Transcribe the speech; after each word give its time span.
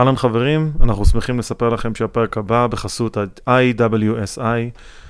אהלן 0.00 0.16
חברים, 0.16 0.72
אנחנו 0.80 1.04
שמחים 1.04 1.38
לספר 1.38 1.68
לכם 1.68 1.94
שהפרק 1.94 2.36
הבא 2.36 2.66
בחסות 2.66 3.16
ה-IWSI, 3.16 4.40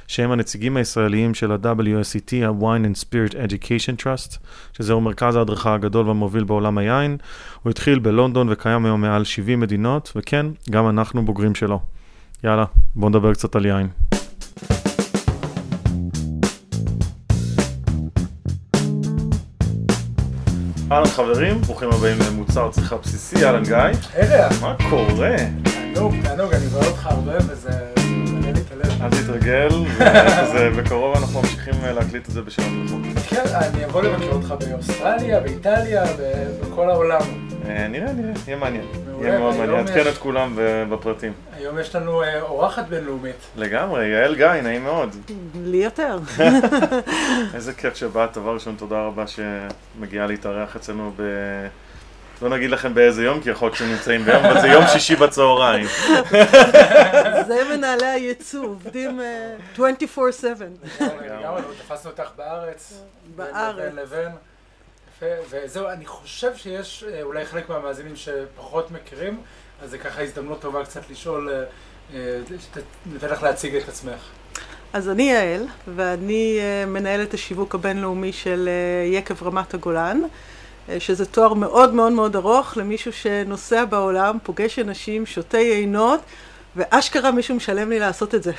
שהם 0.06 0.30
הנציגים 0.30 0.76
הישראליים 0.76 1.34
של 1.34 1.52
ה-WSET, 1.52 2.46
ה-Wine 2.46 2.84
and 2.84 3.04
Spirit 3.04 3.32
Education 3.32 4.02
Trust, 4.02 4.38
שזהו 4.72 5.00
מרכז 5.00 5.36
ההדרכה 5.36 5.74
הגדול 5.74 6.06
והמוביל 6.06 6.44
בעולם 6.44 6.78
היין. 6.78 7.16
הוא 7.62 7.70
התחיל 7.70 7.98
בלונדון 7.98 8.48
וקיים 8.50 8.84
היום 8.84 9.00
מעל 9.00 9.24
70 9.24 9.60
מדינות, 9.60 10.12
וכן, 10.16 10.46
גם 10.70 10.88
אנחנו 10.88 11.24
בוגרים 11.24 11.54
שלו. 11.54 11.80
יאללה, 12.44 12.64
בואו 12.94 13.10
נדבר 13.10 13.32
קצת 13.32 13.56
על 13.56 13.66
יין. 13.66 14.09
אהלן 20.92 21.06
חברים, 21.06 21.60
ברוכים 21.60 21.88
הבאים 21.92 22.16
למוצר 22.28 22.70
צריכה 22.70 22.96
בסיסי, 22.96 23.46
אהלן 23.46 23.62
גיא. 23.64 23.76
היי 24.14 24.48
מה 24.60 24.74
קורה? 24.90 25.36
תענוג, 25.62 26.14
תענוג, 26.22 26.52
אני 26.52 26.66
רואה 26.72 26.86
אותך 26.86 27.06
הרבה 27.06 27.36
וזה. 27.48 27.70
אל 29.00 29.10
תתרגל, 29.10 29.68
וזה 30.42 30.70
בקרוב 30.76 31.16
אנחנו 31.16 31.40
ממשיכים 31.40 31.74
להקליט 31.84 32.28
את 32.28 32.32
זה 32.32 32.42
בשלום 32.42 32.84
רחוק. 32.86 33.00
כן, 33.28 33.44
אני 33.54 33.84
אבוא 33.84 34.02
לבקר 34.02 34.32
אותך 34.32 34.54
באוסטרליה, 34.68 35.40
באיטליה, 35.40 36.04
בכל 36.60 36.90
העולם. 36.90 37.49
אה, 37.68 37.88
נראה, 37.88 38.12
נראה, 38.12 38.32
יהיה 38.46 38.56
מעניין. 38.56 38.84
יהיה 39.20 39.38
מאוד 39.38 39.54
מעניין, 39.56 39.76
נעדכן 39.76 40.08
את 40.08 40.18
כולם 40.18 40.58
בפרטים. 40.90 41.32
היום 41.56 41.78
יש 41.78 41.96
לנו 41.96 42.22
אה, 42.22 42.40
אורחת 42.40 42.88
בינלאומית. 42.88 43.36
לגמרי, 43.56 44.06
יעל 44.06 44.34
גיא, 44.34 44.46
נעים 44.46 44.84
מאוד. 44.84 45.16
לי 45.64 45.76
יותר. 45.76 46.18
איזה 47.54 47.72
כיף 47.72 47.94
שבאת, 47.96 48.36
דבר 48.38 48.54
ראשון, 48.54 48.74
תודה 48.78 49.00
רבה 49.02 49.24
שמגיעה 49.26 50.26
להתארח 50.26 50.76
אצלנו 50.76 51.12
ב... 51.16 51.22
לא 52.42 52.48
נגיד 52.48 52.70
לכם 52.70 52.94
באיזה 52.94 53.24
יום, 53.24 53.40
כי 53.40 53.50
יכול 53.50 53.66
להיות 53.68 53.76
שנמצאים 53.76 54.24
ביום, 54.24 54.44
אבל 54.44 54.60
זה 54.60 54.66
יום 54.68 54.84
שישי 54.86 55.16
בצהריים. 55.16 55.86
זה 57.48 57.62
מנהלי 57.76 58.06
הייצוא, 58.06 58.64
עובדים 58.64 59.20
אה, 59.20 59.54
24/7. 59.76 59.80
לגמרי, 61.00 61.62
לא 61.62 61.74
תפסנו 61.78 62.10
אותך 62.10 62.30
בארץ. 62.36 63.02
בארץ. 63.36 63.76
בין 63.76 63.96
לבין. 63.96 64.30
יפה, 65.22 65.26
וזהו, 65.50 65.88
אני 65.88 66.06
חושב 66.06 66.56
שיש 66.56 67.04
אה, 67.12 67.22
אולי 67.22 67.44
חלק 67.44 67.68
מהמאזינים 67.68 68.16
שפחות 68.16 68.90
מכירים, 68.90 69.40
אז 69.82 69.90
זה 69.90 69.98
ככה 69.98 70.22
הזדמנות 70.22 70.60
טובה 70.60 70.84
קצת 70.84 71.10
לשאול, 71.10 71.50
אה, 71.52 71.64
אה, 72.14 72.38
ניתן 73.06 73.28
לך 73.28 73.42
להציג 73.42 73.76
את 73.76 73.88
עצמך. 73.88 74.20
אז 74.92 75.08
אני 75.08 75.22
יעל, 75.22 75.66
ואני 75.94 76.58
מנהלת 76.86 77.34
השיווק 77.34 77.74
הבינלאומי 77.74 78.32
של 78.32 78.68
יקב 79.12 79.42
רמת 79.42 79.74
הגולן, 79.74 80.20
שזה 80.98 81.26
תואר 81.26 81.54
מאוד 81.54 81.94
מאוד 81.94 82.12
מאוד 82.12 82.36
ארוך 82.36 82.76
למישהו 82.76 83.12
שנוסע 83.12 83.84
בעולם, 83.84 84.38
פוגש 84.42 84.78
אנשים, 84.78 85.26
שותה 85.26 85.58
יינות, 85.58 86.20
ואשכרה 86.76 87.30
מישהו 87.30 87.54
משלם 87.54 87.90
לי 87.90 87.98
לעשות 87.98 88.34
את 88.34 88.42
זה. 88.42 88.52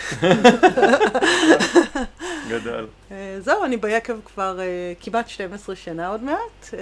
גדל. 2.50 2.86
אה, 3.12 3.38
זהו, 3.40 3.64
אני 3.64 3.78
ביקב 3.78 4.14
כבר 4.26 4.60
אה, 4.60 4.94
כמעט 5.00 5.28
12 5.28 5.76
שנה 5.76 6.08
עוד 6.08 6.24
מעט, 6.24 6.74
אה, 6.74 6.80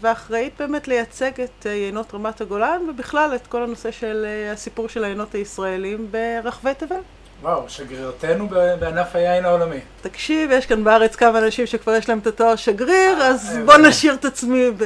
ואחראית 0.00 0.52
באמת 0.58 0.88
לייצג 0.88 1.40
את 1.40 1.66
יינות 1.66 2.14
רמת 2.14 2.40
הגולן, 2.40 2.82
ובכלל 2.88 3.34
את 3.34 3.46
כל 3.46 3.62
הנושא 3.62 3.90
של 3.90 4.26
הסיפור 4.52 4.88
של 4.88 5.04
היינות 5.04 5.34
הישראלים 5.34 6.08
ברחבי 6.10 6.74
תבל. 6.78 7.00
וואו, 7.42 7.68
שגרירתנו 7.68 8.48
בענף 8.48 9.16
היין 9.16 9.44
העולמי. 9.44 9.80
תקשיב, 10.02 10.50
יש 10.50 10.66
כאן 10.66 10.84
בארץ 10.84 11.16
כמה 11.16 11.38
אנשים 11.38 11.66
שכבר 11.66 11.94
יש 11.94 12.08
להם 12.08 12.18
את 12.18 12.26
התואר 12.26 12.56
שגריר, 12.56 13.20
אה, 13.20 13.26
אז 13.28 13.50
הבנתי. 13.50 13.66
בוא 13.66 13.76
נשאיר 13.76 14.14
את 14.14 14.24
עצמי 14.24 14.70
ב... 14.70 14.82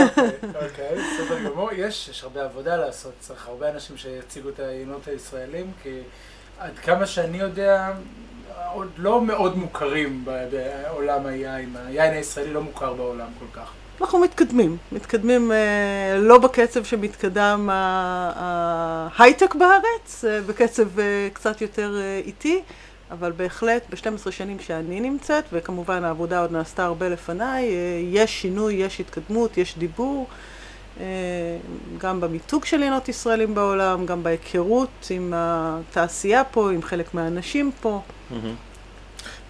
אוקיי, 0.00 0.30
אוקיי, 0.54 0.88
בסדר 0.94 1.50
גמור. 1.50 1.70
יש, 1.72 2.08
יש 2.08 2.22
הרבה 2.22 2.44
עבודה 2.44 2.76
לעשות, 2.76 3.12
צריך 3.20 3.48
הרבה 3.48 3.70
אנשים 3.70 3.96
שיציגו 3.96 4.48
את 4.48 4.60
היינות 4.60 5.08
הישראלים, 5.08 5.72
כי 5.82 5.98
עד 6.58 6.78
כמה 6.78 7.06
שאני 7.06 7.38
יודע, 7.38 7.92
עוד 8.72 8.90
לא 8.96 9.20
מאוד 9.20 9.56
מוכרים 9.56 10.24
בעולם 10.24 11.26
היין. 11.26 11.76
היין 11.86 12.14
הישראלי 12.14 12.52
לא 12.52 12.62
מוכר 12.62 12.92
בעולם 12.92 13.28
כל 13.38 13.60
כך. 13.60 13.72
אנחנו 14.00 14.18
מתקדמים, 14.18 14.76
מתקדמים 14.92 15.52
אה, 15.52 16.18
לא 16.18 16.38
בקצב 16.38 16.84
שמתקדם 16.84 17.68
ההייטק 17.72 19.54
בארץ, 19.54 20.24
אה, 20.24 20.40
בקצב 20.40 20.98
אה, 20.98 21.28
קצת 21.32 21.60
יותר 21.60 21.96
אה, 22.00 22.20
איטי, 22.26 22.60
אבל 23.10 23.32
בהחלט 23.32 23.82
ב-12 23.90 24.30
שנים 24.30 24.58
שאני 24.60 25.00
נמצאת, 25.00 25.44
וכמובן 25.52 26.04
העבודה 26.04 26.40
עוד 26.40 26.52
נעשתה 26.52 26.84
הרבה 26.84 27.08
לפניי, 27.08 27.64
אה, 27.64 27.74
יש 28.04 28.42
שינוי, 28.42 28.74
יש 28.74 29.00
התקדמות, 29.00 29.58
יש 29.58 29.78
דיבור, 29.78 30.26
אה, 31.00 31.04
גם 31.98 32.20
במיתוג 32.20 32.64
של 32.64 32.80
עיינות 32.82 33.08
ישראלים 33.08 33.54
בעולם, 33.54 34.06
גם 34.06 34.22
בהיכרות 34.22 35.06
עם 35.10 35.32
התעשייה 35.36 36.44
פה, 36.44 36.70
עם 36.70 36.82
חלק 36.82 37.14
מהאנשים 37.14 37.70
פה. 37.80 38.00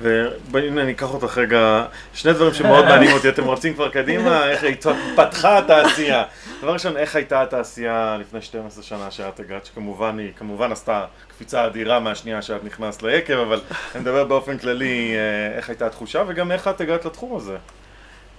והנה 0.01 0.83
אני 0.83 0.93
אקח 0.93 1.15
אותך 1.15 1.39
רגע, 1.39 1.85
שני 2.15 2.33
דברים 2.33 2.55
שמאוד 2.55 2.85
מעניינים 2.85 3.17
אותי, 3.17 3.29
אתם 3.29 3.49
רצים 3.49 3.75
כבר 3.75 3.89
קדימה, 3.89 4.51
איך 4.51 4.65
התפתחה 4.65 5.59
התעשייה. 5.59 6.25
דבר 6.63 6.73
ראשון, 6.73 6.97
איך 6.97 7.17
הייתה 7.17 7.43
התעשייה 7.43 8.17
לפני 8.21 8.43
12 8.43 8.83
שנה 8.83 9.11
שאת 9.11 9.41
הגעת, 9.41 9.67
שכמובן 9.67 10.19
היא 10.19 10.33
כמובן 10.37 10.73
עשתה 10.73 11.05
קפיצה 11.29 11.67
אדירה 11.67 12.01
מהשנייה 12.01 12.43
שאת 12.43 12.65
נכנסת 12.65 13.03
ליקב, 13.03 13.39
אבל 13.39 13.61
אני 13.95 14.03
מדבר 14.03 14.25
באופן 14.25 14.59
כללי 14.59 15.15
אה, 15.17 15.57
איך 15.57 15.69
הייתה 15.69 15.87
התחושה, 15.87 16.23
וגם 16.27 16.53
איך 16.53 16.69
את 16.69 16.81
הגעת 16.81 17.05
לתחום 17.05 17.37
הזה. 17.37 17.57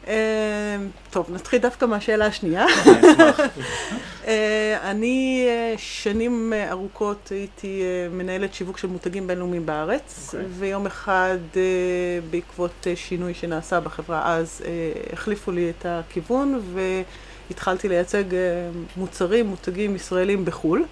אה, 0.10 0.16
טוב, 1.10 1.30
נתחיל 1.34 1.60
דווקא 1.60 1.86
מהשאלה 1.86 2.26
השנייה. 2.26 2.66
אני. 4.84 5.46
אה, 5.48 5.72
אה, 5.72 5.74
שנים 5.78 6.54
אה, 6.54 6.72
ארוכות 6.72 7.30
הייתי 7.32 7.84
מנהלת 8.12 8.54
שיווק 8.54 8.78
של 8.78 8.88
מותגים 8.88 9.28
בינלאומיים 9.28 9.66
בארץ, 9.66 10.32
אוקיי. 10.34 10.48
ויום 10.60 10.86
אחד 10.86 11.38
בעקבות 12.30 12.88
שינוי 12.96 13.34
שנעשה 13.34 13.80
בחברה 13.80 14.36
אז, 14.36 14.62
החליפו 15.14 15.52
לי 15.52 15.70
את 15.70 15.86
הכיוון 15.90 16.62
והתחלתי 17.50 17.90
לייצג 17.90 18.24
מוצרים, 18.98 19.48
מותגים 19.48 19.96
ישראלים 19.96 20.46
בחו"ל. 20.46 20.86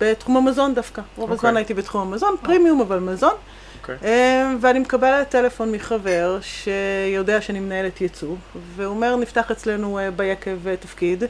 בתחום 0.00 0.36
המזון 0.36 0.74
דווקא. 0.74 1.02
רוב 1.16 1.32
הזמן 1.32 1.48
אוקיי. 1.48 1.60
הייתי 1.60 1.74
בתחום 1.74 2.00
המזון, 2.00 2.34
פרימיום 2.42 2.80
אבל 2.80 2.98
מזון. 2.98 3.34
אוקיי. 3.80 3.96
אה, 4.04 4.52
ואני 4.60 4.78
מקבלת 4.78 5.28
טלפון 5.28 5.72
מחבר 5.72 6.38
שיודע 6.42 7.40
שאני 7.40 7.60
מנהלת 7.60 8.00
ייצוא, 8.00 8.36
והוא 8.76 8.86
אומר, 8.86 9.16
נפתח 9.16 9.50
אצלנו 9.50 9.98
אה, 9.98 10.10
ביקב 10.10 10.68
אה, 10.68 10.76
תפקיד, 10.76 11.24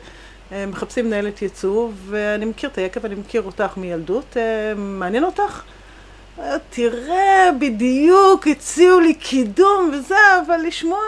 אה, 0.53 0.67
מחפשים 0.67 1.07
מנהלת 1.07 1.43
ייצוא, 1.43 1.91
ואני 2.07 2.45
מכיר 2.45 2.71
את 2.71 2.79
היקב, 2.79 3.05
אני 3.05 3.15
מכיר 3.15 3.43
אותך 3.43 3.77
מילדות, 3.77 4.37
אה, 4.37 4.75
מעניין 4.77 5.25
אותך? 5.25 5.63
אה, 6.39 6.57
תראה, 6.71 7.49
בדיוק, 7.61 8.47
הציעו 8.47 9.01
לי 9.01 9.15
קידום 9.15 9.91
וזה, 9.93 10.15
אבל 10.47 10.61
לשמוע, 10.67 11.01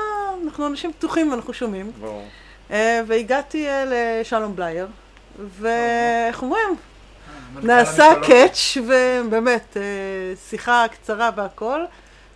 אנחנו 0.45 0.67
אנשים 0.67 0.93
פתוחים 0.93 1.31
ואנחנו 1.31 1.53
שומעים. 1.53 1.91
ברור. 2.01 2.25
אה, 2.71 3.01
והגעתי 3.07 3.67
לשלום 3.87 4.57
בלייר, 4.57 4.87
ואיך 5.61 6.43
אומרים? 6.43 6.77
המנכ"ל 7.53 7.67
נעשה. 7.67 8.13
קאץ', 8.23 8.77
ובאמת, 8.77 9.77
אה, 9.77 9.83
שיחה 10.49 10.85
קצרה 10.93 11.31
והכל, 11.37 11.81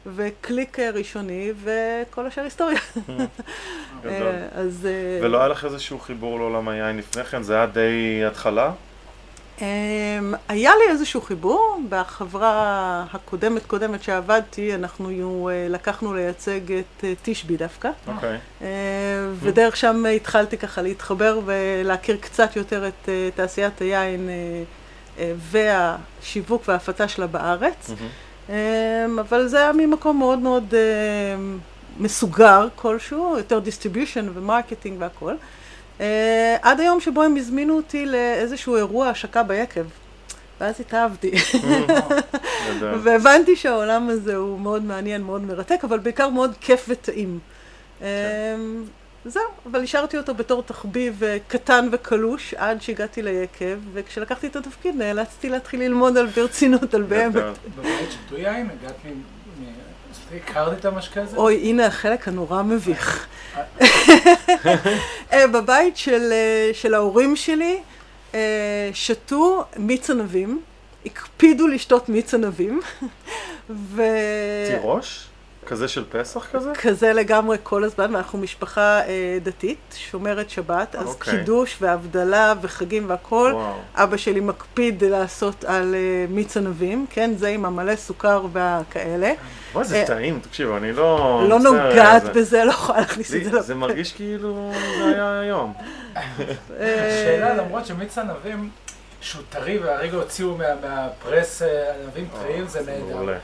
וקליק 0.07 0.79
אה, 0.81 0.91
ראשוני, 0.91 1.53
וכל 1.63 2.27
השאר 2.27 2.45
היסטוריה. 2.45 2.79
גדול. 4.03 4.27
אה, 4.27 4.49
אז... 4.53 4.89
אה, 4.91 5.27
ולא 5.27 5.39
היה 5.39 5.49
לך 5.49 5.65
איזשהו 5.65 5.99
חיבור 5.99 6.39
לעולם 6.39 6.69
היין 6.69 6.97
לפני 6.97 7.25
כן? 7.25 7.43
זה 7.43 7.55
היה 7.55 7.67
די 7.67 8.25
התחלה? 8.27 8.73
אה, 9.63 10.19
היה 10.49 10.73
לי 10.77 10.91
איזשהו 10.91 11.21
חיבור, 11.21 11.81
בחברה 11.89 13.05
הקודמת 13.13 13.67
קודמת 13.67 14.03
שעבדתי, 14.03 14.75
אנחנו 14.75 15.49
אה, 15.53 15.67
לקחנו 15.71 16.15
לייצג 16.15 16.73
את 16.73 17.05
אה, 17.05 17.13
תשבי 17.23 17.57
דווקא, 17.57 17.89
אוקיי. 18.07 18.39
אה, 18.63 18.67
ודרך 19.41 19.77
שם 19.77 20.05
התחלתי 20.17 20.59
ככה 20.59 20.83
להתחבר 20.83 21.41
ולהכיר 21.45 22.17
קצת 22.21 22.57
יותר 22.57 22.89
את 22.89 23.09
אה, 23.09 23.29
תעשיית 23.35 23.81
היין 23.81 24.29
אה, 24.29 24.35
אה, 24.35 24.63
והשיווק 25.37 26.63
וההפצה 26.69 27.09
שלה 27.09 27.27
בארץ. 27.27 27.91
אמ, 28.49 28.55
אבל 29.19 29.49
זה 29.49 29.59
היה 29.59 29.73
ממקום 29.73 30.19
מאוד 30.19 30.39
מאוד 30.39 30.75
אמ, 30.75 31.59
מסוגר 31.99 32.69
כלשהו, 32.77 33.35
יותר 33.39 33.59
distribution 33.59 34.29
ו 34.35 34.41
marketing 34.41 35.01
והכל. 35.01 35.35
אה, 36.01 36.57
עד 36.63 36.81
היום 36.81 37.01
שבו 37.01 37.23
הם 37.23 37.37
הזמינו 37.37 37.77
אותי 37.77 38.07
לאיזשהו 38.07 38.77
אירוע 38.77 39.09
השקה 39.09 39.43
ביקב. 39.43 39.85
ואז 40.61 40.81
התאהבתי. 40.81 41.31
והבנתי 43.03 43.57
שהעולם 43.57 44.09
הזה 44.09 44.37
הוא 44.37 44.61
מאוד 44.61 44.85
מעניין, 44.85 45.23
מאוד 45.23 45.43
מרתק, 45.43 45.81
אבל 45.85 45.99
בעיקר 45.99 46.29
מאוד 46.29 46.55
כיף 46.61 46.87
וטעים. 46.89 47.39
אמ, 48.01 48.07
זהו, 49.29 49.43
אבל 49.71 49.83
השארתי 49.83 50.17
אותו 50.17 50.35
בתור 50.35 50.63
תחביב 50.63 51.25
אה, 51.25 51.37
קטן 51.49 51.89
וקלוש 51.93 52.55
עד 52.55 52.83
שהגעתי 52.83 53.23
ליקב, 53.23 53.79
וכשלקחתי 53.93 54.47
את 54.47 54.57
התפקיד 54.57 54.95
נאלצתי 54.95 55.49
להתחיל 55.49 55.81
ללמוד 55.81 56.17
על 56.17 56.27
ברצינות, 56.27 56.95
על 56.95 57.03
באמת. 57.03 57.35
בבית 57.79 58.11
שתו 58.11 58.37
יין, 58.37 58.71
הגעת 58.71 58.95
מ... 59.05 59.23
הכרת 60.37 60.79
את 60.79 60.85
המשקה 60.85 61.23
הזה? 61.23 61.37
אוי, 61.37 61.57
הנה 61.57 61.87
החלק 61.87 62.29
הנורא 62.29 62.63
מביך. 62.63 63.27
אה, 65.33 65.47
בבית 65.47 65.97
של, 65.97 66.33
אה, 66.33 66.71
של 66.73 66.95
ההורים 66.95 67.37
שלי 67.37 67.81
שתו 68.93 69.65
מיץ 69.77 70.11
ענבים, 70.11 70.61
הקפידו 71.07 71.67
לשתות 71.67 72.09
מיץ 72.09 72.35
ענבים, 72.35 72.81
ו... 73.71 74.03
תירוש? 74.71 75.27
כזה 75.67 75.89
של 75.89 76.05
פסח 76.11 76.47
כזה? 76.53 76.73
כזה 76.83 77.13
לגמרי 77.13 77.57
כל 77.63 77.85
הזמן, 77.85 78.15
ואנחנו 78.15 78.39
משפחה 78.39 79.01
אה, 79.01 79.39
דתית, 79.43 79.79
שומרת 80.11 80.51
שבת, 80.51 80.95
אז 80.97 81.07
אוקיי. 81.07 81.39
קידוש 81.39 81.77
והבדלה 81.81 82.55
וחגים 82.61 83.05
והכול. 83.11 83.55
אבא 83.95 84.17
שלי 84.17 84.41
מקפיד 84.41 85.05
לעשות 85.05 85.65
על 85.65 85.95
אה, 85.95 86.01
מיץ 86.29 86.57
ענבים, 86.57 87.07
כן, 87.11 87.31
זה 87.37 87.49
עם 87.49 87.65
המלא 87.65 87.97
סוכר 87.97 88.47
והכאלה. 88.53 89.33
וואי, 89.73 89.85
זה 89.85 89.97
אה, 90.01 90.07
טעים, 90.07 90.41
תקשיב, 90.41 90.71
אני 90.73 90.93
לא... 90.93 91.43
לא 91.49 91.59
נוגעת 91.61 92.23
זה- 92.23 92.33
בזה, 92.33 92.65
לא 92.65 92.71
יכולה 92.71 92.99
להכניס 93.01 93.35
את 93.35 93.45
זה 93.45 93.51
זה 93.61 93.75
לפה. 93.75 93.81
מרגיש 93.81 94.13
כאילו 94.13 94.73
זה 94.99 95.05
היה 95.05 95.41
היום. 95.41 95.73
אה, 96.81 97.23
שאלה, 97.25 97.55
למרות 97.55 97.87
שמיץ 97.87 98.19
ענבים, 98.19 98.71
שהוא 99.21 99.43
טרי 99.51 99.79
והרגע 99.79 100.17
הוציאו 100.17 100.57
מה- 100.57 100.65
מהפרס 100.83 101.63
אה, 101.63 101.69
ענבים 102.05 102.29
טריים, 102.43 102.67
זה 102.67 102.81
נהדר. 102.87 103.35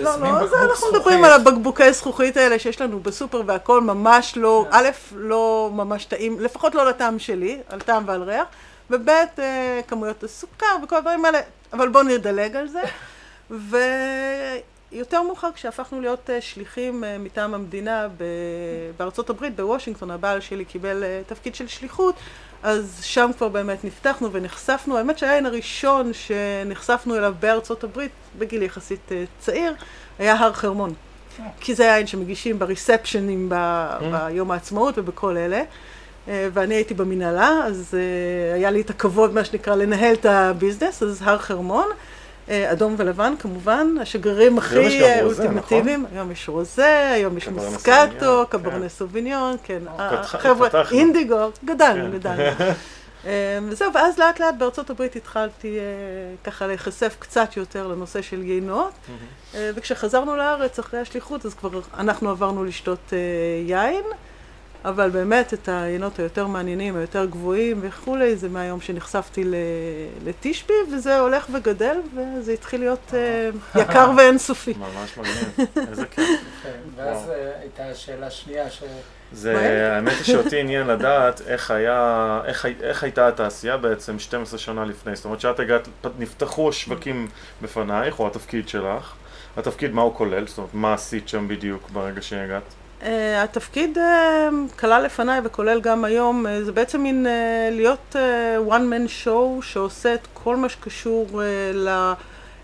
לא, 0.00 0.20
לא, 0.20 0.46
זה 0.46 0.56
אנחנו 0.56 0.74
זכוכית, 0.74 0.94
מדברים 0.94 1.24
על 1.24 1.32
הבקבוקי 1.32 1.92
זכוכית 1.92 2.36
האלה 2.36 2.58
שיש 2.58 2.80
לנו 2.80 3.00
בסופר 3.00 3.42
והכל 3.46 3.80
ממש 3.80 4.36
לא, 4.36 4.66
א', 4.70 4.88
לא 5.14 5.70
ממש 5.72 6.04
טעים, 6.04 6.40
לפחות 6.40 6.74
לא 6.74 6.88
לטעם 6.88 7.18
שלי, 7.18 7.60
על 7.68 7.80
טעם 7.80 8.02
ועל 8.06 8.22
ריח, 8.22 8.46
וב', 8.90 9.08
אה, 9.08 9.80
כמויות 9.88 10.24
הסוכר 10.24 10.76
וכל 10.84 10.96
הדברים 10.96 11.24
האלה, 11.24 11.40
אבל 11.72 11.88
בואו 11.88 12.02
נדלג 12.02 12.56
על 12.56 12.68
זה. 12.68 12.80
ויותר 14.90 15.22
מאוחר, 15.22 15.48
כשהפכנו 15.54 16.00
להיות 16.00 16.30
אה, 16.30 16.40
שליחים 16.40 17.04
אה, 17.04 17.18
מטעם 17.18 17.54
המדינה 17.54 18.08
ב- 18.16 18.24
בארצות 18.96 19.30
הברית, 19.30 19.56
בוושינגטון, 19.56 20.10
הבעל 20.10 20.40
שלי 20.40 20.64
קיבל 20.64 21.04
תפקיד 21.26 21.54
של 21.54 21.68
שליחות, 21.68 22.14
אז 22.64 22.98
שם 23.02 23.30
כבר 23.36 23.48
באמת 23.48 23.84
נפתחנו 23.84 24.32
ונחשפנו. 24.32 24.98
האמת 24.98 25.18
שהיין 25.18 25.46
הראשון 25.46 26.10
שנחשפנו 26.12 27.16
אליו 27.16 27.34
בארצות 27.40 27.84
הברית, 27.84 28.10
בגיל 28.38 28.62
יחסית 28.62 29.12
אה, 29.12 29.24
צעיר, 29.38 29.74
היה 30.18 30.34
הר 30.34 30.52
חרמון. 30.52 30.92
כי 31.60 31.74
זה 31.74 31.92
היין 31.92 32.06
שמגישים 32.06 32.58
בריספשנים 32.58 33.48
ב- 33.48 33.98
ביום 34.10 34.50
העצמאות 34.50 34.98
ובכל 34.98 35.36
אלה. 35.36 35.62
אה, 36.28 36.48
ואני 36.52 36.74
הייתי 36.74 36.94
במנהלה, 36.94 37.50
אז 37.66 37.94
אה, 37.94 38.54
היה 38.54 38.70
לי 38.70 38.80
את 38.80 38.90
הכבוד, 38.90 39.34
מה 39.34 39.44
שנקרא, 39.44 39.74
לנהל 39.74 40.14
את 40.14 40.26
הביזנס, 40.26 41.02
אז 41.02 41.22
הר 41.24 41.38
חרמון, 41.38 41.86
אדום 42.48 42.94
ולבן 42.98 43.34
כמובן, 43.38 43.94
השגרירים 44.00 44.58
הכי 44.58 45.02
אה, 45.02 45.22
רוזה, 45.22 45.42
אולטימטיביים. 45.42 46.06
היום 46.12 46.30
יש 46.30 46.48
רוזה, 46.48 47.10
היום 47.10 47.36
יש 47.36 47.48
מוסקטו, 47.48 48.44
קברנה 48.50 48.80
כן. 48.80 48.88
סוביניון, 48.88 49.56
כן. 49.62 49.78
פתח- 49.96 50.34
החבר'ה, 50.34 50.68
פתחנו. 50.70 50.98
אינדיגו, 50.98 51.36
גדלנו, 51.64 52.12
כן. 52.12 52.18
גדלנו. 52.18 52.42
אה, 53.26 53.58
וזהו, 53.68 53.92
ואז 53.94 54.18
לאט 54.18 54.40
לאט 54.40 54.54
בארצות 54.58 54.90
הברית 54.90 55.16
התחלתי 55.16 55.78
אה, 55.78 55.82
ככה 56.44 56.66
להיחשף 56.66 57.16
קצת 57.18 57.56
יותר 57.56 57.86
לנושא 57.86 58.22
של 58.22 58.42
יינות. 58.42 58.92
אה, 59.54 59.70
וכשחזרנו 59.74 60.36
לארץ 60.36 60.78
אחרי 60.78 61.00
השליחות, 61.00 61.46
אז 61.46 61.54
כבר 61.54 61.70
אנחנו 61.98 62.30
עברנו 62.30 62.64
לשתות 62.64 63.12
אה, 63.12 63.18
יין, 63.66 64.04
אבל 64.84 65.10
באמת 65.10 65.54
את 65.54 65.68
היינות 65.68 66.18
היותר 66.18 66.46
מעניינים, 66.46 66.96
היותר 66.96 67.24
גבוהים 67.24 67.78
וכולי, 67.82 68.36
זה 68.36 68.48
מהיום 68.48 68.80
שנחשפתי 68.80 69.44
ל- 69.44 69.54
לתשבי, 70.24 70.74
וזה 70.92 71.18
הולך 71.20 71.46
וגדל, 71.52 71.96
וזה 72.14 72.52
התחיל 72.52 72.80
להיות 72.80 73.14
אה, 73.14 73.50
יקר 73.82 74.10
ואינסופי. 74.16 74.74
ממש 74.78 75.18
מגניב, 75.18 75.68
איזה 75.90 76.06
כיף. 76.06 76.40
כן, 76.62 76.78
ואז 76.96 77.30
אה, 77.30 77.50
הייתה 77.60 77.84
השאלה 77.86 78.26
השנייה, 78.26 78.70
ש... 78.70 78.82
זה? 79.32 79.92
האמת 79.96 80.12
היא 80.12 80.24
שאותי 80.24 80.60
עניין 80.60 80.86
לדעת 80.86 81.40
איך 81.46 81.70
היה, 81.70 82.40
איך, 82.44 82.66
איך 82.82 83.02
הייתה 83.02 83.28
התעשייה 83.28 83.76
בעצם 83.76 84.18
12 84.18 84.58
שנה 84.58 84.84
לפני, 84.84 85.16
זאת 85.16 85.24
אומרת 85.24 85.40
שאת 85.40 85.60
הגעת, 85.60 85.88
נפתחו 86.18 86.68
השווקים 86.68 87.28
בפנייך, 87.62 88.20
או 88.20 88.26
התפקיד 88.26 88.68
שלך, 88.68 89.12
התפקיד 89.56 89.92
מה 89.94 90.02
הוא 90.02 90.14
כולל, 90.14 90.46
זאת 90.46 90.58
אומרת 90.58 90.74
מה 90.74 90.94
עשית 90.94 91.28
שם 91.28 91.48
בדיוק 91.48 91.90
ברגע 91.90 92.22
שהגעת? 92.22 92.62
Uh, 93.04 93.06
התפקיד 93.44 93.98
uh, 93.98 94.00
כלל 94.80 95.02
לפניי 95.02 95.40
וכולל 95.44 95.80
גם 95.80 96.04
היום, 96.04 96.46
uh, 96.46 96.64
זה 96.64 96.72
בעצם 96.72 97.00
מין 97.00 97.26
להיות 97.70 98.16
one 98.68 98.70
man 98.92 99.26
show 99.26 99.62
שעושה 99.62 100.14
את 100.14 100.26
כל 100.34 100.56
מה 100.56 100.68
שקשור 100.68 101.26
uh, 101.30 101.40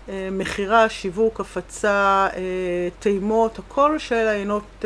למכירה, 0.09 0.89
שיווק, 0.89 1.39
הפצה, 1.39 2.27
טעימות, 2.99 3.59
הכל 3.59 3.99
של 3.99 4.27
העיינות 4.27 4.63
uh, 4.81 4.85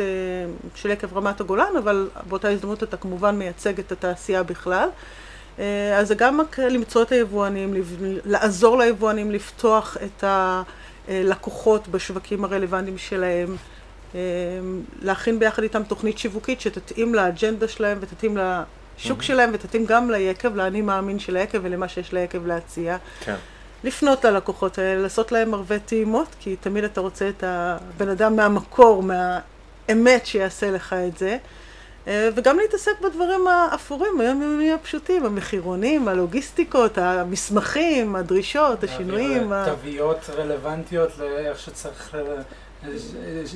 של 0.74 0.90
יקב 0.90 1.16
רמת 1.16 1.40
הגולן, 1.40 1.76
אבל 1.78 2.08
באותה 2.28 2.48
הזדמנות 2.48 2.82
אתה 2.82 2.96
כמובן 2.96 3.38
מייצג 3.38 3.78
את 3.78 3.92
התעשייה 3.92 4.42
בכלל. 4.42 4.88
אז 5.98 6.08
זה 6.08 6.14
גם 6.14 6.40
למצוא 6.58 7.02
את 7.02 7.12
היבואנים, 7.12 7.74
לעזור 8.24 8.78
ליבואנים 8.78 9.30
לפתוח 9.30 9.96
את 10.04 10.24
הלקוחות 11.08 11.88
בשווקים 11.88 12.44
הרלוונטיים 12.44 12.98
שלהם. 12.98 13.56
אמ, 14.16 14.20
להכין 15.02 15.38
ביחד 15.38 15.62
איתם 15.62 15.82
תוכנית 15.82 16.18
שיווקית 16.18 16.60
שתתאים 16.60 17.14
לאג'נדה 17.14 17.68
שלהם 17.68 17.98
ותתאים 18.00 18.38
לשוק 18.98 19.22
שלהם 19.22 19.50
ותתאים 19.52 19.86
גם 19.86 20.10
ליקב, 20.10 20.56
לאני 20.56 20.82
מאמין 20.82 21.18
של 21.18 21.36
היקב 21.36 21.58
ולמה 21.62 21.88
שיש 21.88 22.12
ליקב 22.12 22.46
להציע. 22.46 22.96
כן. 23.24 23.34
לפנות 23.84 24.24
ללקוחות 24.24 24.78
האלה, 24.78 25.02
לעשות 25.02 25.32
להם 25.32 25.54
ערבי 25.54 25.78
טעימות, 25.78 26.28
כי 26.40 26.56
תמיד 26.56 26.84
אתה 26.84 27.00
רוצה 27.00 27.28
את 27.28 27.44
הבן 27.46 28.08
אדם 28.08 28.36
מהמקור, 28.36 29.02
מהאמת 29.02 30.26
שיעשה 30.26 30.70
לך 30.70 30.92
את 30.92 31.18
זה. 31.18 31.36
אה, 32.08 32.28
וגם 32.34 32.58
להתעסק 32.58 33.00
בדברים 33.00 33.48
האפורים, 33.48 34.20
היומיומיים 34.20 34.74
הפשוטים, 34.74 35.26
המחירונים, 35.26 36.08
הלוגיסטיקות, 36.08 36.98
המסמכים, 36.98 38.16
הדרישות, 38.16 38.84
השינויים. 38.84 39.52
ה- 39.52 39.64
תוויות 39.66 40.30
רלוונטיות 40.36 41.10
לאיך 41.18 41.58
שצריך, 41.60 42.14
ל- 42.14 42.40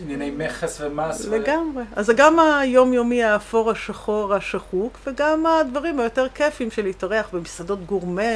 ענייני 0.02 0.30
מכס 0.30 0.80
ומס. 0.80 1.26
ו- 1.26 1.38
לגמרי. 1.38 1.84
אז 1.96 2.06
זה 2.06 2.14
גם 2.14 2.38
היומיומי 2.38 3.22
האפור, 3.22 3.70
השחור, 3.70 4.34
השחוק, 4.34 4.98
וגם 5.06 5.46
הדברים 5.46 6.00
היותר 6.00 6.26
כיפים 6.34 6.70
של 6.70 6.82
להתארח 6.82 7.28
במסעדות 7.32 7.86
גורמה 7.86 8.32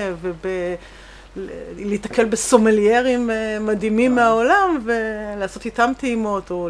ולהיתקל 1.37 2.25
בסומליירים 2.25 3.31
אה, 3.31 3.59
מדהימים 3.61 4.15
מהעולם 4.15 4.79
ולעשות 4.85 5.65
איתם 5.65 5.93
טעימות 5.99 6.51
או 6.51 6.69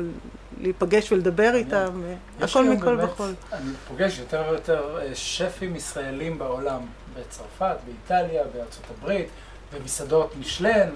להיפגש 0.60 1.12
ולדבר. 1.12 1.54
איתם, 1.54 2.02
אה, 2.04 2.44
הכל 2.44 2.64
מכל 2.64 2.98
וכל. 3.02 3.30
אני 3.52 3.70
פוגש 3.88 4.18
יותר 4.18 4.42
ויותר 4.50 4.98
אה, 5.00 5.14
שפים 5.14 5.76
ישראלים 5.76 6.38
בעולם, 6.38 6.80
בצרפת, 7.18 7.76
באיטליה, 7.86 8.42
בארצות 8.54 8.84
הברית, 8.98 9.26
במסעדות 9.74 10.34
משלן. 10.40 10.88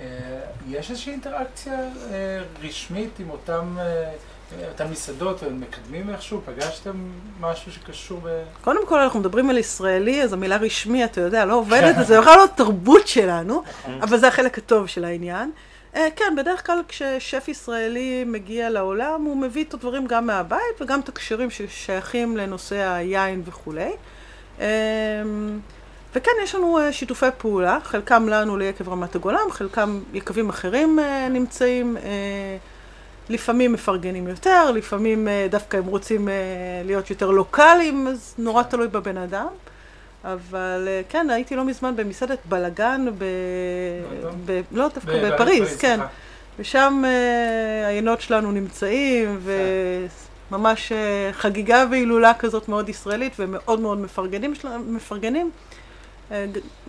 אה, 0.00 0.40
יש 0.68 0.90
איזושהי 0.90 1.12
אינטראקציה 1.12 1.72
אה, 1.72 2.42
רשמית 2.62 3.18
עם 3.18 3.30
אותם, 3.30 3.76
אה, 3.78 4.12
אותן 4.68 4.86
מסעדות, 4.90 5.42
הם 5.42 5.60
מקדמים 5.60 6.10
איכשהו? 6.10 6.40
פגשתם 6.44 6.92
משהו 7.40 7.72
שקשור 7.72 8.20
ב... 8.24 8.42
קודם 8.60 8.86
כל 8.86 9.00
אנחנו 9.00 9.20
מדברים 9.20 9.50
על 9.50 9.58
ישראלי, 9.58 10.22
אז 10.22 10.32
המילה 10.32 10.56
רשמי, 10.56 11.04
אתה 11.04 11.20
יודע, 11.20 11.44
לא 11.44 11.54
עובדת, 11.54 11.94
זה 12.06 12.20
בכלל 12.20 12.36
לא 12.36 12.46
תרבות 12.54 13.08
שלנו, 13.08 13.62
אבל 14.00 14.18
זה 14.18 14.28
החלק 14.28 14.58
הטוב 14.58 14.86
של 14.86 15.04
העניין. 15.04 15.50
כן, 15.92 16.34
בדרך 16.36 16.66
כלל 16.66 16.82
כששף 16.88 17.44
ישראלי 17.48 18.24
מגיע 18.24 18.70
לעולם, 18.70 19.24
הוא 19.24 19.36
מביא 19.36 19.64
את 19.64 19.74
הדברים 19.74 20.06
גם 20.06 20.26
מהבית 20.26 20.80
וגם 20.80 21.00
את 21.00 21.08
הקשרים 21.08 21.50
ששייכים 21.50 22.36
לנושא 22.36 22.76
היין 22.76 23.42
וכולי. 23.44 23.90
וכן, 26.14 26.30
יש 26.42 26.54
לנו 26.54 26.78
אה, 26.78 26.92
שיתופי 26.92 27.26
פעולה, 27.38 27.78
חלקם 27.84 28.28
לנו 28.28 28.56
ליקב 28.56 28.88
רמת 28.88 29.14
הגולן, 29.14 29.50
חלקם 29.50 30.00
יקבים 30.12 30.48
אחרים 30.48 30.98
אה, 30.98 31.28
נמצאים. 31.28 31.96
אה, 31.96 32.56
לפעמים 33.28 33.72
מפרגנים 33.72 34.28
יותר, 34.28 34.70
לפעמים 34.70 35.28
דווקא 35.50 35.76
הם 35.76 35.86
רוצים 35.86 36.28
להיות 36.84 37.10
יותר 37.10 37.30
לוקאליים, 37.30 38.08
אז 38.08 38.34
נורא 38.38 38.62
תלוי 38.62 38.88
בבן 38.88 39.16
אדם. 39.16 39.46
אבל 40.24 40.88
כן, 41.08 41.30
הייתי 41.30 41.56
לא 41.56 41.64
מזמן 41.64 41.96
במסעדת 41.96 42.38
בלגן, 42.44 43.06
ב... 43.18 43.24
ב... 44.46 44.60
לא 44.72 44.88
דווקא 44.94 45.30
בפריז, 45.30 45.76
כן. 45.76 46.00
ושם 46.58 47.02
היינות 47.86 48.20
שלנו 48.20 48.52
נמצאים, 48.52 49.40
וממש 50.50 50.92
חגיגה 51.32 51.84
והילולה 51.90 52.34
כזאת 52.34 52.68
מאוד 52.68 52.88
ישראלית, 52.88 53.32
ומאוד 53.38 53.80
מאוד 53.80 53.98
מפרגנים. 54.86 55.50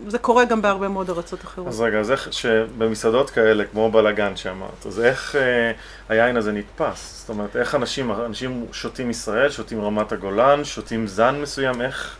זה 0.07 0.19
קורה 0.21 0.45
גם 0.45 0.61
בהרבה 0.61 0.87
מאוד 0.87 1.09
ארצות 1.09 1.41
אחרות. 1.41 1.67
אז 1.67 1.81
רגע, 1.81 1.99
אז 1.99 2.11
איך 2.11 2.33
שבמסעדות 2.33 3.29
כאלה, 3.29 3.65
כמו 3.65 3.91
בלאגן 3.91 4.35
שאמרת, 4.35 4.85
אז 4.85 4.99
איך 4.99 5.35
אה, 5.35 5.71
היין 6.09 6.37
הזה 6.37 6.51
נתפס? 6.51 7.19
זאת 7.19 7.29
אומרת, 7.29 7.55
איך 7.55 7.75
אנשים, 7.75 8.11
אנשים 8.11 8.65
שותים 8.71 9.09
ישראל, 9.09 9.49
שותים 9.49 9.81
רמת 9.81 10.11
הגולן, 10.11 10.63
שותים 10.63 11.07
זן 11.07 11.41
מסוים, 11.41 11.81
איך... 11.81 12.15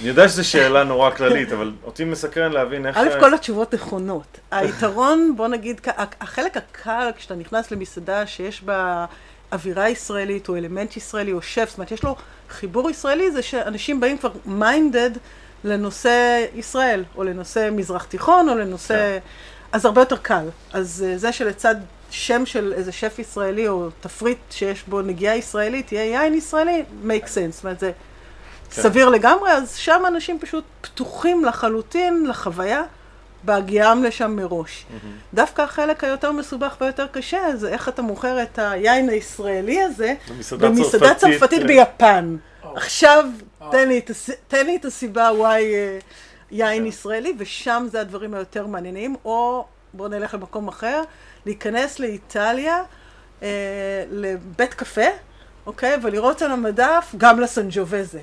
אני 0.00 0.08
יודע 0.08 0.28
שזו 0.28 0.48
שאלה 0.48 0.84
נורא 0.84 1.10
כללית, 1.10 1.52
אבל 1.52 1.72
אותי 1.84 2.04
מסקרן 2.04 2.52
להבין 2.52 2.86
איך... 2.86 2.96
א', 2.96 3.20
כל 3.20 3.34
התשובות 3.34 3.74
נכונות. 3.74 4.38
היתרון, 4.50 5.32
בוא 5.36 5.48
נגיד, 5.48 5.80
החלק 6.20 6.56
הקל 6.56 7.10
כשאתה 7.16 7.34
נכנס 7.34 7.70
למסעדה 7.70 8.26
שיש 8.26 8.62
בה 8.62 9.06
אווירה 9.52 9.88
ישראלית 9.88 10.48
או 10.48 10.56
אלמנט 10.56 10.96
ישראלי 10.96 11.32
או 11.32 11.42
שף, 11.42 11.66
זאת 11.68 11.78
אומרת, 11.78 11.92
יש 11.92 12.02
לו 12.02 12.16
חיבור 12.50 12.90
ישראלי, 12.90 13.30
זה 13.30 13.42
שאנשים 13.42 14.00
באים 14.00 14.18
כבר 14.18 14.30
מיינדד 14.46 15.10
לנושא 15.64 16.44
ישראל, 16.54 17.04
או 17.16 17.24
לנושא 17.24 17.68
מזרח 17.72 18.04
תיכון, 18.04 18.48
או 18.48 18.54
לנושא... 18.54 19.18
אז 19.72 19.84
הרבה 19.84 20.00
יותר 20.00 20.16
קל. 20.16 20.46
אז 20.72 21.04
אה, 21.06 21.18
זה 21.18 21.32
שלצד 21.32 21.74
שם 22.10 22.46
של 22.46 22.72
איזה 22.76 22.92
שף 22.92 23.18
ישראלי, 23.18 23.68
או 23.68 23.88
תפריט 24.00 24.38
שיש 24.50 24.84
בו 24.88 25.02
נגיעה 25.02 25.36
ישראלית, 25.36 25.92
יהיה 25.92 26.04
יין 26.04 26.34
ישראלי, 26.34 26.84
make 27.04 27.24
sense. 27.24 27.50
זאת 27.50 27.64
אומרת, 27.64 27.80
זה 27.80 27.92
כן. 28.70 28.82
סביר 28.82 29.08
לגמרי, 29.08 29.50
אז 29.52 29.76
שם 29.76 30.02
אנשים 30.06 30.38
פשוט 30.38 30.64
פתוחים 30.80 31.44
לחלוטין 31.44 32.26
לחוויה. 32.26 32.82
בהגיעם 33.46 34.04
לשם 34.04 34.36
מראש. 34.36 34.86
דווקא 35.34 35.62
החלק 35.62 36.04
היותר 36.04 36.32
מסובך 36.32 36.76
ויותר 36.80 37.06
קשה 37.06 37.56
זה 37.56 37.68
איך 37.68 37.88
אתה 37.88 38.02
מוכר 38.02 38.42
את 38.42 38.58
היין 38.58 39.08
הישראלי 39.08 39.82
הזה 39.82 40.14
במסעדה 40.50 41.14
צרפתית, 41.14 41.60
כן. 41.60 41.66
ביפן. 41.66 42.36
או. 42.64 42.76
עכשיו. 42.76 43.24
תן 43.70 43.88
לי 43.88 43.98
את 43.98 44.10
הס- 44.10 44.30
תן 44.48 44.66
לי 44.66 44.76
את 44.76 44.84
הסיבה 44.84 45.30
וואי 45.36 45.74
אה, 45.74 45.98
יין 46.50 46.86
ישראלי, 46.86 47.34
ושם 47.38 47.86
זה 47.90 48.00
הדברים 48.00 48.34
היותר 48.34 48.66
מעניינים, 48.66 49.16
או 49.24 49.66
בואו 49.94 50.08
נלך 50.08 50.34
למקום 50.34 50.68
אחר, 50.68 51.02
להיכנס 51.46 51.98
לאיטליה, 51.98 52.82
אה, 53.42 53.48
לבית 54.10 54.74
קפה, 54.74 55.06
אוקיי, 55.66 55.96
ולראות 56.02 56.42
על 56.42 56.50
המדף 56.50 57.14
גם 57.16 57.40
לסנג'ובזה. 57.40 58.20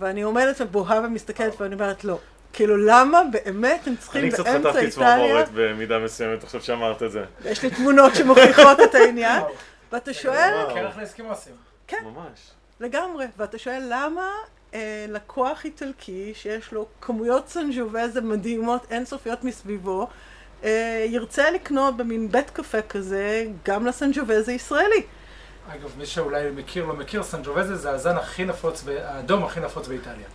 ואני 0.00 0.22
עומדת 0.22 0.60
ובוהה 0.60 1.00
ומסתכלת 1.04 1.60
ואני 1.60 1.74
אומרת 1.74 2.04
לא. 2.04 2.18
כאילו 2.52 2.76
למה 2.76 3.20
באמת 3.32 3.86
הם 3.86 3.96
צריכים 3.96 4.22
אני 4.22 4.30
קצת 4.30 4.44
באמצע 4.44 4.68
חטפתי 4.70 4.86
איטליה, 4.86 5.16
צמרמורת 5.16 5.48
במידה 5.54 5.98
מסוימת, 5.98 6.44
עכשיו 6.44 6.60
שאמרת 6.62 7.02
את 7.02 7.10
זה. 7.12 7.24
יש 7.44 7.62
לי 7.62 7.70
תמונות 7.70 8.14
שמוכיחות 8.14 8.80
את 8.80 8.94
העניין. 8.94 9.42
ואתה 9.92 10.14
שואל, 10.14 10.52
וואו. 10.54 10.74
קרח 10.74 10.98
לאסקימוסים. 10.98 11.52
כן. 11.86 11.96
ממש. 12.04 12.50
לגמרי, 12.80 13.26
ואתה 13.36 13.58
שואל 13.58 13.82
למה 13.88 14.22
אה, 14.74 15.06
לקוח 15.08 15.64
איטלקי 15.64 16.32
שיש 16.34 16.72
לו 16.72 16.86
כמויות 17.00 17.48
סנג'ובזה 17.48 18.20
מדהימות 18.20 18.86
אינסופיות 18.90 19.44
מסביבו, 19.44 20.08
אה, 20.64 21.06
ירצה 21.08 21.50
לקנות 21.50 21.96
במין 21.96 22.30
בית 22.30 22.50
קפה 22.50 22.82
כזה 22.82 23.46
גם 23.64 23.86
לסנג'ובזה 23.86 24.52
ישראלי. 24.52 25.02
אגב, 25.68 25.90
מי 25.98 26.06
שאולי 26.06 26.50
מכיר, 26.56 26.86
לא 26.86 26.94
מכיר, 26.94 27.22
סנג'ובזה 27.22 27.76
זה 27.76 27.90
הזן 27.90 28.16
הכי 28.16 28.44
נפוץ, 28.44 28.82
ב- 28.82 28.88
האדום 28.88 29.44
הכי 29.44 29.60
נפוץ 29.60 29.88
באיטליה. 29.88 30.26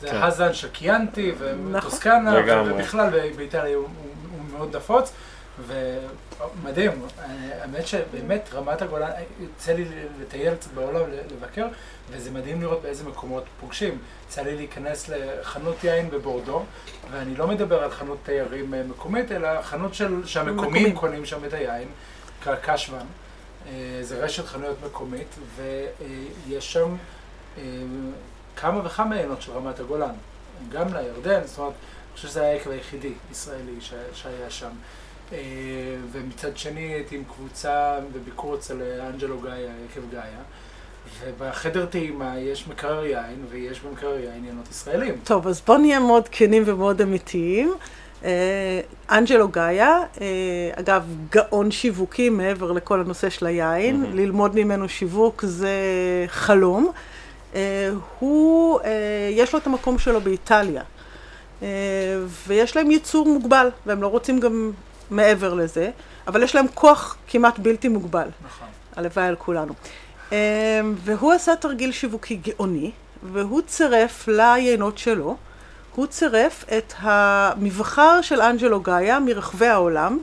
זה 0.00 0.08
כן. 0.08 0.22
הזן 0.22 0.54
של 0.54 0.68
קיאנטי 0.68 1.32
נכון. 1.32 1.74
וטוסקנה. 1.74 2.62
ובכלל 2.66 3.10
באיטליה 3.36 3.76
הוא, 3.76 3.84
הוא, 3.84 4.12
הוא 4.32 4.58
מאוד 4.58 4.76
נפוץ. 4.76 5.12
ומדהים, 5.66 6.90
האמת 7.60 7.86
שבאמת 7.86 8.48
רמת 8.52 8.82
הגולן, 8.82 9.10
יוצא 9.40 9.72
לי 9.72 9.84
לטייל 10.20 10.54
קצת 10.54 10.70
בעולם, 10.70 11.00
לבקר, 11.10 11.66
וזה 12.10 12.30
מדהים 12.30 12.62
לראות 12.62 12.82
באיזה 12.82 13.04
מקומות 13.04 13.44
פוגשים. 13.60 13.98
יצא 14.26 14.42
לי 14.42 14.56
להיכנס 14.56 15.08
לחנות 15.08 15.84
יין 15.84 16.10
בבורדו, 16.10 16.64
ואני 17.10 17.36
לא 17.36 17.46
מדבר 17.46 17.82
על 17.82 17.90
חנות 17.90 18.18
תיירים 18.22 18.74
מקומית, 18.88 19.32
אלא 19.32 19.62
חנות 19.62 19.94
של, 19.94 20.26
שהמקומים 20.26 20.66
מקומיים. 20.66 20.94
קונים 20.94 21.26
שם 21.26 21.44
את 21.44 21.52
היין, 21.52 21.88
קשוון. 22.62 23.06
זה 24.02 24.24
רשת 24.24 24.46
חנויות 24.46 24.76
מקומית, 24.86 25.34
ויש 25.56 26.72
שם 26.72 26.96
אה, 27.58 27.62
כמה 28.56 28.86
וכמה 28.86 29.14
עיינות 29.14 29.42
של 29.42 29.52
רמת 29.52 29.80
הגולן. 29.80 30.14
גם 30.68 30.94
לירדן, 30.94 31.40
זאת 31.44 31.58
אומרת, 31.58 31.72
אני 31.72 32.14
חושב 32.14 32.28
שזה 32.28 32.42
היה 32.42 32.52
היקב 32.52 32.70
היחידי 32.70 33.12
ישראלי 33.32 33.80
שהיה 34.14 34.50
שם. 34.50 34.70
אה, 35.32 35.38
ומצד 36.12 36.56
שני 36.56 36.80
הייתי 36.80 37.16
עם 37.16 37.22
קבוצה 37.24 37.98
בביקור 38.12 38.54
אצל 38.54 38.82
אנג'לו 39.00 39.40
גאיה, 39.40 39.72
יקב 39.90 40.00
גאיה, 40.10 40.40
ובחדר 41.20 41.86
טעימה 41.86 42.38
יש 42.38 42.68
מקרר 42.68 43.04
יין, 43.04 43.44
ויש 43.50 43.80
במקרר 43.80 44.18
יין 44.18 44.44
עיינות 44.44 44.70
ישראלים. 44.70 45.14
טוב, 45.24 45.48
אז 45.48 45.60
בואו 45.66 45.78
נהיה 45.78 46.00
מאוד 46.00 46.28
כנים 46.30 46.62
ומאוד 46.66 47.02
אמיתיים. 47.02 47.74
אה, 48.24 48.80
אנג'לו 49.10 49.48
גאיה, 49.48 49.98
אה, 50.20 50.26
אגב, 50.74 51.16
גאון 51.30 51.70
שיווקי 51.70 52.30
מעבר 52.30 52.72
לכל 52.72 53.00
הנושא 53.00 53.30
של 53.30 53.46
היין, 53.46 54.00
מהמם. 54.00 54.16
ללמוד 54.16 54.54
ממנו 54.54 54.88
שיווק 54.88 55.44
זה 55.44 55.70
חלום. 56.26 56.92
אה, 57.54 57.90
הוא, 58.18 58.80
אה, 58.80 59.30
יש 59.32 59.52
לו 59.52 59.58
את 59.58 59.66
המקום 59.66 59.98
שלו 59.98 60.20
באיטליה, 60.20 60.82
אה, 61.62 61.68
ויש 62.46 62.76
להם 62.76 62.90
ייצור 62.90 63.26
מוגבל, 63.26 63.68
והם 63.86 64.02
לא 64.02 64.06
רוצים 64.06 64.40
גם 64.40 64.72
מעבר 65.10 65.54
לזה, 65.54 65.90
אבל 66.26 66.42
יש 66.42 66.54
להם 66.54 66.66
כוח 66.74 67.16
כמעט 67.28 67.58
בלתי 67.58 67.88
מוגבל. 67.88 68.28
נכון. 68.44 68.68
הלוואי 68.96 69.26
על 69.26 69.36
כולנו. 69.36 69.74
אמ, 70.32 70.36
והוא 71.04 71.32
עשה 71.32 71.56
תרגיל 71.56 71.92
שיווקי 71.92 72.36
גאוני, 72.36 72.90
והוא 73.32 73.62
צירף 73.66 74.28
ליינות 74.28 74.98
שלו, 74.98 75.36
הוא 75.94 76.06
צירף 76.06 76.64
את 76.78 76.92
המבחר 76.98 78.20
של 78.22 78.40
אנג'לו 78.40 78.80
גאיה 78.80 79.20
מרחבי 79.20 79.66
העולם, 79.66 80.18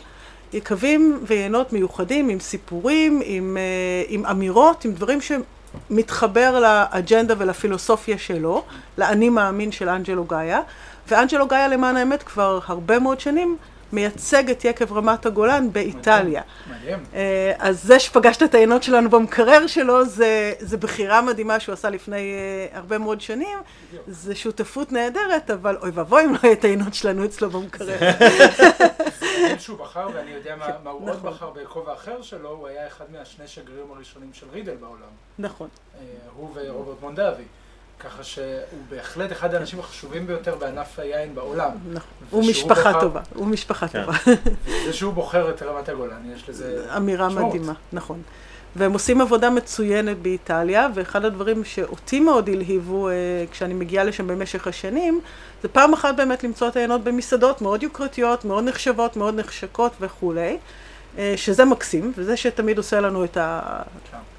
יקבים 0.53 1.19
ויינות 1.27 1.73
מיוחדים 1.73 2.29
עם 2.29 2.39
סיפורים, 2.39 3.21
עם, 3.23 3.57
אה, 3.57 4.03
עם 4.07 4.25
אמירות, 4.25 4.85
עם 4.85 4.91
דברים 4.91 5.19
שמתחבר 5.21 6.59
לאג'נדה 6.59 7.33
ולפילוסופיה 7.37 8.17
שלו, 8.17 8.63
לאני 8.97 9.29
מאמין 9.29 9.71
של 9.71 9.89
אנג'לו 9.89 10.23
גאיה, 10.25 10.59
ואנג'לו 11.07 11.47
גאיה 11.47 11.67
למען 11.67 11.97
האמת 11.97 12.23
כבר 12.23 12.59
הרבה 12.65 12.99
מאוד 12.99 13.19
שנים 13.19 13.57
מייצג 13.93 14.49
את 14.49 14.65
יקב 14.65 14.93
רמת 14.93 15.25
הגולן 15.25 15.71
באיטליה. 15.71 16.41
מדהים. 16.69 17.03
אה, 17.13 17.53
אז 17.59 17.83
זה 17.83 17.99
שפגשת 17.99 18.43
את 18.43 18.53
העיינות 18.53 18.83
שלנו 18.83 19.09
במקרר 19.09 19.67
שלו, 19.67 20.05
זה, 20.05 20.53
זה 20.59 20.77
בחירה 20.77 21.21
מדהימה 21.21 21.59
שהוא 21.59 21.73
עשה 21.73 21.89
לפני 21.89 22.33
uh, 22.73 22.77
הרבה 22.77 22.97
מאוד 22.97 23.21
שנים. 23.21 23.57
זה 24.07 24.35
שותפות 24.35 24.91
נהדרת, 24.91 25.51
אבל 25.51 25.77
אוי 25.81 25.89
ואבוי 25.93 26.25
אם 26.25 26.33
לא 26.33 26.39
יהיה 26.43 26.53
את 26.53 26.63
העיינות 26.63 26.93
שלנו 26.93 27.25
אצלו 27.25 27.49
במקרר. 27.49 27.97
מדהים 29.43 29.59
שהוא 29.59 29.77
בחר, 29.77 30.07
ואני 30.13 30.31
יודע 30.31 30.55
מה, 30.55 30.67
מה 30.83 30.89
הוא 30.89 31.09
עוד 31.09 31.17
נכון. 31.17 31.31
בחר 31.31 31.49
בכובע 31.49 31.93
אחר 31.93 32.21
שלו, 32.21 32.49
הוא 32.49 32.67
היה 32.67 32.87
אחד 32.87 33.05
מהשני 33.11 33.47
שגרירים 33.47 33.91
הראשונים 33.95 34.29
של 34.33 34.45
רידל 34.51 34.75
בעולם. 34.75 35.09
נכון. 35.39 35.67
אה, 35.95 36.01
הוא 36.35 36.49
ורוברט 36.55 37.01
מונדבי. 37.01 37.43
ככה 37.99 38.23
שהוא 38.23 38.45
בהחלט 38.89 39.31
אחד 39.31 39.53
האנשים 39.53 39.79
החשובים 39.79 40.27
ביותר 40.27 40.55
בענף 40.55 40.99
היין 40.99 41.35
בעולם. 41.35 41.71
נכון. 41.93 42.09
הוא 42.29 42.49
משפחה 42.49 42.89
בחר- 42.91 43.01
טובה, 43.01 43.21
הוא 43.35 43.47
משפחה 43.47 43.87
כן. 43.87 44.01
טובה. 44.05 44.17
זה 44.85 44.93
שהוא 44.93 45.13
בוחר 45.13 45.49
את 45.49 45.63
רמת 45.63 45.89
הגולן, 45.89 46.31
יש 46.35 46.49
לזה... 46.49 46.85
אמירה 46.97 47.27
משמעות. 47.27 47.53
מדהימה, 47.55 47.73
נכון. 47.93 48.21
והם 48.75 48.93
עושים 48.93 49.21
עבודה 49.21 49.49
מצוינת 49.49 50.17
באיטליה, 50.17 50.87
ואחד 50.95 51.25
הדברים 51.25 51.63
שאותי 51.63 52.19
מאוד 52.19 52.49
הלהיבו 52.49 53.09
אה, 53.09 53.13
כשאני 53.51 53.73
מגיעה 53.73 54.03
לשם 54.03 54.27
במשך 54.27 54.67
השנים, 54.67 55.21
זה 55.63 55.67
פעם 55.67 55.93
אחת 55.93 56.15
באמת 56.15 56.43
למצוא 56.43 56.67
את 56.67 56.75
העיינות 56.75 57.03
במסעדות 57.03 57.61
מאוד 57.61 57.83
יוקרתיות, 57.83 58.45
מאוד 58.45 58.63
נחשבות, 58.63 59.17
מאוד 59.17 59.35
נחשקות 59.39 59.91
וכולי, 60.01 60.57
אה, 61.17 61.33
שזה 61.37 61.65
מקסים, 61.65 62.13
וזה 62.15 62.37
שתמיד 62.37 62.77
עושה 62.77 62.99
לנו 63.01 63.23
את 63.23 63.37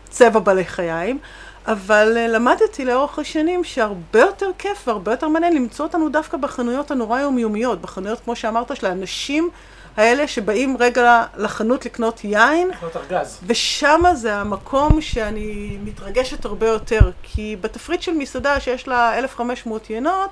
הצבע 0.08 0.40
בלחיים. 0.40 1.18
אבל 1.66 2.16
אה, 2.16 2.28
למדתי 2.28 2.84
לאורך 2.84 3.18
השנים 3.18 3.64
שהרבה 3.64 4.20
יותר 4.20 4.50
כיף 4.58 4.88
והרבה 4.88 5.12
יותר 5.12 5.28
מעניין 5.28 5.54
למצוא 5.54 5.86
אותנו 5.86 6.08
דווקא 6.08 6.36
בחנויות 6.36 6.90
הנורא 6.90 7.20
יומיומיות, 7.20 7.80
בחנויות, 7.80 8.20
כמו 8.24 8.36
שאמרת, 8.36 8.76
של 8.76 8.86
האנשים 8.86 9.50
האלה 9.96 10.28
שבאים 10.28 10.76
רגע 10.80 11.24
לחנות 11.36 11.86
לקנות 11.86 12.24
יין, 12.24 12.68
לקנות 12.68 12.96
ארגז. 12.96 13.40
ושם 13.46 14.02
זה 14.14 14.34
המקום 14.34 15.00
שאני 15.00 15.78
מתרגשת 15.84 16.44
הרבה 16.44 16.68
יותר, 16.68 17.10
כי 17.22 17.56
בתפריט 17.60 18.02
של 18.02 18.12
מסעדה 18.12 18.60
שיש 18.60 18.88
לה 18.88 19.18
1,500 19.18 19.90
יינות, 19.90 20.30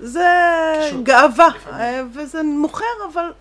זה 0.00 0.28
קישוט, 0.82 1.02
גאווה, 1.02 1.48
לפעמים. 1.56 1.80
אה, 1.80 2.02
וזה 2.14 2.42
מוכר, 2.42 2.84
אבל 3.12 3.32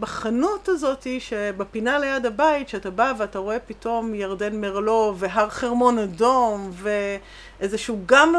בחנות 0.00 0.68
הזאת, 0.68 1.06
שבפינה 1.18 1.98
ליד 1.98 2.26
הבית, 2.26 2.68
שאתה 2.68 2.90
בא 2.90 3.12
ואתה 3.18 3.38
רואה 3.38 3.58
פתאום 3.58 4.14
ירדן 4.14 4.60
מרלו 4.60 5.14
והר 5.18 5.48
חרמון 5.48 5.98
אדום 5.98 6.70
ואיזשהו 7.60 7.98
גם 8.06 8.34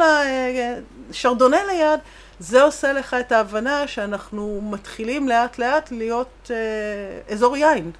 שרדונה 1.11 1.57
ליד, 1.65 1.99
זה 2.39 2.61
עושה 2.63 2.93
לך 2.93 3.13
את 3.13 3.31
ההבנה 3.31 3.87
שאנחנו 3.87 4.61
מתחילים 4.71 5.27
לאט 5.29 5.57
לאט 5.57 5.91
להיות 5.91 6.51
אה, 6.51 7.33
אזור 7.33 7.57
יין. 7.57 7.91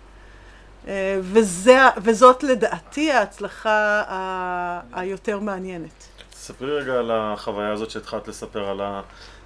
אה, 0.87 1.17
וזה, 1.21 1.77
וזאת 1.97 2.43
לדעתי 2.43 3.11
ההצלחה 3.11 4.03
ה- 4.07 4.79
היותר 4.93 5.39
מעניינת. 5.39 6.07
ספרי 6.33 6.71
רגע 6.81 6.93
על 6.93 7.11
החוויה 7.13 7.71
הזאת 7.71 7.89
שהתחלת 7.89 8.27
לספר 8.27 8.69
על 8.69 8.81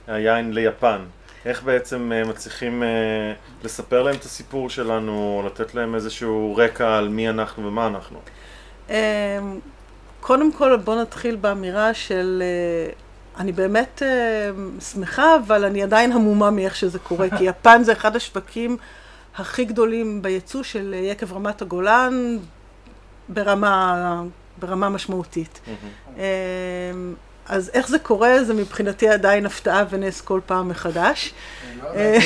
היין 0.08 0.53
ליפן. 0.53 1.01
איך 1.45 1.63
בעצם 1.63 2.12
אה, 2.12 2.23
מצליחים 2.23 2.83
אה, 2.83 3.33
לספר 3.63 4.03
להם 4.03 4.15
את 4.15 4.23
הסיפור 4.23 4.69
שלנו, 4.69 5.43
לתת 5.45 5.75
להם 5.75 5.95
איזשהו 5.95 6.55
רקע 6.57 6.97
על 6.97 7.09
מי 7.09 7.29
אנחנו 7.29 7.67
ומה 7.67 7.88
אנחנו. 7.88 8.19
אה, 8.89 9.39
קודם 10.21 10.51
כל 10.51 10.77
בוא 10.77 10.95
נתחיל 11.01 11.35
באמירה 11.35 11.93
של 11.93 12.43
אה, 12.45 12.93
אני 13.38 13.51
באמת 13.51 14.01
שמחה, 14.93 15.35
אבל 15.45 15.65
אני 15.65 15.83
עדיין 15.83 16.12
המומה 16.12 16.51
מאיך 16.51 16.75
שזה 16.75 17.00
קורה, 17.00 17.27
כי 17.38 17.43
יפן 17.50 17.83
זה 17.83 17.91
אחד 17.91 18.15
השווקים 18.15 18.77
הכי 19.35 19.65
גדולים 19.65 20.21
בייצוא 20.21 20.63
של 20.63 20.95
יקב 20.97 21.33
רמת 21.33 21.62
הגולן 21.62 22.38
ברמה, 23.29 24.23
ברמה 24.59 24.89
משמעותית. 24.89 25.59
אז 27.45 27.71
איך 27.73 27.88
זה 27.88 28.00
קורה, 28.00 28.43
זה 28.43 28.53
מבחינתי 28.53 29.09
עדיין 29.09 29.45
הפתעה 29.45 29.83
ונס 29.89 30.21
כל 30.21 30.39
פעם 30.45 30.69
מחדש. 30.69 31.33
אני 31.93 32.17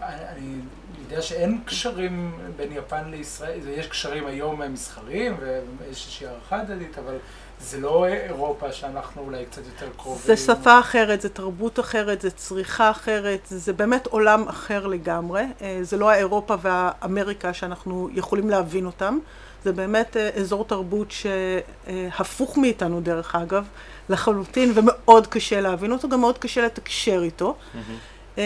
לא 0.00 1.10
יודע 1.10 1.22
שאין 1.22 1.60
קשרים 1.64 2.32
בין 2.56 2.72
יפן 2.72 3.10
לישראל, 3.10 3.58
יש 3.68 3.86
קשרים 3.86 4.26
היום 4.26 4.62
מסחריים 4.72 5.36
ויש 5.40 5.88
איזושהי 5.88 6.26
הערכה 6.26 6.60
הדדית, 6.60 6.98
אבל 6.98 7.16
זה 7.60 7.80
לא 7.80 8.06
אירופה 8.06 8.72
שאנחנו 8.72 9.22
אולי 9.22 9.44
קצת 9.44 9.62
יותר 9.66 9.92
קרובים. 9.96 10.26
זה 10.26 10.36
שפה 10.36 10.80
אחרת, 10.80 11.20
זה 11.20 11.28
תרבות 11.28 11.80
אחרת, 11.80 12.20
זה 12.20 12.30
צריכה 12.30 12.90
אחרת, 12.90 13.40
זה 13.44 13.72
באמת 13.72 14.06
עולם 14.06 14.48
אחר 14.48 14.86
לגמרי. 14.86 15.42
אה, 15.62 15.78
זה 15.82 15.96
לא 15.96 16.10
האירופה 16.10 16.54
והאמריקה 16.62 17.52
שאנחנו 17.52 18.08
יכולים 18.12 18.50
להבין 18.50 18.86
אותם. 18.86 19.18
זה 19.66 19.72
באמת 19.72 20.16
אה, 20.16 20.30
אזור 20.36 20.64
תרבות 20.64 21.08
שהפוך 21.10 22.58
מאיתנו 22.58 23.00
דרך 23.00 23.34
אגב, 23.34 23.64
לחלוטין, 24.08 24.72
ומאוד 24.74 25.26
קשה 25.26 25.60
להבין 25.60 25.92
אותו, 25.92 26.08
גם 26.08 26.20
מאוד 26.20 26.38
קשה 26.38 26.66
לתקשר 26.66 27.20
איתו. 27.22 27.54
Mm-hmm. 27.74 28.38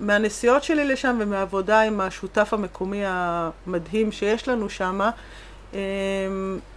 מהנסיעות 0.00 0.62
שלי 0.62 0.84
לשם 0.84 1.16
ומהעבודה 1.20 1.80
עם 1.80 2.00
השותף 2.00 2.48
המקומי 2.52 3.02
המדהים 3.06 4.12
שיש 4.12 4.48
לנו 4.48 4.70
שם, 4.70 5.00
אמ, 5.74 5.78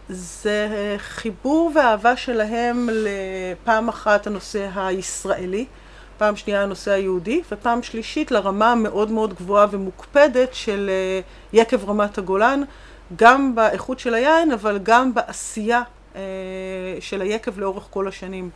זה 0.09 0.67
חיבור 0.97 1.71
ואהבה 1.75 2.17
שלהם 2.17 2.89
לפעם 2.91 3.89
אחת 3.89 4.27
הנושא 4.27 4.69
הישראלי, 4.75 5.65
פעם 6.17 6.35
שנייה 6.35 6.63
הנושא 6.63 6.91
היהודי, 6.91 7.41
ופעם 7.51 7.83
שלישית 7.83 8.31
לרמה 8.31 8.71
המאוד 8.71 9.11
מאוד 9.11 9.33
גבוהה 9.33 9.65
ומוקפדת 9.71 10.53
של 10.53 10.89
אה, 10.89 11.19
יקב 11.53 11.89
רמת 11.89 12.17
הגולן. 12.17 12.61
גם 13.15 13.55
באיכות 13.55 13.99
של 13.99 14.13
היין, 14.13 14.51
אבל 14.51 14.79
גם 14.83 15.13
בעשייה 15.13 15.81
אה, 16.15 16.21
של 16.99 17.21
היקב 17.21 17.59
לאורך 17.59 17.87
כל 17.89 18.07
השנים. 18.07 18.49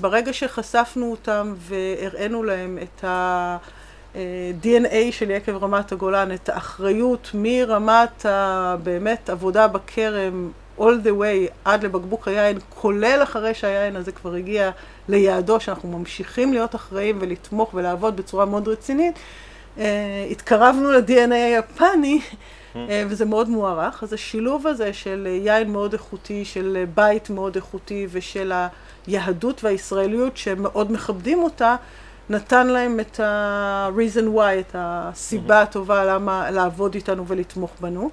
ברגע 0.00 0.32
שחשפנו 0.32 1.10
אותם 1.10 1.54
והראינו 1.58 2.42
להם 2.42 2.78
את 2.82 3.04
ה-DNA 3.04 4.94
של 5.10 5.30
יקב 5.30 5.64
רמת 5.64 5.92
הגולן, 5.92 6.32
את 6.32 6.48
האחריות 6.48 7.30
מרמת 7.34 8.26
הבאמת 8.28 9.30
עבודה 9.30 9.68
בכרם 9.68 10.50
all 10.78 11.04
the 11.04 11.20
way 11.20 11.52
עד 11.64 11.84
לבקבוק 11.84 12.28
היין, 12.28 12.58
כולל 12.68 13.20
אחרי 13.22 13.54
שהיין 13.54 13.96
הזה 13.96 14.12
כבר 14.12 14.34
הגיע 14.34 14.70
ליעדו, 15.08 15.60
שאנחנו 15.60 15.98
ממשיכים 15.98 16.52
להיות 16.52 16.74
אחראים 16.74 17.18
ולתמוך 17.20 17.74
ולעבוד 17.74 18.16
בצורה 18.16 18.44
מאוד 18.44 18.68
רצינית, 18.68 19.14
אה, 19.78 20.26
התקרבנו 20.30 20.92
ל-DNA 20.92 21.34
היפני 21.34 22.20
אה, 22.22 22.36
וזה 23.08 23.24
מאוד 23.24 23.48
מוערך. 23.48 24.02
אז 24.02 24.12
השילוב 24.12 24.66
הזה 24.66 24.92
של 24.92 25.26
יין 25.30 25.72
מאוד 25.72 25.92
איכותי, 25.92 26.44
של 26.44 26.84
בית 26.94 27.30
מאוד 27.30 27.56
איכותי 27.56 28.06
ושל 28.10 28.52
היהדות 29.06 29.64
והישראליות 29.64 30.36
שמאוד 30.36 30.92
מכבדים 30.92 31.42
אותה, 31.42 31.76
נתן 32.30 32.66
להם 32.66 33.00
את 33.00 33.20
ה-reason 33.20 34.36
why, 34.36 34.60
את 34.60 34.70
הסיבה 34.74 35.62
הטובה 35.62 36.04
למה 36.04 36.50
לעבוד 36.50 36.94
איתנו 36.94 37.26
ולתמוך 37.26 37.70
בנו. 37.80 38.10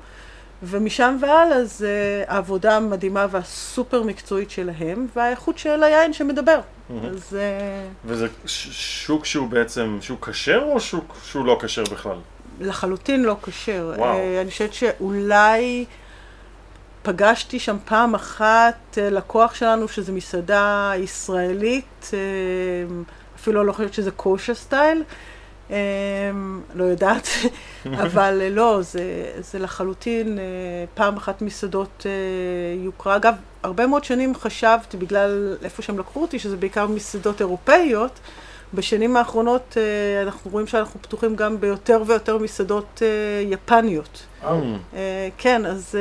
ומשם 0.63 1.17
והלאה 1.21 1.65
זה 1.65 2.23
העבודה 2.27 2.77
המדהימה 2.77 3.27
והסופר 3.31 4.03
מקצועית 4.03 4.51
שלהם, 4.51 5.07
והאיכות 5.15 5.57
של 5.57 5.83
היין 5.83 6.13
שמדבר. 6.13 6.59
אז... 7.03 7.37
אה, 7.39 7.87
וזה 8.05 8.27
שוק 8.45 9.25
שהוא 9.25 9.49
בעצם 9.49 9.97
שוק 10.01 10.29
כשר 10.29 10.63
או 10.71 10.79
שוק 10.79 11.15
שהוא 11.23 11.45
לא 11.45 11.59
כשר 11.61 11.83
בכלל? 11.83 12.17
לחלוטין 12.61 13.23
לא 13.23 13.35
כשר. 13.43 13.93
אה, 13.99 14.41
אני 14.41 14.51
חושבת 14.51 14.73
שאולי 14.73 15.85
פגשתי 17.03 17.59
שם 17.59 17.77
פעם 17.85 18.15
אחת 18.15 18.97
אה, 18.97 19.09
לקוח 19.09 19.55
שלנו 19.55 19.87
שזה 19.87 20.11
מסעדה 20.11 20.91
ישראלית, 20.97 22.11
אה, 22.13 22.19
אפילו 23.35 23.63
לא 23.63 23.71
חושבת 23.73 23.93
שזה 23.93 24.11
קושה 24.11 24.53
סטייל. 24.53 25.03
לא 26.75 26.83
יודעת, 26.83 27.27
אבל 28.03 28.41
לא, 28.51 28.79
זה, 28.81 29.03
זה 29.39 29.59
לחלוטין 29.59 30.39
פעם 30.93 31.17
אחת 31.17 31.41
מסעדות 31.41 32.05
יוקרה. 32.83 33.15
אגב, 33.15 33.33
הרבה 33.63 33.87
מאוד 33.87 34.03
שנים 34.03 34.35
חשבתי, 34.35 34.97
בגלל 34.97 35.57
איפה 35.63 35.81
שהם 35.81 35.99
לקחו 35.99 36.21
אותי, 36.21 36.39
שזה 36.39 36.57
בעיקר 36.57 36.87
מסעדות 36.87 37.39
אירופאיות, 37.41 38.19
בשנים 38.73 39.17
האחרונות 39.17 39.77
אה, 39.77 40.23
אנחנו 40.23 40.51
רואים 40.51 40.67
שאנחנו 40.67 41.01
פתוחים 41.01 41.35
גם 41.35 41.61
ביותר 41.61 42.03
ויותר 42.05 42.37
מסעדות 42.37 43.01
אה, 43.01 43.07
יפניות. 43.49 44.23
אה, 44.93 45.29
כן, 45.37 45.65
אז 45.65 45.95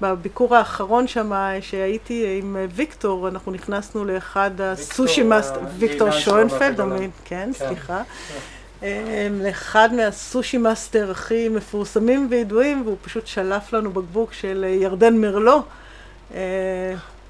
בביקור 0.00 0.56
האחרון 0.56 1.06
שם, 1.06 1.32
שהייתי 1.60 2.38
עם 2.38 2.56
ויקטור, 2.74 3.28
אנחנו 3.28 3.52
נכנסנו 3.52 4.04
לאחד 4.04 4.50
ה 4.60 4.70
sushi 4.70 5.22
master, 5.22 5.60
ויקטור 5.78 6.10
שוינפלד, 6.10 6.76
כן, 6.76 7.10
כן, 7.24 7.50
סליחה. 7.52 8.02
לאחד 9.30 9.88
מה 9.92 10.11
sushi 10.11 10.58
master 10.58 11.10
הכי 11.10 11.48
מפורסמים 11.48 12.26
וידועים, 12.30 12.82
והוא 12.84 12.96
פשוט 13.02 13.26
שלף 13.26 13.72
לנו 13.72 13.92
בקבוק 13.92 14.32
של 14.32 14.64
ירדן 14.68 15.16
מרלו. 15.16 15.62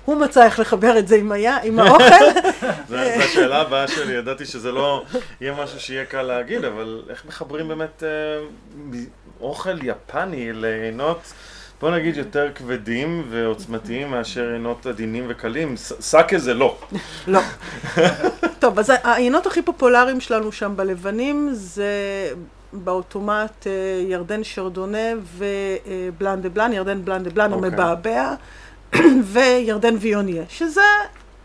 הוא 0.09 0.17
מצא 0.17 0.45
איך 0.45 0.59
לחבר 0.59 0.99
את 0.99 1.09
זה 1.09 1.17
עם, 1.17 1.33
היה, 1.33 1.57
עם 1.63 1.79
האוכל. 1.79 2.25
זו 2.89 2.97
השאלה 2.97 3.61
הבאה 3.61 3.89
שלי, 3.89 4.13
ידעתי 4.13 4.47
שזה 4.47 4.73
לא 4.73 5.05
יהיה 5.41 5.55
משהו 5.63 5.81
שיהיה 5.81 6.05
קל 6.05 6.23
להגיד, 6.23 6.65
אבל 6.65 7.03
איך 7.11 7.25
מחברים 7.25 7.69
באמת 7.69 8.03
אה, 8.03 8.99
אוכל 9.41 9.79
יפני 9.83 10.53
ליינות, 10.53 11.33
בוא 11.81 11.91
נגיד, 11.91 12.17
יותר 12.17 12.49
כבדים 12.55 13.27
ועוצמתיים 13.31 14.11
מאשר 14.11 14.49
יינות 14.53 14.87
עדינים 14.87 15.25
וקלים? 15.29 15.77
סאקה 15.77 16.39
זה 16.39 16.55
לא. 16.55 16.79
לא. 17.27 17.41
טוב, 18.59 18.79
אז 18.79 18.93
העינות 19.03 19.47
הכי 19.47 19.63
פופולריים 19.63 20.21
שלנו 20.21 20.53
שם 20.53 20.73
בלבנים 20.77 21.49
זה 21.53 21.93
באוטומט 22.73 23.67
אה, 23.67 23.73
ירדן 24.09 24.45
שרדונה 24.45 25.09
ובלן 25.37 26.43
דה 26.43 26.49
בלן, 26.49 26.73
ירדן 26.73 27.05
בלן 27.05 27.23
דה 27.23 27.31
בלן 27.31 27.53
אוקיי. 27.53 27.69
המבעבע. 27.69 28.35
וירדן 29.33 29.95
ויוניה, 30.01 30.43
שזה 30.49 30.81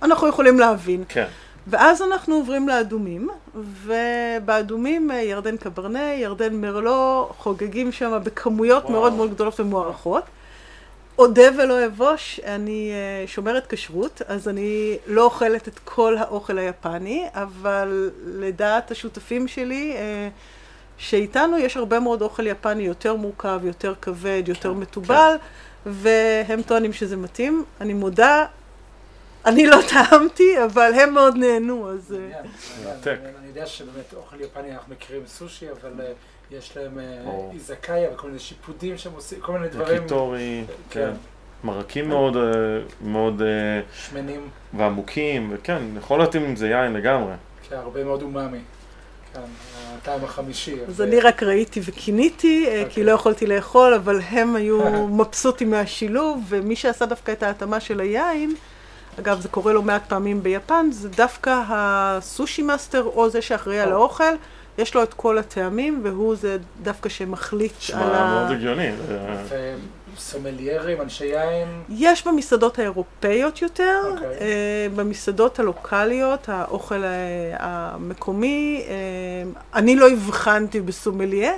אנחנו 0.02 0.28
יכולים 0.28 0.60
להבין. 0.60 1.04
כן. 1.10 1.26
ואז 1.68 2.02
אנחנו 2.02 2.36
עוברים 2.36 2.68
לאדומים, 2.68 3.30
ובאדומים 3.56 5.12
אה, 5.12 5.22
ירדן 5.22 5.58
קברנה, 5.58 6.14
ירדן 6.14 6.56
מרלו, 6.56 7.30
חוגגים 7.38 7.92
שם 7.92 8.20
בכמויות 8.24 8.84
וואו. 8.84 8.94
מאוד 8.94 9.14
מאוד 9.14 9.34
גדולות 9.34 9.60
ומוערכות. 9.60 10.24
אודה 11.20 11.44
ולא 11.58 11.86
אבוש, 11.86 12.40
אני 12.46 12.92
uh, 12.92 13.30
שומרת 13.30 13.68
כשרות, 13.70 14.22
אז 14.28 14.48
אני 14.48 14.98
לא 15.08 15.24
אוכלת 15.24 15.68
את 15.68 15.80
כל 15.86 16.18
האוכל 16.18 16.58
היפני, 16.58 17.26
אבל 17.34 18.12
לדעת 18.26 18.92
השותפים 18.92 19.48
שלי, 19.48 19.96
uh, 19.96 20.00
שאיתנו 20.98 21.58
יש 21.58 21.78
הרבה 21.78 22.00
מאוד 22.00 22.22
אוכל 22.22 22.48
יפני 22.48 22.84
יותר 22.84 23.16
מורכב, 23.16 23.60
יותר 23.64 23.94
כבד, 24.02 24.44
יותר 24.48 24.74
כן, 24.74 24.80
מתובל. 24.80 25.36
כן. 25.40 25.46
והם 25.86 26.62
טוענים 26.62 26.94
שזה 26.94 27.18
מתאים. 27.18 27.64
אני 27.82 27.94
מודה, 27.94 28.46
אני 29.46 29.68
לא 29.68 29.78
טעמתי, 29.90 30.64
אבל 30.66 30.92
הם 30.94 31.14
מאוד 31.14 31.38
נהנו, 31.38 31.90
אז... 31.90 32.16
אה, 33.06 33.14
אני 33.40 33.48
יודע 33.48 33.66
שבאמת 33.66 34.14
אוכל 34.14 34.42
יפני, 34.42 34.72
אנחנו 34.72 34.94
מכירים 34.94 35.22
סושי, 35.28 35.72
אבל 35.72 35.92
אה, 36.00 36.12
יש 36.52 36.78
להם 36.78 37.00
אה, 37.00 37.52
איזקאיה 37.54 38.14
וכל 38.14 38.28
מיני 38.28 38.40
שיפודים 38.40 38.98
שהם 38.98 39.14
עושים, 39.14 39.40
כל 39.40 39.52
מיני 39.52 39.68
דברים. 39.68 40.02
קיטורי, 40.02 40.64
כן. 40.90 41.12
מרקים 41.64 42.10
מאוד, 42.10 42.38
מאוד... 43.02 43.42
שמנים. 43.94 44.50
ועמוקים, 44.74 45.50
וכן, 45.54 45.82
יכול 45.98 46.20
להתאים 46.20 46.44
עם 46.44 46.56
זה 46.56 46.68
יין 46.68 46.94
לגמרי. 46.94 47.34
כן, 47.70 47.76
הרבה 47.76 48.04
מאוד 48.04 48.22
אומאמי. 48.22 48.60
הטעם 49.98 50.24
החמישי. 50.24 50.76
אז 50.88 51.02
אני 51.02 51.20
רק 51.20 51.44
ראיתי 51.44 51.82
וקיניתי, 51.86 52.66
אה, 52.68 52.84
כי 52.90 53.04
לא 53.04 53.12
יכולתי 53.12 53.48
לאכול, 53.48 53.94
אבל 53.94 54.20
הם 54.22 54.56
היו 54.56 54.80
מבסוטים 55.18 55.72
מהשילוב, 55.72 56.44
ומי 56.50 56.76
שעשה 56.76 57.06
דווקא 57.06 57.32
את 57.32 57.44
ההתאמה 57.44 57.80
של 57.80 58.00
היין, 58.00 58.56
אגב, 59.20 59.42
זה 59.42 59.50
קורה 59.50 59.74
לא 59.74 59.82
מעט 59.82 60.04
פעמים 60.08 60.44
ביפן, 60.44 60.90
זה 60.92 61.10
דווקא 61.10 61.62
ה 61.68 61.84
sushi 61.84 62.62
master, 62.62 63.04
או 63.04 63.30
זה 63.30 63.42
שאחראי 63.42 63.80
על 63.80 63.92
האוכל. 63.92 64.34
יש 64.78 64.96
לו 64.96 65.04
את 65.04 65.14
כל 65.14 65.38
הטעמים, 65.38 66.00
והוא 66.04 66.36
זה 66.36 66.58
דווקא 66.84 67.10
שמחליט 67.10 67.72
על 67.72 67.80
ה... 67.80 67.82
שמע, 67.82 68.34
מאוד 68.34 68.52
הגיוני. 68.52 68.90
סומליירים, 70.18 71.02
אנשי 71.02 71.26
יין? 71.26 71.84
יש 71.90 72.28
במסעדות 72.28 72.80
האירופאיות 72.80 73.62
יותר, 73.62 74.02
okay. 74.04 74.12
אוקיי. 74.12 74.38
אה, 74.42 74.88
במסעדות 74.96 75.60
הלוקאליות, 75.60 76.50
האוכל 76.50 77.04
אה, 77.04 77.10
המקומי, 77.60 78.84
אה, 78.88 78.94
אני 79.74 79.96
לא 79.96 80.10
הבחנתי 80.10 80.82
בסומליה. 80.82 81.54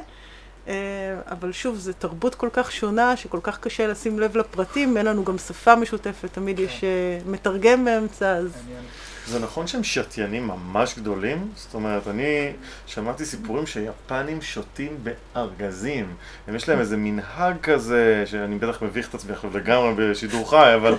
אבל 1.32 1.52
שוב, 1.52 1.76
זו 1.76 1.94
תרבות 2.00 2.36
כל 2.36 2.50
כך 2.54 2.72
שונה, 2.72 3.18
שכל 3.18 3.40
כך 3.44 3.60
קשה 3.60 3.88
לשים 3.88 4.20
לב 4.20 4.38
לפרטים, 4.38 4.98
אין 4.98 5.06
לנו 5.06 5.26
גם 5.26 5.38
שפה 5.38 5.76
משותפת, 5.76 6.30
תמיד 6.34 6.60
יש 6.60 6.82
כן. 6.82 6.88
אה, 6.88 7.20
מתרגם 7.32 7.86
באמצע, 7.86 8.32
אז... 8.32 8.52
מעניין. 8.56 8.84
זה 9.28 9.40
נכון 9.40 9.68
שהם 9.68 9.84
שתיינים 9.84 10.48
ממש 10.48 10.96
גדולים? 11.00 11.52
זאת 11.56 11.74
אומרת, 11.74 12.08
אני 12.08 12.52
שמעתי 12.88 13.26
סיפורים 13.26 13.68
שיפנים 13.68 14.42
שותים 14.42 14.98
בארגזים. 15.04 16.14
הם 16.48 16.56
יש 16.56 16.70
להם 16.70 16.80
איזה 16.80 16.98
מנהג 16.98 17.56
כזה, 17.64 18.24
שאני 18.26 18.56
בטח 18.56 18.82
מביך 18.82 19.10
את 19.10 19.14
עצמי 19.14 19.34
עכשיו 19.34 19.58
לגמרי 19.58 20.12
בשידור 20.12 20.50
חי, 20.50 20.72
אבל. 20.76 20.96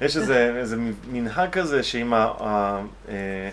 יש 0.00 0.16
איזה, 0.16 0.54
איזה 0.58 0.76
מנהג 1.10 1.50
כזה 1.50 1.82
שאם 1.82 2.14
ה, 2.14 2.32
ה, 2.40 2.80
אה, 3.08 3.50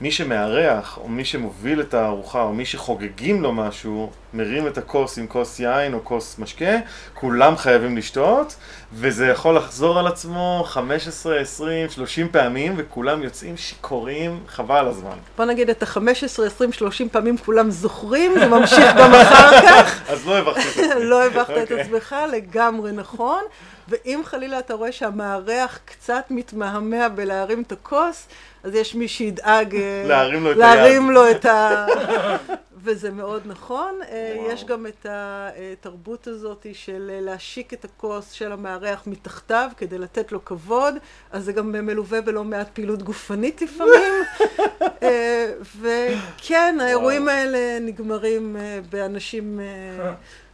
מי 0.00 0.10
שמארח, 0.10 0.98
או 1.02 1.08
מי 1.08 1.24
שמוביל 1.24 1.80
את 1.80 1.94
הארוחה, 1.94 2.42
או 2.42 2.52
מי 2.52 2.64
שחוגגים 2.64 3.42
לו 3.42 3.52
משהו, 3.52 4.10
מרים 4.34 4.66
את 4.66 4.78
הכוס 4.78 5.18
עם 5.18 5.26
כוס 5.26 5.60
יין 5.60 5.94
או 5.94 6.04
כוס 6.04 6.38
משקה, 6.38 6.76
כולם 7.14 7.56
חייבים 7.56 7.96
לשתות, 7.96 8.56
וזה 8.92 9.26
יכול 9.26 9.56
לחזור 9.56 9.98
על 9.98 10.06
עצמו 10.06 10.64
15, 10.66 11.40
20, 11.40 11.88
30 11.88 12.28
פעמים, 12.28 12.74
וכולם 12.76 13.22
יוצאים 13.22 13.56
שיכורים, 13.56 14.40
חבל 14.48 14.76
על 14.76 14.88
הזמן. 14.88 15.16
בוא 15.36 15.44
נגיד 15.44 15.70
את 15.70 15.82
ה-15, 15.82 16.42
20, 16.46 16.72
30 16.72 17.08
פעמים 17.08 17.38
כולם 17.38 17.70
זוכרים, 17.70 18.32
זה 18.38 18.48
ממשיך 18.48 18.94
גם 18.98 19.14
אחר 19.14 19.60
כך. 19.62 20.00
אז 20.12 20.26
לא 20.26 20.38
הבכתי 20.38 20.60
את 20.60 20.90
עצמי. 20.90 21.04
לא 21.04 21.24
הבכת 21.24 21.50
את. 21.62 21.70
עצמך, 21.70 22.16
לגמרי 22.32 22.92
נכון. 22.92 23.42
ואם 23.92 24.20
חלילה 24.24 24.58
אתה 24.58 24.74
רואה 24.74 24.92
שהמארח 24.92 25.78
קצת 25.84 26.24
מתמהמה 26.30 27.08
בלהרים 27.08 27.62
את 27.62 27.72
הכוס, 27.72 28.28
אז 28.62 28.74
יש 28.74 28.94
מי 28.94 29.08
שידאג 29.08 29.76
אה, 29.76 30.04
להרים 30.08 30.44
לו 30.44 30.52
את 30.52 30.56
להרים 30.56 31.08
היד. 31.08 31.14
לו 31.14 31.30
את 31.30 31.44
ה... 31.44 31.86
וזה 32.84 33.10
מאוד 33.10 33.42
נכון. 33.44 33.98
אה, 34.08 34.34
וואו. 34.36 34.50
יש 34.50 34.64
גם 34.64 34.86
את 34.86 35.06
התרבות 35.08 36.26
הזאת 36.26 36.66
של 36.72 37.10
אה, 37.14 37.20
להשיק 37.20 37.74
את 37.74 37.84
הכוס 37.84 38.30
של 38.30 38.52
המארח 38.52 39.02
מתחתיו 39.06 39.70
כדי 39.76 39.98
לתת 39.98 40.32
לו 40.32 40.44
כבוד, 40.44 40.94
אז 41.32 41.44
זה 41.44 41.52
גם 41.52 41.72
מלווה 41.72 42.20
בלא 42.20 42.44
מעט 42.44 42.68
פעילות 42.72 43.02
גופנית 43.02 43.62
לפעמים. 43.62 44.12
אה, 45.02 45.52
וכן, 45.80 46.78
האירועים 46.80 47.28
האלה 47.28 47.78
נגמרים 47.80 48.56
אה, 48.56 48.78
באנשים 48.90 49.60
אה, 49.60 50.12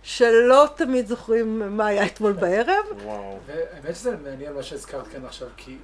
שלא 0.08 0.68
תמיד 0.74 1.06
זוכרים 1.06 1.76
מה 1.76 1.86
היה 1.86 2.06
אתמול 2.06 2.32
בערב. 2.32 2.84
וואו. 3.04 3.38
והאמת 3.46 3.96
שזה 3.96 4.16
מעניין 4.24 4.52
מה 4.52 4.62
שהזכרת 4.62 5.06
כאן 5.08 5.24
עכשיו, 5.24 5.48
כי 5.56 5.76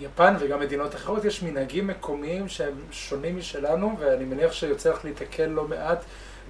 יפן 0.00 0.34
וגם 0.38 0.60
מדינות 0.60 0.94
אחרות 0.94 1.24
יש 1.24 1.42
מנהגים 1.42 1.86
מקומיים 1.86 2.48
שהם 2.48 2.74
שונים 2.90 3.38
משלנו, 3.38 3.96
ואני 3.98 4.24
מניח 4.24 4.52
שיוצא 4.52 4.90
לך 4.90 5.04
להתקל 5.04 5.46
לא 5.46 5.68
מעט 5.68 6.04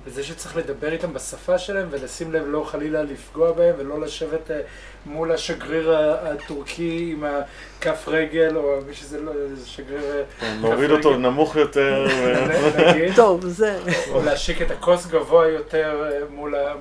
בזה 0.06 0.22
שצריך 0.22 0.56
לדבר 0.56 0.92
איתם 0.92 1.14
בשפה 1.14 1.58
שלהם 1.58 1.88
ולשים 1.90 2.32
לב 2.32 2.44
לא 2.46 2.64
חלילה 2.64 3.02
לפגוע 3.02 3.52
בהם 3.52 3.74
ולא 3.78 4.00
לשבת 4.00 4.50
אה, 4.50 4.60
מול 5.06 5.32
השגריר 5.32 5.96
הטורקי 5.96 7.08
עם 7.12 7.24
הכף 7.24 8.04
רגל 8.08 8.56
או 8.56 8.78
מי 8.86 8.94
שזה 8.94 9.20
לא, 9.20 9.32
איזה 9.50 9.68
שגריר 9.68 10.02
אה, 10.02 10.22
כן, 10.40 10.56
כף 10.58 10.64
להוריד 10.64 10.90
אותו 10.90 11.10
רגל, 11.10 11.18
נמוך 11.18 11.56
יותר. 11.56 12.06
נגיד, 12.88 13.14
טוב, 13.16 13.46
זה... 13.46 13.78
או 14.10 14.22
להשיק 14.22 14.62
את 14.62 14.70
הכוס 14.70 15.06
גבוה 15.06 15.48
יותר 15.48 16.10
אה, 16.12 16.18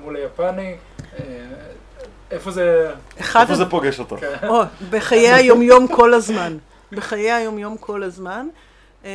מול 0.02 0.16
היפני. 0.16 0.74
אה, 1.20 1.24
איפה 2.30 2.50
זה... 2.50 2.90
אחד 3.20 3.40
איפה 3.40 3.54
זה 3.54 3.64
פוגש 3.64 3.98
אותו? 3.98 4.16
כן. 4.16 4.48
בחיי 4.90 5.32
היומיום 5.32 5.88
כל 5.88 6.14
הזמן. 6.14 6.56
בחיי 6.92 7.32
היומיום 7.32 7.76
כל 7.76 8.02
הזמן. 8.02 8.46
אה, 9.04 9.10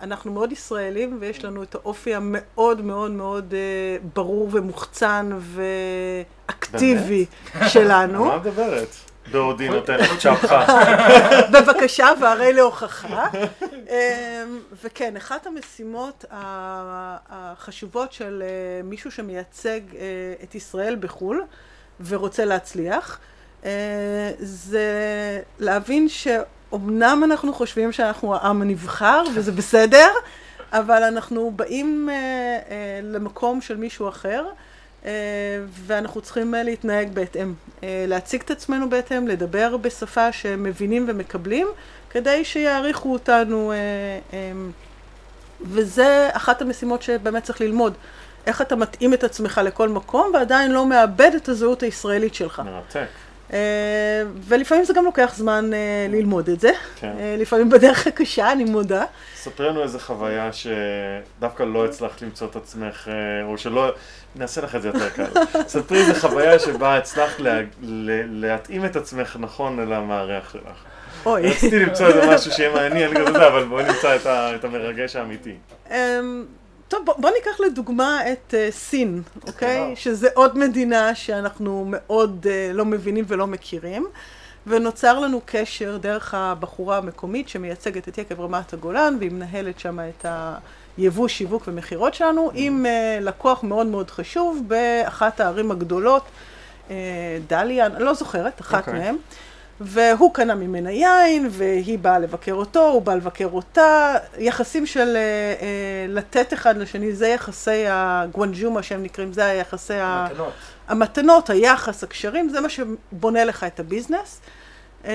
אנחנו 0.00 0.32
מאוד 0.32 0.52
ישראלים 0.52 1.16
ויש 1.20 1.44
לנו 1.44 1.62
את 1.62 1.74
האופי 1.74 2.14
המאוד 2.14 2.80
מאוד 2.80 3.10
מאוד 3.10 3.54
אה, 3.54 3.96
ברור 4.14 4.48
ומוחצן 4.52 5.30
ואקטיבי 6.48 7.26
שלנו. 7.68 8.24
מה 8.24 8.38
מדברת? 8.38 8.88
בעודי 9.32 9.68
נותן 9.68 9.96
לך 9.96 10.18
צ'פחה. 10.18 10.66
בבקשה, 11.52 12.08
והרי 12.20 12.52
להוכחה. 12.52 13.26
אה, 13.90 14.44
וכן, 14.82 15.16
אחת 15.16 15.46
המשימות 15.46 16.24
החשובות 16.30 18.12
של 18.12 18.42
מישהו 18.84 19.10
שמייצג 19.10 19.80
את 20.42 20.54
ישראל 20.54 20.96
בחו"ל 21.00 21.44
ורוצה 22.06 22.44
להצליח, 22.44 23.18
זה 24.38 24.88
להבין 25.58 26.08
שאומנם 26.74 27.22
אנחנו 27.24 27.52
חושבים 27.52 27.92
שאנחנו 27.92 28.34
העם 28.34 28.62
הנבחר, 28.62 29.22
וזה 29.34 29.52
בסדר, 29.52 30.08
אבל 30.72 31.02
אנחנו 31.02 31.52
באים 31.56 32.08
אה, 32.10 32.14
אה, 32.14 33.00
למקום 33.02 33.60
של 33.60 33.76
מישהו 33.76 34.08
אחר. 34.08 34.44
אה, 35.04 35.10
ואנחנו 35.68 36.20
צריכים 36.20 36.54
אה, 36.54 36.62
להתנהג 36.62 37.14
בהתאם, 37.14 37.54
אה, 37.82 38.04
להציג 38.08 38.40
את 38.40 38.50
עצמנו 38.50 38.90
בהתאם, 38.90 39.28
לדבר 39.28 39.76
בשפה 39.76 40.32
שמבינים 40.32 41.06
ומקבלים, 41.08 41.66
כדי 42.10 42.44
שיעריכו 42.44 43.12
אותנו, 43.12 43.72
אה, 43.72 43.76
אה, 44.32 44.52
וזה 45.60 46.28
אחת 46.32 46.62
המשימות 46.62 47.02
שבאמת 47.02 47.42
צריך 47.42 47.60
ללמוד. 47.60 47.94
איך 48.46 48.62
אתה 48.62 48.76
מתאים 48.76 49.14
את 49.14 49.24
עצמך 49.24 49.60
לכל 49.64 49.88
מקום 49.88 50.30
ועדיין 50.34 50.72
לא 50.72 50.86
מאבד 50.86 51.30
את 51.36 51.48
הזהות 51.48 51.82
הישראלית 51.82 52.34
שלך. 52.34 52.62
מרתק. 52.64 53.06
אה, 53.52 53.58
ולפעמים 54.48 54.84
זה 54.84 54.92
גם 54.94 55.04
לוקח 55.04 55.32
זמן 55.36 55.70
אה, 55.74 56.06
ללמוד 56.10 56.48
את 56.48 56.60
זה, 56.60 56.70
כן. 56.96 57.12
אה, 57.18 57.36
לפעמים 57.38 57.70
בדרך 57.70 58.06
הקשה, 58.06 58.52
אני 58.52 58.64
מודה. 58.64 59.04
ספרי 59.34 59.68
לנו 59.68 59.82
איזה 59.82 60.00
חוויה 60.00 60.50
שדווקא 60.52 61.62
לא 61.62 61.84
הצלחת 61.84 62.22
למצוא 62.22 62.46
את 62.46 62.56
עצמך, 62.56 63.08
או 63.42 63.58
שלא, 63.58 63.92
נעשה 64.36 64.60
לך 64.60 64.74
את 64.76 64.82
זה 64.82 64.88
יותר 64.88 65.08
קל. 65.10 65.26
ספרי 65.68 65.98
איזה 65.98 66.20
חוויה 66.20 66.58
שבה 66.58 66.96
הצלחת 66.96 67.40
לה, 67.40 67.60
להתאים 68.30 68.84
את 68.84 68.96
עצמך 68.96 69.36
נכון 69.40 69.80
אל 69.80 69.92
המארח 69.92 70.52
שלך. 70.52 70.84
אוי. 71.26 71.50
רציתי 71.50 71.78
למצוא 71.78 72.06
איזה 72.06 72.34
משהו 72.34 72.52
שיהיה 72.52 72.72
מעניין 72.72 73.14
כזה, 73.14 73.32
זה, 73.32 73.46
אבל 73.46 73.64
בואי 73.64 73.84
נמצא 73.84 74.16
את, 74.54 74.64
המרגש 74.64 75.16
האמיתי. 75.16 75.54
טוב, 76.88 77.06
בוא, 77.06 77.14
בוא 77.18 77.30
ניקח 77.30 77.60
לדוגמה 77.60 78.32
את 78.32 78.54
uh, 78.54 78.72
סין, 78.72 79.22
אוקיי? 79.46 79.80
וואו. 79.80 79.96
שזה 79.96 80.28
עוד 80.34 80.58
מדינה 80.58 81.14
שאנחנו 81.14 81.84
מאוד 81.88 82.46
uh, 82.46 82.72
לא 82.76 82.84
מבינים 82.84 83.24
ולא 83.28 83.46
מכירים, 83.46 84.06
ונוצר 84.66 85.18
לנו 85.18 85.40
קשר 85.46 85.96
דרך 85.96 86.34
הבחורה 86.34 86.96
המקומית 86.98 87.48
שמייצגת 87.48 88.08
את 88.08 88.18
יקב 88.18 88.40
רמת 88.40 88.72
הגולן, 88.72 89.16
והיא 89.18 89.30
מנהלת 89.30 89.80
שם 89.80 89.98
את 90.00 90.26
היבוא, 90.96 91.28
שיווק 91.28 91.64
ומכירות 91.68 92.14
שלנו, 92.14 92.50
עם 92.54 92.86
uh, 92.86 93.24
לקוח 93.24 93.64
מאוד 93.64 93.86
מאוד 93.86 94.10
חשוב 94.10 94.62
באחת 94.66 95.40
הערים 95.40 95.70
הגדולות, 95.70 96.22
uh, 96.88 96.92
דליה, 97.48 97.86
אני 97.86 98.04
לא 98.04 98.14
זוכרת, 98.14 98.60
אחת 98.60 98.88
אוקיי. 98.88 99.00
מהן. 99.00 99.16
והוא 99.80 100.34
קנה 100.34 100.54
ממנה 100.54 100.90
יין, 100.90 101.48
והיא 101.50 101.98
באה 101.98 102.18
לבקר 102.18 102.52
אותו, 102.52 102.88
הוא 102.88 103.02
בא 103.02 103.14
לבקר 103.14 103.48
אותה. 103.52 104.14
יחסים 104.38 104.86
של 104.86 105.16
אה, 105.16 105.20
אה, 105.60 106.06
לתת 106.08 106.52
אחד 106.52 106.76
לשני, 106.76 107.12
זה 107.12 107.28
יחסי 107.28 107.84
הגואנג'ומה 107.88 108.82
שהם 108.82 109.02
נקראים, 109.02 109.32
זה 109.32 109.44
היחסי 109.44 109.94
ה... 109.94 110.26
מתנות. 110.30 110.52
המתנות, 110.88 111.50
היחס, 111.50 112.04
הקשרים, 112.04 112.48
זה 112.48 112.60
מה 112.60 112.68
שבונה 112.68 113.44
לך 113.44 113.64
את 113.64 113.80
הביזנס. 113.80 114.40
אה, 115.04 115.12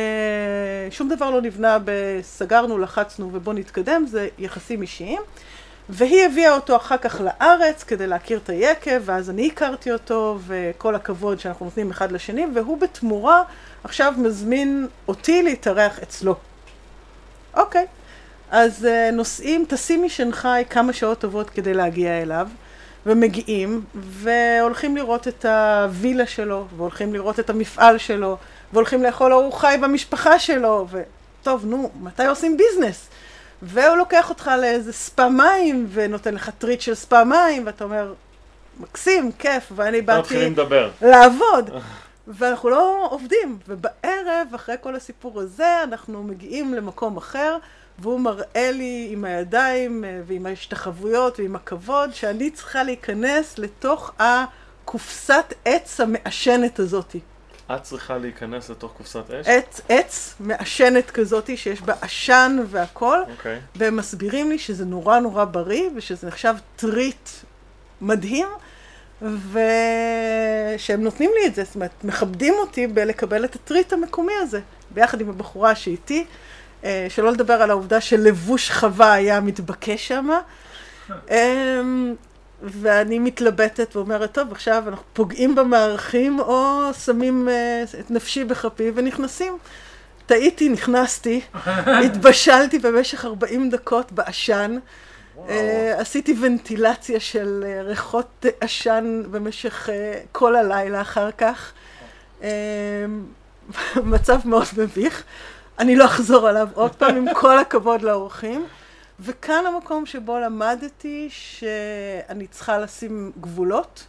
שום 0.92 1.10
דבר 1.10 1.30
לא 1.30 1.42
נבנה 1.42 1.78
בסגרנו, 1.86 2.78
לחצנו 2.78 3.30
ובוא 3.34 3.54
נתקדם, 3.54 4.06
זה 4.08 4.28
יחסים 4.40 4.82
אישיים. 4.82 5.22
והיא 5.90 6.26
הביאה 6.26 6.54
אותו 6.54 6.76
אחר 6.76 6.98
כך 6.98 7.22
לארץ 7.22 7.84
כדי 7.84 8.08
להכיר 8.08 8.40
את 8.44 8.50
היקב, 8.50 9.02
ואז 9.06 9.30
אני 9.30 9.48
הכרתי 9.48 9.92
אותו, 9.92 10.40
וכל 10.48 10.96
הכבוד 10.96 11.40
שאנחנו 11.40 11.66
נותנים 11.66 11.92
אחד 11.92 12.12
לשני, 12.12 12.46
והוא 12.54 12.78
בתמורה 12.78 13.44
עכשיו 13.84 14.14
מזמין 14.18 14.88
אותי 15.08 15.44
להתארח 15.44 16.00
אצלו. 16.00 16.36
אוקיי, 17.58 17.86
אז 18.52 18.86
uh, 18.86 19.16
נוסעים, 19.16 19.66
טסים 19.68 20.04
משנגחאי 20.04 20.64
כמה 20.70 20.94
שעות 20.94 21.20
טובות 21.20 21.50
כדי 21.50 21.74
להגיע 21.74 22.22
אליו, 22.22 22.48
ומגיעים, 23.06 23.82
והולכים 23.96 24.98
לראות 24.98 25.28
את 25.28 25.46
הווילה 25.46 26.28
שלו, 26.28 26.66
והולכים 26.78 27.14
לראות 27.14 27.40
את 27.40 27.50
המפעל 27.50 27.98
שלו, 27.98 28.38
והולכים 28.74 29.04
לאכול 29.04 29.34
ארוחה 29.34 29.78
במשפחה 29.78 30.40
שלו, 30.40 30.88
וטוב, 30.92 31.66
נו, 31.66 31.90
מתי 32.02 32.26
עושים 32.26 32.58
ביזנס? 32.58 33.10
והוא 33.62 33.96
לוקח 33.96 34.30
אותך 34.30 34.52
לאיזה 34.62 34.94
ספא 34.94 35.30
מים, 35.30 35.88
ונותן 35.92 36.34
לך 36.34 36.50
treat 36.58 36.82
של 36.82 36.96
ספא 36.96 37.24
מים, 37.24 37.66
ואתה 37.66 37.84
אומר, 37.84 38.14
מקסים, 38.80 39.32
כיף, 39.40 39.72
ואני 39.76 40.02
באתי 40.02 40.38
לדבר. 40.38 40.92
לעבוד. 41.02 41.70
ואנחנו 42.30 42.70
לא 42.70 43.08
עובדים. 43.12 43.58
ובערב, 43.68 44.48
אחרי 44.56 44.76
כל 44.82 44.96
הסיפור 44.96 45.40
הזה, 45.40 45.84
אנחנו 45.84 46.24
מגיעים 46.24 46.74
למקום 46.74 47.18
אחר, 47.18 47.58
והוא 48.00 48.20
מראה 48.20 48.72
לי 48.72 49.08
עם 49.12 49.26
הידיים 49.26 50.06
אה, 50.06 50.22
ועם 50.28 50.46
ההשתחוויות 50.46 51.40
ועם 51.40 51.56
הכבוד, 51.56 52.14
שאני 52.14 52.52
צריכה 52.52 52.84
להיכנס 52.84 53.58
לתוך 53.58 54.12
הקופסת 54.20 55.54
עץ 55.66 56.00
המעשנת 56.00 56.80
הזאתי. 56.80 57.20
את 57.76 57.84
צריכה 57.84 58.18
להיכנס 58.18 58.70
לתוך 58.70 58.94
קופסת 58.98 59.32
אש? 59.32 59.48
עץ, 59.48 59.82
עץ 59.90 60.36
מעשנת 60.40 61.12
כזאתי 61.12 61.58
שיש 61.58 61.82
בה 61.82 61.94
עשן 62.02 62.58
והכל, 62.68 63.20
אוקיי. 63.32 63.60
והם 63.76 63.96
מסבירים 63.96 64.50
לי 64.50 64.60
שזה 64.60 64.86
נורא 64.86 65.20
נורא 65.20 65.46
בריא 65.46 65.90
ושזה 65.96 66.28
נחשב 66.28 66.56
טריט 66.76 67.30
מדהים, 68.02 68.48
ושהם 69.22 71.04
נותנים 71.04 71.32
לי 71.40 71.48
את 71.48 71.56
זה, 71.56 71.64
זאת 71.64 71.76
אומרת, 71.76 72.04
מכבדים 72.04 72.54
אותי 72.58 72.88
בלקבל 72.88 73.46
את 73.46 73.56
הטריט 73.56 73.94
המקומי 73.94 74.34
הזה, 74.42 74.60
ביחד 74.92 75.22
עם 75.22 75.30
הבחורה 75.30 75.76
שאיתי, 75.76 76.26
אה, 76.84 77.08
שלא 77.10 77.32
לדבר 77.32 77.54
על 77.54 77.70
העובדה 77.70 78.02
שלבוש 78.02 78.72
חווה 78.72 79.14
היה 79.14 79.40
מתבקש 79.40 80.08
שם. 80.08 80.30
אמ, 81.32 82.16
ואני 82.64 83.20
מתלבטת 83.20 83.96
ואומרת, 83.96 84.32
טוב, 84.32 84.52
עכשיו 84.52 84.84
אנחנו 84.88 85.04
פוגעים 85.14 85.56
במערכים 85.56 86.40
או 86.40 86.82
שמים 87.06 87.50
אה, 87.50 87.84
את 88.00 88.12
נפשי 88.12 88.44
בכפי 88.44 88.92
ונכנסים. 88.96 89.58
טעיתי, 90.26 90.70
נכנסתי, 90.70 91.42
התבשלתי 92.06 92.80
במשך 92.80 93.26
40 93.26 93.70
דקות 93.70 94.12
בעשן. 94.12 94.78
Uh, 95.48 95.52
עשיתי 95.98 96.36
ונטילציה 96.42 97.20
של 97.20 97.66
uh, 97.66 97.88
ריחות 97.88 98.46
עשן 98.62 99.24
במשך 99.32 99.90
uh, 99.90 99.92
כל 100.32 100.56
הלילה 100.56 101.02
אחר 101.02 101.30
כך. 101.32 101.72
מצב 104.14 104.40
מאוד 104.46 104.66
מביך. 104.78 105.24
אני 105.80 105.96
לא 105.96 106.06
אחזור 106.06 106.48
עליו 106.48 106.68
עוד 106.74 106.96
פעם, 106.96 107.16
עם 107.16 107.34
כל 107.34 107.60
הכבוד 107.60 108.02
לאורחים. 108.02 108.66
וכאן 109.20 109.64
המקום 109.66 110.06
שבו 110.06 110.40
למדתי 110.40 111.28
שאני 111.30 112.48
צריכה 112.48 112.78
לשים 112.78 113.32
גבולות. 113.42 114.06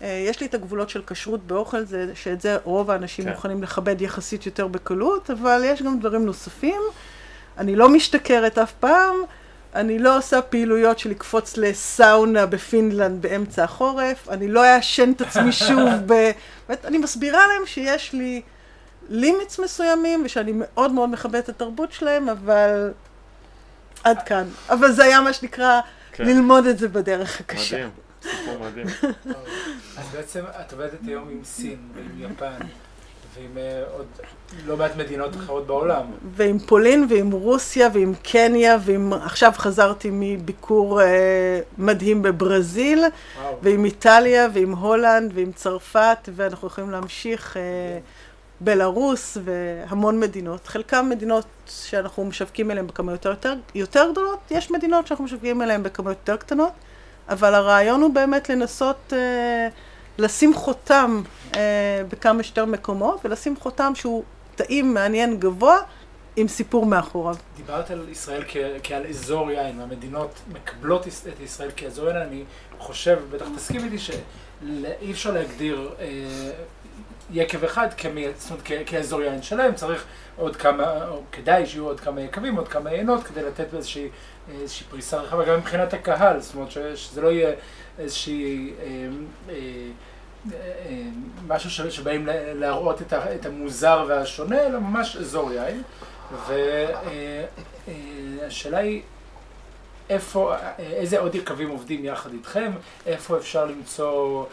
יש 0.00 0.40
לי 0.40 0.46
את 0.46 0.54
הגבולות 0.54 0.90
של 0.90 1.02
כשרות 1.06 1.46
באוכל, 1.46 1.84
זה, 1.84 2.10
שאת 2.14 2.40
זה 2.40 2.56
רוב 2.64 2.90
האנשים 2.90 3.24
כן. 3.24 3.30
מוכנים 3.30 3.62
לכבד 3.62 4.02
יחסית 4.02 4.46
יותר 4.46 4.66
בקלות, 4.66 5.30
אבל 5.30 5.62
יש 5.64 5.82
גם 5.82 6.00
דברים 6.00 6.26
נוספים. 6.26 6.80
אני 7.58 7.76
לא 7.76 7.88
משתכרת 7.88 8.58
אף 8.58 8.72
פעם. 8.72 9.16
אני 9.76 9.98
לא 9.98 10.18
עושה 10.18 10.42
פעילויות 10.42 10.98
של 10.98 11.10
לקפוץ 11.10 11.56
לסאונה 11.56 12.46
בפינלנד 12.46 13.22
באמצע 13.22 13.64
החורף, 13.64 14.28
אני 14.28 14.48
לא 14.48 14.64
אעשן 14.64 15.12
את 15.12 15.20
עצמי 15.20 15.52
שוב 15.68 15.90
ב... 16.06 16.30
אני 16.84 16.98
מסבירה 16.98 17.46
להם 17.46 17.66
שיש 17.66 18.12
לי 18.12 18.42
limits 19.08 19.58
מסוימים 19.58 20.22
ושאני 20.24 20.52
מאוד 20.54 20.92
מאוד 20.92 21.10
מכבדת 21.10 21.44
את 21.44 21.48
התרבות 21.48 21.92
שלהם, 21.92 22.28
אבל 22.28 22.92
עד 24.04 24.22
כאן. 24.22 24.48
אבל 24.68 24.92
זה 24.92 25.04
היה 25.04 25.20
מה 25.20 25.32
שנקרא 25.32 25.80
כן. 26.12 26.24
ללמוד 26.24 26.66
את 26.66 26.78
זה 26.78 26.88
בדרך 26.88 27.40
הקשה. 27.40 27.76
מדהים, 27.76 27.90
סיפור 28.22 28.58
מדהים. 28.58 28.86
אז 29.98 30.04
בעצם 30.12 30.44
את 30.60 30.72
עובדת 30.72 31.06
היום 31.06 31.28
עם 31.28 31.44
סין 31.44 31.78
ועם 31.94 32.32
יפן. 32.32 32.66
ועם 33.36 33.58
אה, 33.58 33.82
עוד 33.96 34.06
לא 34.66 34.76
מעט 34.76 34.96
מדינות 34.96 35.36
אחרות 35.36 35.66
בעולם. 35.66 36.02
ועם 36.36 36.58
פולין 36.58 37.06
ועם 37.10 37.30
רוסיה 37.30 37.88
ועם 37.92 38.12
קניה 38.22 38.76
ועם 38.80 39.12
עכשיו 39.12 39.52
חזרתי 39.56 40.08
מביקור 40.12 41.02
אה, 41.02 41.60
מדהים 41.78 42.22
בברזיל 42.22 42.98
וואו. 42.98 43.58
ועם 43.62 43.84
איטליה 43.84 44.48
ועם 44.52 44.72
הולנד 44.72 45.32
ועם 45.34 45.52
צרפת 45.52 46.28
ואנחנו 46.34 46.68
יכולים 46.68 46.90
להמשיך 46.90 47.56
אה, 47.56 47.62
בלרוס 48.60 49.38
והמון 49.44 50.20
מדינות. 50.20 50.66
חלקם 50.66 51.06
מדינות 51.10 51.46
שאנחנו 51.66 52.24
משווקים 52.24 52.70
אליהן 52.70 52.86
בכמויות 52.86 53.24
יותר, 53.24 53.54
יותר 53.74 54.08
גדולות, 54.12 54.38
יש 54.50 54.70
מדינות 54.70 55.06
שאנחנו 55.06 55.24
משווקים 55.24 55.62
אליהן 55.62 55.82
בכמויות 55.82 56.18
יותר 56.18 56.36
קטנות, 56.36 56.72
אבל 57.28 57.54
הרעיון 57.54 58.02
הוא 58.02 58.14
באמת 58.14 58.48
לנסות 58.48 59.12
אה, 59.12 59.68
לשים 60.18 60.54
חותם 60.54 61.22
אה, 61.56 61.60
בכמה 62.08 62.42
שיותר 62.42 62.64
מקומות, 62.64 63.20
ולשים 63.24 63.56
חותם 63.60 63.92
שהוא 63.94 64.24
טעים, 64.54 64.94
מעניין, 64.94 65.38
גבוה, 65.40 65.76
עם 66.36 66.48
סיפור 66.48 66.86
מאחוריו. 66.86 67.36
דיברת 67.56 67.90
על 67.90 68.08
ישראל 68.08 68.42
כ- 68.48 68.56
כעל 68.82 69.06
אזור 69.06 69.50
יין, 69.50 69.80
והמדינות 69.80 70.30
מקבלות 70.52 71.06
את 71.06 71.40
ישראל 71.44 71.70
כאזור 71.76 72.06
יין, 72.08 72.16
אני 72.16 72.44
חושב, 72.78 73.18
בטח 73.30 73.46
תסכים 73.56 73.84
איתי, 73.84 73.98
שאי 73.98 75.10
אפשר 75.12 75.30
להגדיר 75.30 75.90
אה, 76.00 76.06
יקב 77.32 77.64
אחד 77.64 77.88
כמי, 77.96 78.26
זאת 78.38 78.50
אומרת, 78.50 78.62
כ- 78.64 78.72
כאזור 78.86 79.22
יין 79.22 79.42
שלם, 79.42 79.74
צריך 79.74 80.04
עוד 80.36 80.56
כמה, 80.56 81.08
או 81.08 81.20
כדאי 81.32 81.66
שיהיו 81.66 81.84
עוד 81.86 82.00
כמה 82.00 82.20
יקבים, 82.20 82.56
עוד 82.56 82.68
כמה 82.68 82.92
יינות, 82.92 83.24
כדי 83.24 83.42
לתת 83.42 83.74
איזושהי, 83.74 84.08
איזושהי 84.60 84.86
פריסה 84.90 85.16
רחבה, 85.16 85.44
גם 85.44 85.58
מבחינת 85.58 85.94
הקהל, 85.94 86.40
זאת 86.40 86.54
אומרת 86.54 86.70
שזה 86.94 87.20
לא 87.20 87.28
יהיה 87.28 87.50
איזושהי... 87.98 88.72
אה, 88.80 89.08
אה, 89.48 91.02
משהו 91.46 91.70
שבאים 91.70 92.28
להראות 92.54 93.02
את 93.12 93.46
המוזר 93.46 94.04
והשונה, 94.08 94.66
אלא 94.66 94.78
ממש 94.78 95.16
אזור 95.16 95.52
יין. 95.52 95.82
והשאלה 97.86 98.78
היא, 98.78 99.02
איפה, 100.10 100.54
איזה 100.78 101.18
עוד 101.18 101.34
יקבים 101.34 101.68
עובדים 101.68 102.04
יחד 102.04 102.32
איתכם, 102.32 102.72
איפה 103.06 103.36
אפשר 103.36 103.64
למצוא 103.64 104.44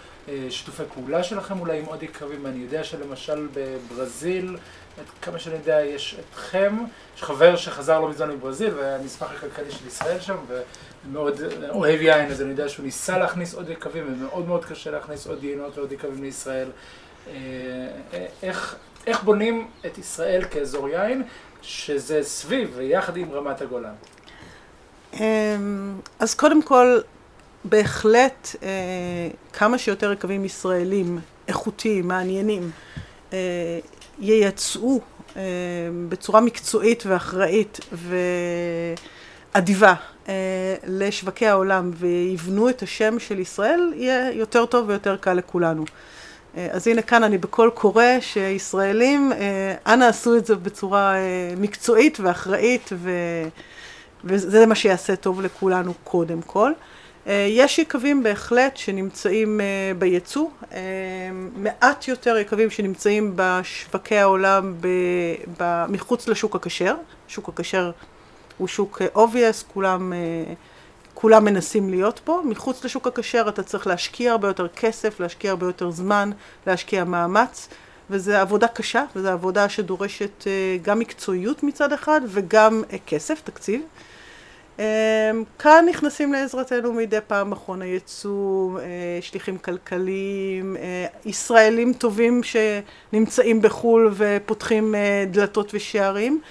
שיתופי 0.49 0.83
פעולה 0.93 1.23
שלכם? 1.23 1.59
אולי 1.59 1.79
עם 1.79 1.85
עוד 1.85 2.03
יקבים, 2.03 2.45
אני 2.45 2.59
יודע 2.59 2.83
שלמשל 2.83 3.47
בברזיל, 3.53 4.57
עד 4.99 5.05
כמה 5.21 5.39
שאני 5.39 5.55
יודע, 5.55 5.81
יש 5.85 6.15
אתכם, 6.19 6.77
יש 7.15 7.23
חבר 7.23 7.55
שחזר 7.55 7.99
לא 7.99 8.09
מזמן 8.09 8.31
מברזיל, 8.31 8.73
והנספח 8.77 9.31
הכלכלי 9.31 9.71
של 9.71 9.87
ישראל 9.87 10.19
שם, 10.19 10.35
ומאוד 11.07 11.41
אוהב 11.69 12.01
יין, 12.01 12.31
אז 12.31 12.41
אני 12.41 12.49
יודע 12.49 12.69
שהוא 12.69 12.85
ניסה 12.85 13.17
להכניס 13.17 13.53
עוד 13.53 13.69
יקבים, 13.69 14.03
ומאוד 14.07 14.47
מאוד 14.47 14.65
קשה 14.65 14.91
להכניס 14.91 15.27
עוד 15.27 15.43
יינות 15.43 15.77
ועוד 15.77 15.91
יקבים 15.91 16.23
לישראל. 16.23 16.67
אה, 17.27 17.33
איך, 18.43 18.75
איך 19.07 19.23
בונים 19.23 19.67
את 19.85 19.97
ישראל 19.97 20.43
כאזור 20.51 20.89
יין, 20.89 21.23
שזה 21.61 22.23
סביב 22.23 22.73
ויחד 22.75 23.17
עם 23.17 23.31
רמת 23.31 23.61
הגולן? 23.61 23.93
אמ, 25.13 25.99
אז 26.19 26.35
קודם 26.35 26.61
כל, 26.61 26.99
בהחלט 27.65 28.55
אה, 28.63 28.69
כמה 29.53 29.77
שיותר 29.77 30.11
יקבים 30.11 30.45
ישראלים, 30.45 31.19
איכותיים, 31.47 32.07
מעניינים, 32.07 32.71
אה, 33.33 33.79
ייצאו 34.19 35.01
אה, 35.35 35.41
בצורה 36.09 36.41
מקצועית 36.41 37.03
ואחראית 37.05 37.79
ואדיבה 39.51 39.93
אה, 40.29 40.33
לשווקי 40.87 41.47
העולם 41.47 41.91
ויבנו 41.95 42.69
את 42.69 42.81
השם 42.81 43.19
של 43.19 43.39
ישראל, 43.39 43.93
יהיה 43.95 44.31
יותר 44.31 44.65
טוב 44.65 44.89
ויותר 44.89 45.17
קל 45.17 45.33
לכולנו. 45.33 45.85
אה, 46.57 46.67
אז 46.71 46.87
הנה 46.87 47.01
כאן 47.01 47.23
אני 47.23 47.37
בקול 47.37 47.69
קורא 47.69 48.05
שישראלים, 48.19 49.31
אנא 49.87 50.05
עשו 50.05 50.37
את 50.37 50.45
זה 50.45 50.55
בצורה 50.55 51.15
מקצועית 51.57 52.19
ואחראית 52.19 52.89
ו... 52.93 53.11
וזה 54.23 54.65
מה 54.65 54.75
שיעשה 54.75 55.15
טוב 55.15 55.41
לכולנו 55.41 55.93
קודם 56.03 56.41
כל. 56.41 56.71
אה, 57.27 57.47
יש 57.49 57.79
יקבים 57.79 58.23
בהחלט 58.23 58.77
שנמצאים 58.77 59.61
אה, 59.61 59.91
בייצוא, 59.97 60.47
אה, 60.73 60.79
מעט 61.55 62.07
יותר 62.07 62.37
יקבים 62.37 62.69
שנמצאים 62.69 63.33
בשווקי 63.35 64.17
העולם 64.17 64.73
ב, 64.81 64.87
ב, 65.59 65.85
מחוץ 65.89 66.27
לשוק 66.27 66.55
הכשר, 66.55 66.95
שוק 67.27 67.49
הכשר 67.49 67.91
הוא 68.63 68.67
שוק 68.67 69.01
obvious, 69.15 69.73
כולם, 69.73 70.13
כולם 71.13 71.45
מנסים 71.45 71.89
להיות 71.89 72.21
פה, 72.23 72.41
מחוץ 72.45 72.85
לשוק 72.85 73.07
הכשר 73.07 73.45
אתה 73.49 73.63
צריך 73.63 73.87
להשקיע 73.87 74.31
הרבה 74.31 74.47
יותר 74.47 74.67
כסף, 74.67 75.19
להשקיע 75.19 75.51
הרבה 75.51 75.65
יותר 75.65 75.91
זמן, 75.91 76.31
להשקיע 76.67 77.03
מאמץ, 77.03 77.69
וזו 78.09 78.33
עבודה 78.33 78.67
קשה, 78.67 79.03
וזו 79.15 79.29
עבודה 79.29 79.69
שדורשת 79.69 80.47
גם 80.81 80.99
מקצועיות 80.99 81.63
מצד 81.63 81.93
אחד 81.93 82.21
וגם 82.27 82.83
כסף, 83.07 83.41
תקציב. 83.41 83.81
אמ, 84.79 84.83
כאן 85.59 85.85
נכנסים 85.89 86.33
לעזרתנו 86.33 86.93
מדי 86.93 87.17
פעם 87.27 87.49
מכון 87.49 87.81
הייצוא, 87.81 88.79
אה, 88.79 88.85
שליחים 89.21 89.57
כלכליים, 89.57 90.77
אה, 90.77 91.05
ישראלים 91.25 91.93
טובים 91.93 92.41
שנמצאים 92.43 93.61
בחו"ל 93.61 94.11
ופותחים 94.13 94.95
אה, 94.95 95.25
דלתות 95.31 95.71
ושערים, 95.73 96.41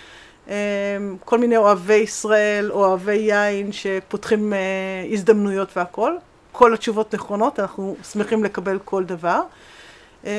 כל 1.24 1.38
מיני 1.38 1.56
אוהבי 1.56 1.94
ישראל, 1.94 2.70
אוהבי 2.70 3.14
יין 3.14 3.72
שפותחים 3.72 4.52
הזדמנויות 5.12 5.76
והכל. 5.76 6.12
כל 6.52 6.74
התשובות 6.74 7.14
נכונות, 7.14 7.60
אנחנו 7.60 7.96
שמחים 8.12 8.44
לקבל 8.44 8.78
כל 8.84 9.04
דבר. 9.04 9.40
אמ, 10.24 10.30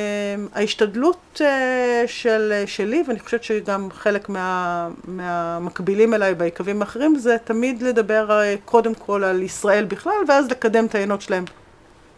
ההשתדלות 0.54 1.42
אה, 1.42 2.04
של, 2.08 2.64
שלי, 2.66 3.04
ואני 3.08 3.20
חושבת 3.20 3.44
שגם 3.44 3.90
חלק 3.92 4.30
מה, 4.30 4.90
מהמקבילים 5.04 6.14
אליי 6.14 6.36
ביקבים 6.36 6.82
האחרים, 6.82 7.16
זה 7.16 7.38
תמיד 7.44 7.82
לדבר 7.82 8.32
אה, 8.32 8.56
קודם 8.66 8.96
כל 8.96 9.24
על 9.24 9.42
ישראל 9.42 9.86
בכלל, 9.86 10.14
ואז 10.28 10.52
לקדם 10.52 10.86
את 10.86 10.96
העיינות 10.96 11.22
שלהם. 11.22 11.46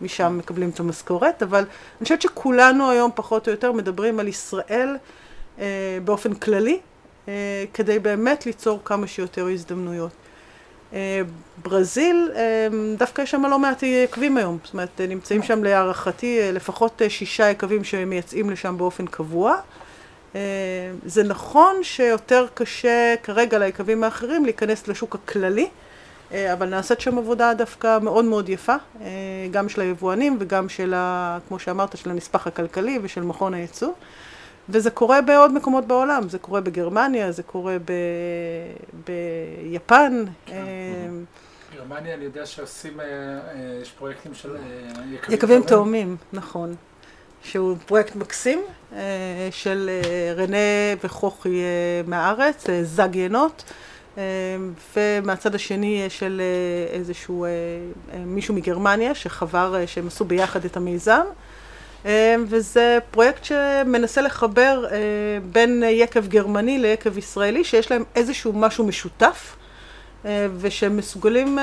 משם 0.02 0.38
מקבלים 0.38 0.70
את 0.70 0.80
המשכורת, 0.80 1.44
אבל 1.44 1.60
אני 1.60 2.04
חושבת 2.04 2.22
שכולנו 2.22 2.90
היום 2.90 3.12
פחות 3.16 3.48
או 3.48 3.52
יותר 3.52 3.72
מדברים 3.72 4.20
על 4.20 4.28
ישראל 4.28 4.98
אה, 5.60 5.98
באופן 6.04 6.34
כללי, 6.34 6.74
אה, 6.74 6.80
כדי 7.74 8.00
באמת 8.00 8.46
ליצור 8.46 8.80
כמה 8.86 9.08
שיותר 9.08 9.48
הזדמנויות. 9.48 10.12
אה, 10.94 11.22
ברזיל, 11.64 12.32
אה, 12.36 12.68
דווקא 12.98 13.22
יש 13.22 13.32
שם 13.32 13.46
לא 13.46 13.60
מעט 13.60 13.84
יקבים 13.84 14.38
היום, 14.38 14.58
זאת 14.64 14.74
אומרת 14.74 15.02
נמצאים 15.02 15.44
שם 15.44 15.64
להערכתי 15.64 16.40
אה, 16.40 16.52
לפחות 16.52 17.02
שישה 17.10 17.50
יקבים 17.50 17.84
שמייצאים 17.84 18.50
לשם 18.50 18.78
באופן 18.78 19.06
קבוע. 19.08 19.56
זה 21.06 21.24
נכון 21.24 21.76
שיותר 21.82 22.48
קשה 22.54 23.16
כרגע 23.24 23.60
ליקבים 23.60 24.04
האחרים 24.04 24.46
להיכנס 24.46 24.88
לשוק 24.88 25.16
הכללי, 25.16 25.70
אה, 26.32 26.54
אבל 26.54 26.70
נעשית 26.70 27.02
שם 27.02 27.18
עבודה 27.18 27.54
דווקא 27.54 27.98
מאוד 28.02 28.26
מאוד 28.26 28.50
יפה, 28.50 28.76
אה, 29.02 29.08
גם 29.52 29.70
של 29.70 29.82
היבואנים 29.82 30.38
וגם 30.40 30.70
של, 30.70 30.94
ה, 30.94 31.38
כמו 31.48 31.60
שאמרת, 31.60 31.98
של 31.98 32.10
הנספח 32.10 32.48
הכלכלי 32.48 33.00
ושל 33.02 33.22
מכון 33.22 33.54
הייצוא. 33.54 33.92
וזה 34.70 34.90
קורה 34.90 35.22
בעוד 35.22 35.54
מקומות 35.54 35.88
בעולם, 35.88 36.30
זה 36.30 36.40
קורה 36.40 36.62
בגרמניה, 36.62 37.32
זה 37.32 37.44
קורה 37.44 37.78
ב... 37.86 37.92
ביפן. 39.06 40.24
כן. 40.46 41.12
גרמניה, 41.76 42.14
אני 42.14 42.26
יודע 42.26 42.46
שעושים, 42.46 43.00
יש 43.82 43.92
פרויקטים 43.92 44.34
של 44.34 44.56
יקבים, 45.12 45.38
יקבים 45.38 45.64
תאומים, 45.64 46.18
נכון. 46.34 46.76
שהוא 47.44 47.78
פרויקט 47.86 48.16
מקסים 48.16 48.64
של 49.52 49.90
רנה 50.38 50.58
וכוכי 51.04 51.62
מהארץ, 52.08 52.66
זג 52.84 53.16
ינות. 53.16 53.64
ומהצד 54.96 55.56
השני 55.56 56.06
של 56.10 56.42
איזשהו 56.94 57.46
מישהו 58.26 58.54
מגרמניה 58.54 59.16
שחבר, 59.16 59.86
שהם 59.86 60.08
עשו 60.08 60.26
ביחד 60.26 60.66
את 60.66 60.78
המיזם. 60.78 61.26
וזה 62.48 62.98
פרויקט 63.12 63.44
שמנסה 63.44 64.22
לחבר 64.22 64.86
בין 65.52 65.84
יקב 65.88 66.28
גרמני 66.28 66.78
ליקב 66.78 67.18
ישראלי, 67.18 67.64
שיש 67.64 67.92
להם 67.92 68.04
איזשהו 68.16 68.54
משהו 68.54 68.86
משותף, 68.86 69.56
ושהם 70.60 70.98
מסוגלים 70.98 71.58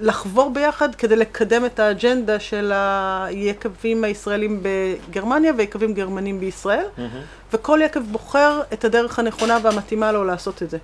לחבור 0.00 0.50
ביחד 0.50 0.94
כדי 0.94 1.16
לקדם 1.16 1.64
את 1.64 1.80
האג'נדה 1.80 2.40
של 2.40 2.72
היקבים 2.74 4.04
הישראלים 4.04 4.62
בגרמניה 4.62 5.52
ויקבים 5.56 5.94
גרמנים 5.94 6.40
בישראל, 6.40 6.84
mm-hmm. 6.96 7.00
וכל 7.52 7.80
יקב 7.84 8.00
בוחר 8.00 8.60
את 8.72 8.84
הדרך 8.84 9.18
הנכונה 9.18 9.58
והמתאימה 9.62 10.12
לו 10.12 10.24
לעשות 10.24 10.62
את 10.62 10.70
זה. 10.70 10.78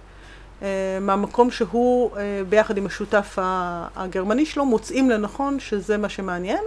אה, 0.63 0.99
מהמקום 1.01 1.51
שהוא 1.51 2.17
אה, 2.17 2.41
ביחד 2.49 2.77
עם 2.77 2.87
השותף 2.87 3.39
הגרמני 3.97 4.47
שלו 4.47 4.65
מוצאים 4.65 5.11
לנכון 5.11 5.61
שזה 5.61 5.97
מה 5.97 6.09
שמעניין 6.09 6.65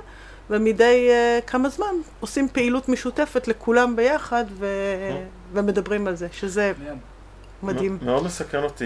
ומדי 0.50 1.08
אה, 1.10 1.40
כמה 1.48 1.70
זמן 1.70 1.96
עושים 2.20 2.48
פעילות 2.50 2.90
משותפת 2.90 3.48
לכולם 3.48 3.96
ביחד 3.96 4.46
ו... 4.52 4.66
ומדברים 5.54 6.08
על 6.08 6.16
זה, 6.16 6.28
שזה 6.32 6.74
מדהים. 7.64 7.98
מאוד 8.02 8.24
מסקרן 8.24 8.64
אותי, 8.64 8.86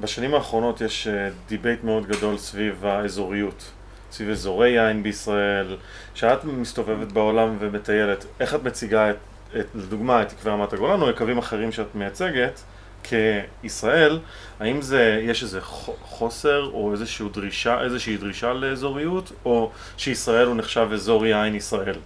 בשנים 0.00 0.34
האחרונות 0.34 0.80
יש 0.80 1.08
debate 1.48 1.84
מאוד 1.84 2.06
גדול 2.06 2.38
סביב 2.38 2.86
האזוריות, 2.86 3.70
סביב 4.12 4.30
אזורי 4.30 4.68
יין 4.70 5.02
בישראל, 5.02 5.76
כשאת 6.14 6.44
מסתובבת 6.44 7.12
בעולם 7.12 7.56
ומטיילת, 7.58 8.24
איך 8.40 8.54
את 8.54 8.62
מציגה 8.62 9.10
את, 9.10 9.16
את 9.58 9.66
לדוגמה 9.74 10.22
את 10.22 10.32
עקבי 10.32 10.50
רמת 10.50 10.72
הגולן 10.72 11.02
או 11.02 11.10
יקבים 11.10 11.38
אחרים 11.38 11.72
שאת 11.72 11.94
מייצגת 11.94 12.60
כישראל, 13.02 14.18
האם 14.60 14.82
זה, 14.82 15.20
יש 15.22 15.42
איזה 15.42 15.60
חוסר 16.02 16.70
או 16.72 16.92
איזושהי 16.92 17.26
דרישה, 17.32 17.80
איזושהי 17.82 18.16
דרישה 18.16 18.52
לאזוריות, 18.52 19.32
או 19.44 19.70
שישראל 19.96 20.46
הוא 20.46 20.56
נחשב 20.56 20.88
אזור 20.92 21.26
יין 21.26 21.54
ישראל? 21.54 21.96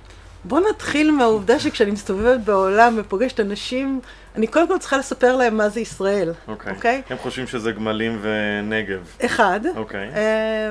בוא 0.45 0.61
נתחיל 0.71 1.11
מהעובדה 1.11 1.59
שכשאני 1.59 1.91
מסתובבת 1.91 2.41
בעולם 2.41 2.95
ופוגשת 2.99 3.41
אנשים, 3.41 4.01
אני 4.37 4.47
קודם 4.47 4.69
כל 4.69 4.79
צריכה 4.79 4.97
לספר 4.97 5.37
להם 5.37 5.57
מה 5.57 5.69
זה 5.69 5.81
ישראל, 5.81 6.33
אוקיי? 6.49 6.73
Okay. 6.73 6.77
Okay? 6.77 7.13
הם 7.13 7.19
חושבים 7.19 7.47
שזה 7.47 7.73
גמלים 7.73 8.19
ונגב. 8.23 9.01
אחד. 9.25 9.61
אוקיי. 9.77 10.09
Okay. 10.09 10.17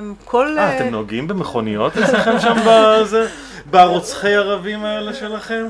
אמ, 0.02 0.14
כל... 0.26 0.58
אה, 0.58 0.78
אתם 0.78 0.90
נוהגים 0.90 1.28
במכוניות 1.28 1.98
אצלכם 1.98 2.40
שם 2.40 2.56
בזה? 2.68 3.28
ברוצחי 3.72 4.36
ערבים 4.36 4.86
האלה 4.86 5.14
שלכם? 5.14 5.66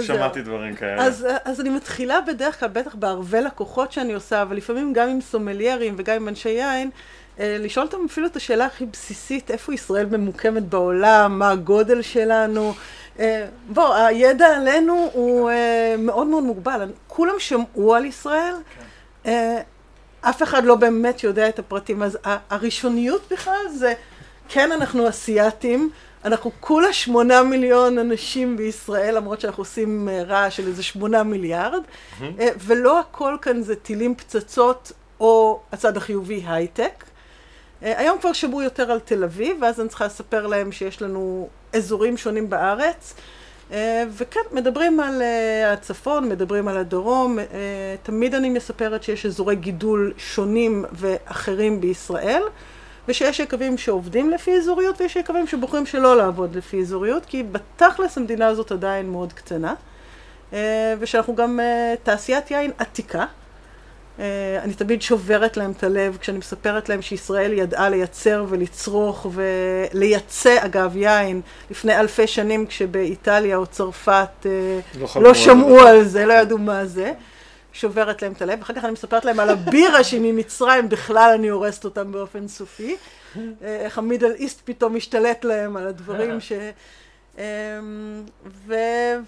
שמעתי 0.00 0.42
דברים 0.42 0.74
כאלה. 0.74 1.02
אז, 1.02 1.26
אז 1.44 1.60
אני 1.60 1.70
מתחילה 1.70 2.20
בדרך 2.20 2.60
כלל, 2.60 2.68
בטח 2.68 2.94
בערבי 2.94 3.40
לקוחות 3.40 3.92
שאני 3.92 4.14
עושה, 4.14 4.42
אבל 4.42 4.56
לפעמים 4.56 4.92
גם 4.92 5.08
עם 5.08 5.20
סומליירים 5.20 5.94
וגם 5.98 6.16
עם 6.16 6.28
אנשי 6.28 6.48
יין, 6.48 6.90
אה, 7.40 7.56
לשאול 7.60 7.86
אותם 7.86 7.98
אפילו 8.06 8.26
את 8.26 8.36
השאלה 8.36 8.66
הכי 8.66 8.86
בסיסית, 8.86 9.50
איפה 9.50 9.74
ישראל 9.74 10.06
ממוקמת 10.06 10.62
בעולם, 10.62 11.38
מה 11.38 11.50
הגודל 11.50 12.02
שלנו. 12.02 12.74
אה, 13.18 13.46
בוא, 13.68 13.94
הידע 13.94 14.56
עלינו 14.56 15.10
הוא 15.12 15.50
אה, 15.50 15.94
מאוד 15.98 16.26
מאוד 16.26 16.44
מוגבל. 16.44 16.90
כולם 17.06 17.34
שמעו 17.38 17.94
על 17.94 18.04
ישראל, 18.04 18.54
כן. 19.24 19.62
אף 20.20 20.42
אחד 20.42 20.64
לא 20.64 20.74
באמת 20.74 21.24
יודע 21.24 21.48
את 21.48 21.58
הפרטים. 21.58 22.02
אז 22.02 22.18
הראשוניות 22.50 23.22
בכלל 23.30 23.68
זה, 23.74 23.92
כן, 24.48 24.72
אנחנו 24.72 25.08
אסייתים. 25.08 25.90
אנחנו 26.24 26.50
כולה 26.60 26.92
שמונה 26.92 27.42
מיליון 27.42 27.98
אנשים 27.98 28.56
בישראל, 28.56 29.16
למרות 29.16 29.40
שאנחנו 29.40 29.60
עושים 29.60 30.08
אה, 30.08 30.22
רעש 30.22 30.56
של 30.56 30.66
איזה 30.66 30.82
שמונה 30.82 31.22
מיליארד, 31.22 31.82
mm-hmm. 31.82 32.22
ולא 32.58 33.00
הכל 33.00 33.36
כאן 33.42 33.62
זה 33.62 33.76
טילים 33.76 34.14
פצצות 34.14 34.92
או 35.20 35.60
הצד 35.72 35.96
החיובי 35.96 36.42
הייטק. 36.46 37.04
אה, 37.82 37.98
היום 37.98 38.18
כבר 38.18 38.32
שמעו 38.32 38.62
יותר 38.62 38.92
על 38.92 39.00
תל 39.00 39.24
אביב, 39.24 39.56
ואז 39.62 39.80
אני 39.80 39.88
צריכה 39.88 40.06
לספר 40.06 40.46
להם 40.46 40.72
שיש 40.72 41.02
לנו 41.02 41.48
אזורים 41.72 42.16
שונים 42.16 42.50
בארץ. 42.50 43.14
וכן, 44.16 44.40
מדברים 44.52 45.00
על 45.00 45.22
הצפון, 45.66 46.28
מדברים 46.28 46.68
על 46.68 46.76
הדרום, 46.76 47.38
תמיד 48.02 48.34
אני 48.34 48.48
מספרת 48.48 49.02
שיש 49.02 49.26
אזורי 49.26 49.56
גידול 49.56 50.12
שונים 50.18 50.84
ואחרים 50.92 51.80
בישראל. 51.80 52.42
ושיש 53.08 53.40
יקבים 53.40 53.78
שעובדים 53.78 54.30
לפי 54.30 54.56
אזוריות 54.56 55.00
ויש 55.00 55.16
יקבים 55.16 55.46
שבוחרים 55.46 55.86
שלא 55.86 56.16
לעבוד 56.16 56.56
לפי 56.56 56.80
אזוריות, 56.80 57.26
כי 57.26 57.42
בתכלס 57.42 58.18
המדינה 58.18 58.46
הזאת 58.46 58.72
עדיין 58.72 59.10
מאוד 59.10 59.32
קטנה, 59.32 59.74
אה, 60.52 60.94
ושאנחנו 60.98 61.34
גם 61.34 61.60
אה, 61.60 61.94
תעשיית 62.02 62.50
יין 62.50 62.70
עתיקה. 62.78 63.24
אה, 64.18 64.24
אני 64.62 64.74
תמיד 64.74 65.02
שוברת 65.02 65.56
להם 65.56 65.70
את 65.70 65.82
הלב 65.84 66.16
כשאני 66.20 66.38
מספרת 66.38 66.88
להם 66.88 67.02
שישראל 67.02 67.52
ידעה 67.52 67.88
לייצר 67.88 68.44
ולצרוך 68.48 69.26
ולייצא 69.32 70.56
אגב 70.64 70.96
יין 70.96 71.40
לפני 71.70 72.00
אלפי 72.00 72.26
שנים 72.26 72.66
כשבאיטליה 72.66 73.56
או 73.56 73.66
צרפת 73.66 74.46
לא, 75.00 75.22
לא 75.22 75.34
שמעו 75.34 75.80
על 75.80 76.04
זה, 76.04 76.26
לא 76.26 76.32
ידעו 76.32 76.58
מה 76.58 76.86
זה. 76.86 77.12
שוברת 77.78 78.22
להם 78.22 78.32
את 78.32 78.42
הלב, 78.42 78.60
אחר 78.62 78.74
כך 78.74 78.84
אני 78.84 78.92
מספרת 78.92 79.24
להם 79.24 79.40
על 79.40 79.48
הבירה 79.50 80.04
שהיא 80.08 80.20
ממצרים, 80.32 80.88
בכלל 80.88 81.32
אני 81.34 81.48
הורסת 81.48 81.84
אותם 81.84 82.12
באופן 82.12 82.48
סופי. 82.48 82.96
אה, 83.36 83.40
איך 83.62 83.98
המידל 83.98 84.32
איסט 84.32 84.60
פתאום 84.64 84.96
משתלט 84.96 85.44
להם 85.44 85.76
על 85.76 85.86
הדברים 85.86 86.40
ש... 86.40 86.52
אמ, 87.38 87.42
ו... 88.66 88.74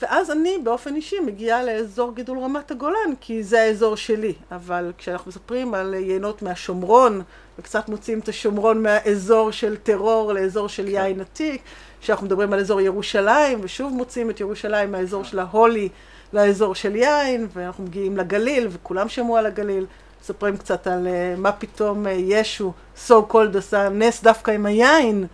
ואז 0.00 0.30
אני 0.30 0.58
באופן 0.64 0.94
אישי 0.94 1.20
מגיעה 1.20 1.64
לאזור 1.64 2.14
גידול 2.14 2.38
רמת 2.38 2.70
הגולן, 2.70 3.14
כי 3.20 3.42
זה 3.42 3.62
האזור 3.62 3.96
שלי. 3.96 4.32
אבל 4.52 4.92
כשאנחנו 4.98 5.28
מספרים 5.28 5.74
על 5.74 5.94
יינות 5.94 6.42
מהשומרון, 6.42 7.22
וקצת 7.58 7.88
מוציאים 7.88 8.18
את 8.18 8.28
השומרון 8.28 8.82
מהאזור 8.82 9.50
של 9.50 9.76
טרור 9.76 10.32
לאזור 10.32 10.68
של 10.68 10.82
כן. 10.82 10.88
יין 10.88 11.20
עתיק, 11.20 11.62
כשאנחנו 12.00 12.26
מדברים 12.26 12.52
על 12.52 12.60
אזור 12.60 12.80
ירושלים, 12.80 13.58
ושוב 13.62 13.92
מוציאים 13.92 14.30
את 14.30 14.40
ירושלים 14.40 14.92
מהאזור 14.92 15.24
של 15.24 15.38
ההולי 15.38 15.88
לאזור 16.32 16.74
של 16.74 16.96
יין, 16.96 17.46
ואנחנו 17.52 17.84
מגיעים 17.84 18.16
לגליל, 18.16 18.68
וכולם 18.70 19.08
שמעו 19.08 19.36
על 19.36 19.46
הגליל. 19.46 19.86
מספרים 20.22 20.56
קצת 20.56 20.86
על 20.86 21.06
uh, 21.06 21.40
מה 21.40 21.52
פתאום 21.52 22.06
uh, 22.06 22.10
ישו, 22.10 22.72
so 23.08 23.12
called 23.30 23.58
עשה 23.58 23.88
נס 23.88 24.22
דווקא 24.22 24.50
עם 24.50 24.66
היין, 24.66 25.26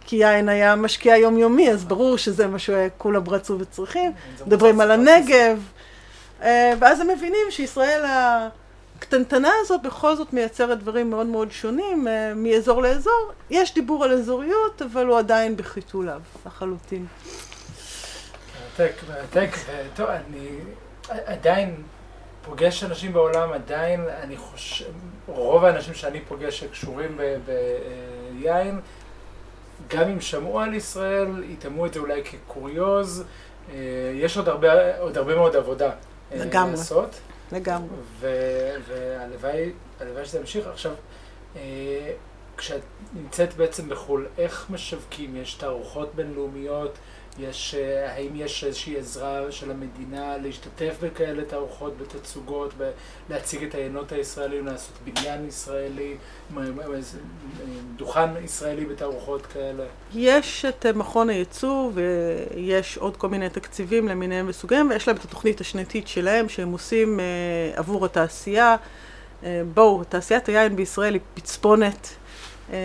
כי 0.00 0.16
יין 0.16 0.48
היה 0.48 0.76
משקיע 0.76 1.16
יומיומי, 1.16 1.70
אז 1.70 1.84
ברור 1.84 2.18
שזה 2.18 2.46
מה 2.46 2.58
שכולם 2.58 3.28
רצו 3.28 3.56
וצריכים. 3.58 4.12
מדברים 4.46 4.80
על 4.80 4.90
הנגב, 4.90 5.62
uh, 6.40 6.44
ואז 6.78 7.00
הם 7.00 7.08
מבינים 7.08 7.46
שישראל 7.50 8.04
הקטנטנה 8.98 9.50
הזאת 9.60 9.82
בכל 9.82 10.16
זאת 10.16 10.32
מייצרת 10.32 10.78
דברים 10.78 11.10
מאוד 11.10 11.26
מאוד 11.26 11.52
שונים 11.52 12.06
uh, 12.06 12.10
מאזור 12.36 12.82
לאזור. 12.82 13.32
יש 13.50 13.74
דיבור 13.74 14.04
על 14.04 14.12
אזוריות, 14.12 14.82
אבל 14.82 15.06
הוא 15.06 15.18
עדיין 15.18 15.56
בחיתוליו, 15.56 16.20
לחלוטין. 16.46 17.06
מרתק, 18.78 18.94
מרתק. 19.08 19.50
טוב, 19.94 20.08
אני 20.08 20.48
עדיין 21.08 21.82
פוגש 22.44 22.84
אנשים 22.84 23.12
בעולם, 23.12 23.52
עדיין, 23.52 24.00
אני 24.22 24.36
חושב, 24.36 24.90
רוב 25.26 25.64
האנשים 25.64 25.94
שאני 25.94 26.20
פוגש 26.20 26.60
שקשורים 26.60 27.18
ביין, 28.38 28.80
גם 29.88 30.08
אם 30.08 30.20
שמעו 30.20 30.60
על 30.60 30.74
ישראל, 30.74 31.44
יטעמו 31.48 31.86
את 31.86 31.94
זה 31.94 32.00
אולי 32.00 32.22
כקוריוז, 32.24 33.24
אה, 33.72 33.76
יש 34.14 34.36
עוד 34.36 34.48
הרבה, 34.48 34.98
עוד 34.98 35.18
הרבה 35.18 35.34
מאוד 35.34 35.56
עבודה 35.56 35.90
אה, 36.32 36.36
לגמרי. 36.36 36.70
לעשות. 36.70 37.20
לגמרי. 37.52 37.96
והלוואי 38.20 39.72
שזה 40.24 40.38
ימשיך. 40.38 40.66
עכשיו, 40.66 40.92
אה, 41.56 42.12
כשאת 42.56 42.80
נמצאת 43.14 43.54
בעצם 43.54 43.88
בחו"ל, 43.88 44.26
איך 44.38 44.66
משווקים? 44.70 45.36
יש 45.36 45.54
תערוכות 45.54 46.14
בינלאומיות? 46.14 46.98
יש, 47.38 47.74
אה, 47.74 48.12
האם 48.12 48.30
יש 48.34 48.64
איזושהי 48.64 48.98
עזרה 48.98 49.52
של 49.52 49.70
המדינה 49.70 50.36
להשתתף 50.36 50.94
בכאלה 51.02 51.44
תערוכות, 51.44 51.98
בתצוגות, 51.98 52.74
להציג 53.30 53.64
את 53.64 53.74
היינות 53.74 54.12
הישראלים, 54.12 54.66
לעשות 54.66 54.92
בניין 55.04 55.48
ישראלי, 55.48 56.16
דוכן 57.96 58.44
ישראלי 58.44 58.84
בתערוכות 58.84 59.46
כאלה? 59.46 59.84
יש 60.14 60.64
את 60.64 60.86
מכון 60.86 61.30
הייצוא 61.30 61.90
ויש 61.94 62.98
עוד 62.98 63.16
כל 63.16 63.28
מיני 63.28 63.48
תקציבים 63.48 64.08
למיניהם 64.08 64.46
וסוגיהם 64.48 64.90
ויש 64.90 65.08
להם 65.08 65.16
את 65.16 65.24
התוכנית 65.24 65.60
השנתית 65.60 66.08
שלהם 66.08 66.48
שהם 66.48 66.72
עושים 66.72 67.20
עבור 67.74 68.04
התעשייה. 68.04 68.76
בואו, 69.74 70.04
תעשיית 70.04 70.48
היין 70.48 70.76
בישראל 70.76 71.14
היא 71.14 71.22
פצפונת. 71.34 72.08
אה, 72.72 72.76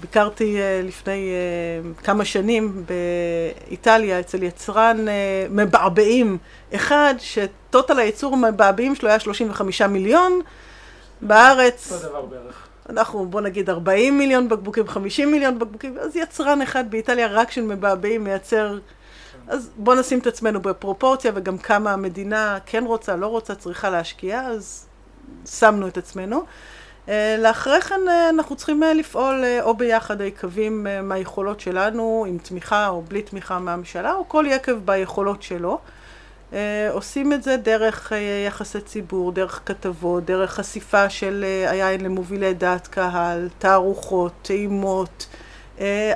ביקרתי 0.00 0.58
אה, 0.58 0.80
לפני 0.84 1.30
אה, 1.30 2.04
כמה 2.04 2.24
שנים 2.24 2.84
באיטליה 2.86 4.20
אצל 4.20 4.42
יצרן 4.42 5.06
מבעבעים 5.50 6.38
אחד, 6.74 7.14
שטוטל 7.18 7.98
הייצור 7.98 8.36
מבעבעים 8.36 8.94
שלו 8.94 9.08
היה 9.08 9.20
35 9.20 9.82
מיליון. 9.82 10.40
בארץ... 11.20 11.92
אותו 11.92 12.08
דבר 12.08 12.22
בערך. 12.22 12.68
אנחנו 12.88 13.26
בוא 13.26 13.40
נגיד 13.40 13.70
40 13.70 14.18
מיליון 14.18 14.48
בקבוקים, 14.48 14.88
50 14.88 15.30
מיליון 15.30 15.58
בקבוקים, 15.58 15.98
אז 15.98 16.16
יצרן 16.16 16.62
אחד 16.62 16.90
באיטליה 16.90 17.26
רק 17.26 17.50
של 17.50 17.62
מבעבעים 17.62 18.24
מייצר... 18.24 18.78
אז 19.48 19.70
בוא 19.76 19.94
נשים 19.94 20.18
את 20.18 20.26
עצמנו 20.26 20.60
בפרופורציה 20.60 21.32
וגם 21.34 21.58
כמה 21.58 21.92
המדינה 21.92 22.58
כן 22.66 22.84
רוצה, 22.84 23.16
לא 23.16 23.26
רוצה, 23.26 23.54
צריכה 23.54 23.90
להשקיע, 23.90 24.40
אז 24.40 24.86
שמנו 25.46 25.88
את 25.88 25.98
עצמנו. 25.98 26.44
אה, 27.08 27.36
לאחרי 27.38 27.80
כן 27.80 28.00
אה, 28.08 28.28
אנחנו 28.28 28.56
צריכים 28.56 28.82
אה, 28.82 28.94
לפעול 28.94 29.44
או 29.60 29.74
ביחד 29.74 30.20
היקבים 30.20 30.86
מהיכולות 31.02 31.60
שלנו, 31.60 32.24
עם 32.28 32.38
תמיכה 32.38 32.88
או 32.88 33.02
בלי 33.02 33.22
תמיכה 33.22 33.58
מהממשלה, 33.58 34.14
או 34.14 34.28
כל 34.28 34.44
יקב 34.48 34.76
ביכולות 34.84 35.42
שלו. 35.42 35.78
עושים 36.90 37.32
את 37.32 37.42
זה 37.42 37.56
דרך 37.56 38.12
יחסי 38.46 38.80
ציבור, 38.80 39.32
דרך 39.32 39.60
כתבות, 39.66 40.24
דרך 40.24 40.54
חשיפה 40.54 41.10
של 41.10 41.44
היין 41.66 42.00
למובילי 42.00 42.54
דעת 42.54 42.86
קהל, 42.86 43.48
תערוכות, 43.58 44.32
טעימות, 44.42 45.26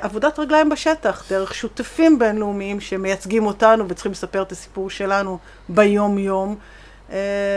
עבודת 0.01 0.39
רגליים 0.39 0.69
בשטח, 0.69 1.25
דרך 1.29 1.53
שותפים 1.53 2.19
בינלאומיים 2.19 2.79
שמייצגים 2.79 3.45
אותנו 3.45 3.89
וצריכים 3.89 4.11
לספר 4.11 4.41
את 4.41 4.51
הסיפור 4.51 4.89
שלנו 4.89 5.37
ביום 5.69 6.17
יום, 6.17 6.55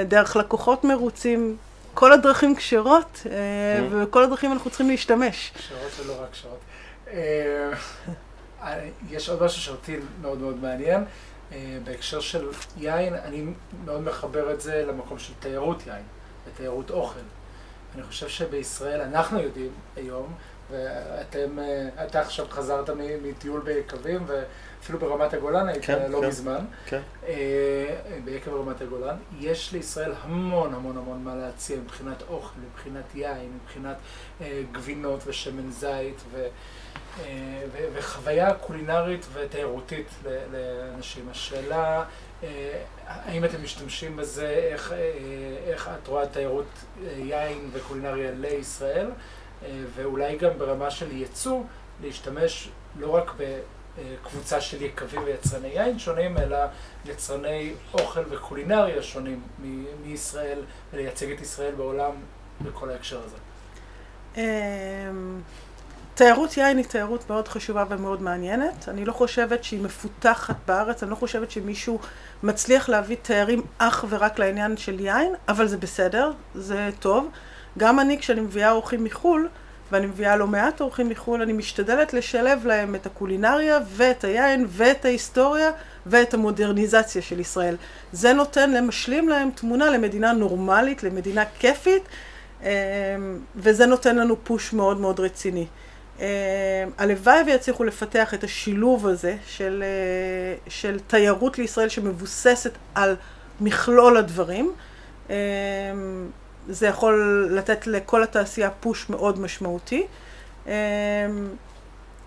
דרך 0.09 0.37
לקוחות 0.37 0.85
מרוצים 0.85 1.57
כל 1.97 2.13
הדרכים 2.13 2.57
כשרות, 2.57 3.23
אה. 3.31 3.87
וכל 3.91 4.25
הדרכים 4.25 4.53
אנחנו 4.53 4.71
צריכים 4.71 4.89
להשתמש. 4.89 5.53
כשרות 5.55 5.93
ולא 6.01 6.23
רק 6.23 6.31
כשרות. 6.33 6.59
אה, 7.09 7.73
יש 9.11 9.29
עוד 9.29 9.43
משהו 9.43 9.61
שאותי 9.63 9.97
מאוד 10.21 10.39
מאוד 10.39 10.63
מעניין. 10.63 11.05
אה, 11.53 11.79
בהקשר 11.85 12.21
של 12.21 12.49
יין, 12.77 13.15
אני 13.15 13.45
מאוד 13.85 14.01
מחבר 14.01 14.53
את 14.53 14.61
זה 14.61 14.85
למקום 14.89 15.19
של 15.19 15.33
תיירות 15.41 15.87
יין, 15.87 16.03
ותיירות 16.47 16.91
אוכל. 16.91 17.21
אני 17.95 18.03
חושב 18.03 18.29
שבישראל, 18.29 19.01
אנחנו 19.01 19.41
יודעים 19.41 19.73
היום, 19.97 20.35
ואתם, 20.71 21.59
אתה 22.07 22.21
עכשיו 22.21 22.47
חזרת 22.51 22.91
מטיול 23.23 23.61
ביקבים, 23.61 24.27
אפילו 24.87 24.99
ברמת 24.99 25.35
הגולן 25.35 25.69
היית 25.69 25.85
כן, 25.85 26.11
לא 26.11 26.21
כן, 26.21 26.29
מזמן, 26.29 26.65
כן. 26.87 27.01
אה, 27.29 27.35
ביקב 28.25 28.55
רמת 28.55 28.81
הגולן. 28.81 29.17
יש 29.41 29.73
לישראל 29.73 30.13
המון 30.23 30.75
המון 30.75 30.97
המון 30.97 31.25
מה 31.25 31.35
להציע 31.35 31.77
מבחינת 31.77 32.23
אוכל, 32.29 32.55
מבחינת 32.71 33.15
יין, 33.15 33.59
מבחינת 33.63 33.97
אה, 34.41 34.63
גבינות 34.73 35.21
ושמן 35.27 35.71
זית 35.71 36.23
ו, 36.33 36.47
אה, 37.21 37.63
ו, 37.73 37.79
וחוויה 37.95 38.55
קולינרית 38.55 39.27
ותיירותית 39.33 40.09
לאנשים. 40.53 41.29
השאלה, 41.31 42.05
אה, 42.43 42.83
האם 43.07 43.45
אתם 43.45 43.63
משתמשים 43.63 44.17
בזה, 44.17 44.49
איך, 44.49 44.93
אה, 44.93 44.99
איך 45.67 45.91
את 46.03 46.09
רואה 46.09 46.27
תיירות 46.27 46.69
אה, 47.05 47.13
יין 47.19 47.71
וקולינריה 47.73 48.31
לישראל, 48.31 49.07
אה, 49.65 49.69
ואולי 49.95 50.37
גם 50.37 50.51
ברמה 50.59 50.91
של 50.91 51.13
ייצוא, 51.13 51.61
להשתמש 52.03 52.69
לא 52.99 53.15
רק 53.15 53.33
ב... 53.39 53.59
קבוצה 54.25 54.61
של 54.61 54.83
יקבים 54.83 55.23
ויצרני 55.25 55.69
יין 55.69 55.99
שונים, 55.99 56.39
אלא 56.39 56.59
יצרני 57.05 57.73
אוכל 57.95 58.21
וקולינריה 58.31 59.03
שונים 59.03 59.43
מישראל, 60.05 60.59
ולייצג 60.93 61.31
את 61.31 61.41
ישראל 61.41 61.75
בעולם 61.75 62.13
בכל 62.63 62.91
ההקשר 62.91 63.21
הזה. 63.25 63.37
אמ, 64.37 65.41
תיירות 66.15 66.57
יין 66.57 66.77
היא 66.77 66.85
תיירות 66.85 67.31
מאוד 67.31 67.49
חשובה 67.49 67.85
ומאוד 67.89 68.23
מעניינת. 68.23 68.89
אני 68.89 69.05
לא 69.05 69.13
חושבת 69.13 69.65
שהיא 69.65 69.83
מפותחת 69.83 70.57
בארץ, 70.67 71.03
אני 71.03 71.11
לא 71.11 71.17
חושבת 71.17 71.51
שמישהו 71.51 71.99
מצליח 72.43 72.89
להביא 72.89 73.17
תיירים 73.23 73.63
אך 73.79 74.05
ורק 74.09 74.39
לעניין 74.39 74.77
של 74.77 75.01
יין, 75.01 75.35
אבל 75.49 75.67
זה 75.67 75.77
בסדר, 75.77 76.33
זה 76.55 76.91
טוב. 76.99 77.29
גם 77.79 78.01
אני, 78.01 78.19
כשאני 78.19 78.41
מביאה 78.41 78.71
אורחים 78.71 79.05
מחו"ל, 79.05 79.49
ואני 79.93 80.07
מביאה 80.07 80.37
לא 80.37 80.47
מעט 80.47 80.81
אורחים 80.81 81.09
מחו"ל, 81.09 81.43
אני 81.43 81.53
משתדלת 81.53 82.15
לשלב 82.15 82.67
להם 82.67 82.95
את 82.95 83.07
הקולינריה 83.07 83.79
ואת 83.97 84.25
היין 84.25 84.67
ואת 84.69 85.05
ההיסטוריה 85.05 85.71
ואת 86.07 86.35
המודרניזציה 86.35 87.23
של 87.23 87.41
ישראל. 87.41 87.77
זה 88.13 88.33
נותן, 88.33 88.71
למשלים 88.71 89.29
להם 89.29 89.51
תמונה 89.51 89.91
למדינה 89.91 90.33
נורמלית, 90.33 91.03
למדינה 91.03 91.45
כיפית, 91.59 92.03
אמ, 92.63 92.69
וזה 93.57 93.87
נותן 93.87 94.17
לנו 94.17 94.37
פוש 94.45 94.73
מאוד 94.73 95.01
מאוד 95.01 95.21
רציני. 95.21 95.67
אמ, 96.19 96.25
הלוואי 96.99 97.43
ויצליחו 97.47 97.85
לפתח 97.85 98.35
את 98.35 98.45
השילוב 98.45 99.07
הזה 99.07 99.37
של, 99.47 99.85
אה, 99.87 100.71
של 100.71 100.99
תיירות 101.07 101.59
לישראל 101.59 101.89
שמבוססת 101.89 102.73
על 102.95 103.17
מכלול 103.61 104.17
הדברים. 104.17 104.73
זה 106.69 106.87
יכול 106.87 107.49
לתת 107.53 107.87
לכל 107.87 108.23
התעשייה 108.23 108.71
פוש 108.71 109.11
מאוד 109.11 109.41
משמעותי. 109.41 110.07
אמ, 110.67 110.73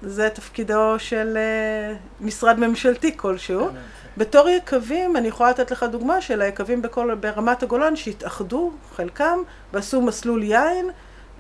זה 0.02 0.30
תפקידו 0.30 0.96
של 0.98 1.38
אה, 1.38 1.96
משרד 2.22 2.60
ממשלתי 2.60 3.18
כלשהו. 3.18 3.68
כן, 3.68 3.74
כן. 3.74 3.80
בתור 4.18 4.50
יקבים, 4.50 5.18
אני 5.18 5.28
יכולה 5.28 5.50
לתת 5.50 5.72
לך 5.72 5.84
דוגמה 5.84 6.22
של 6.22 6.42
היקבים 6.42 6.82
בכל, 6.82 7.16
ברמת 7.16 7.64
הגולן 7.64 7.96
שהתאחדו, 7.96 8.72
חלקם, 8.96 9.40
ועשו 9.74 10.02
מסלול 10.02 10.44
יין, 10.44 10.90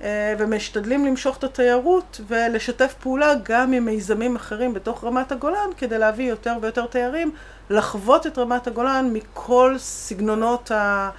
אה, 0.01 0.33
ומשתדלים 0.37 1.05
למשוך 1.05 1.37
את 1.37 1.43
התיירות 1.43 2.21
ולשתף 2.27 2.93
פעולה 2.99 3.33
גם 3.43 3.73
עם 3.73 3.85
מיזמים 3.85 4.35
אחרים 4.35 4.73
בתוך 4.73 5.03
רמת 5.03 5.31
הגולן, 5.31 5.69
כדי 5.77 5.97
להביא 5.97 6.29
יותר 6.29 6.57
ויותר 6.61 6.85
תיירים 6.85 7.31
לחוות 7.69 8.27
את 8.27 8.37
רמת 8.37 8.67
הגולן 8.67 9.09
מכל 9.13 9.75
סגנונות 9.77 10.71
ה... 10.71 11.09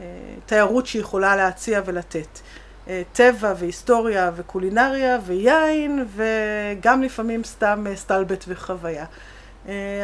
אה, 0.00 0.06
תיירות 0.46 0.86
שיכולה 0.86 1.36
להציע 1.36 1.80
ולתת. 1.84 2.40
אה, 2.88 3.02
טבע 3.12 3.54
והיסטוריה 3.58 4.30
וקולינריה 4.36 5.18
ויין 5.26 6.04
וגם 6.16 7.02
לפעמים 7.02 7.44
סתם 7.44 7.86
אה, 7.90 7.96
סטלבט 7.96 8.44
וחוויה. 8.48 9.04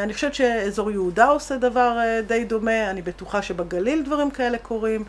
אני 0.03 0.13
חושבת 0.13 0.33
שאזור 0.33 0.91
יהודה 0.91 1.25
עושה 1.25 1.57
דבר 1.57 1.97
די 2.27 2.43
דומה, 2.43 2.89
אני 2.89 3.01
בטוחה 3.01 3.41
שבגליל 3.41 4.03
דברים 4.03 4.31
כאלה 4.31 4.57
קורים 4.57 5.03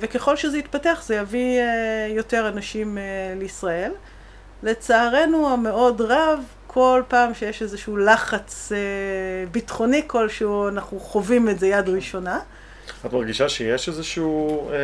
וככל 0.00 0.36
שזה 0.36 0.58
יתפתח 0.58 1.02
זה 1.06 1.16
יביא 1.16 1.60
יותר 2.08 2.48
אנשים 2.48 2.98
לישראל. 3.38 3.92
לצערנו 4.62 5.52
המאוד 5.52 6.00
רב, 6.00 6.44
כל 6.66 7.02
פעם 7.08 7.34
שיש 7.34 7.62
איזשהו 7.62 7.96
לחץ 7.96 8.72
ביטחוני 9.52 10.02
כלשהו, 10.06 10.68
אנחנו 10.68 11.00
חווים 11.00 11.48
את 11.48 11.58
זה 11.58 11.66
יד 11.66 11.88
ראשונה. 11.88 12.38
את 13.06 13.12
מרגישה 13.12 13.48
שיש 13.48 13.88
איזשהו, 13.88 14.68
אה, 14.70 14.76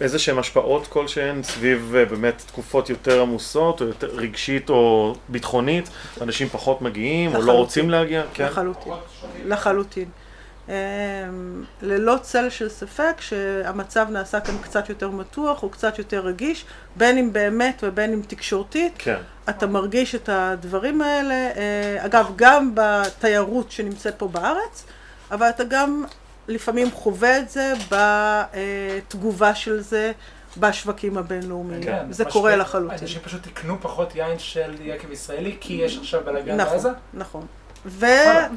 איזה 0.00 0.18
שהן 0.18 0.38
השפעות 0.38 0.86
כלשהן 0.86 1.42
סביב 1.42 1.94
אה, 1.96 2.04
באמת 2.04 2.42
תקופות 2.46 2.90
יותר 2.90 3.22
עמוסות, 3.22 3.80
או 3.80 3.86
יותר 3.86 4.06
רגשית 4.06 4.70
או 4.70 5.14
ביטחונית, 5.28 5.88
אנשים 6.20 6.48
פחות 6.48 6.82
מגיעים, 6.82 7.30
לחלוטין. 7.30 7.48
או 7.48 7.54
לא 7.54 7.58
רוצים 7.58 7.90
להגיע? 7.90 8.22
כן. 8.34 8.44
לחלוטין, 8.44 8.92
לחלוטין. 9.44 10.08
אה, 10.68 10.74
ללא 11.82 12.16
צל 12.22 12.50
של 12.50 12.68
ספק 12.68 13.14
שהמצב 13.20 14.06
נעשה 14.10 14.40
כאן 14.40 14.54
קצת 14.62 14.88
יותר 14.88 15.10
מתוח, 15.10 15.62
או 15.62 15.70
קצת 15.70 15.98
יותר 15.98 16.20
רגיש, 16.20 16.64
בין 16.96 17.18
אם 17.18 17.32
באמת 17.32 17.84
ובין 17.86 18.12
אם 18.12 18.20
תקשורתית. 18.26 18.92
כן. 18.98 19.16
אתה 19.48 19.66
מרגיש 19.66 20.14
את 20.14 20.28
הדברים 20.28 21.02
האלה, 21.02 21.50
אגב, 21.98 22.32
גם 22.36 22.70
בתיירות 22.74 23.70
שנמצאת 23.70 24.14
פה 24.18 24.28
בארץ, 24.28 24.84
אבל 25.30 25.48
אתה 25.48 25.64
גם 25.64 26.04
לפעמים 26.48 26.90
חווה 26.90 27.38
את 27.38 27.50
זה 27.50 27.72
בתגובה 27.90 29.54
של 29.54 29.80
זה 29.80 30.12
בשווקים 30.56 31.18
הבינלאומיים. 31.18 31.82
כן, 31.82 32.06
זה 32.10 32.24
קורה 32.24 32.56
לחלוטין. 32.56 32.98
אנשים 32.98 33.20
פשוט 33.20 33.46
יקנו 33.46 33.76
פחות 33.80 34.16
יין 34.16 34.38
של 34.38 34.74
יקב 34.80 35.12
ישראלי, 35.12 35.56
כי 35.60 35.72
יש 35.72 35.98
עכשיו 35.98 36.20
בלאגן 36.24 36.56
נכון, 36.56 36.72
בעזה? 36.72 36.90
נכון. 37.14 37.46
ו... 37.86 38.06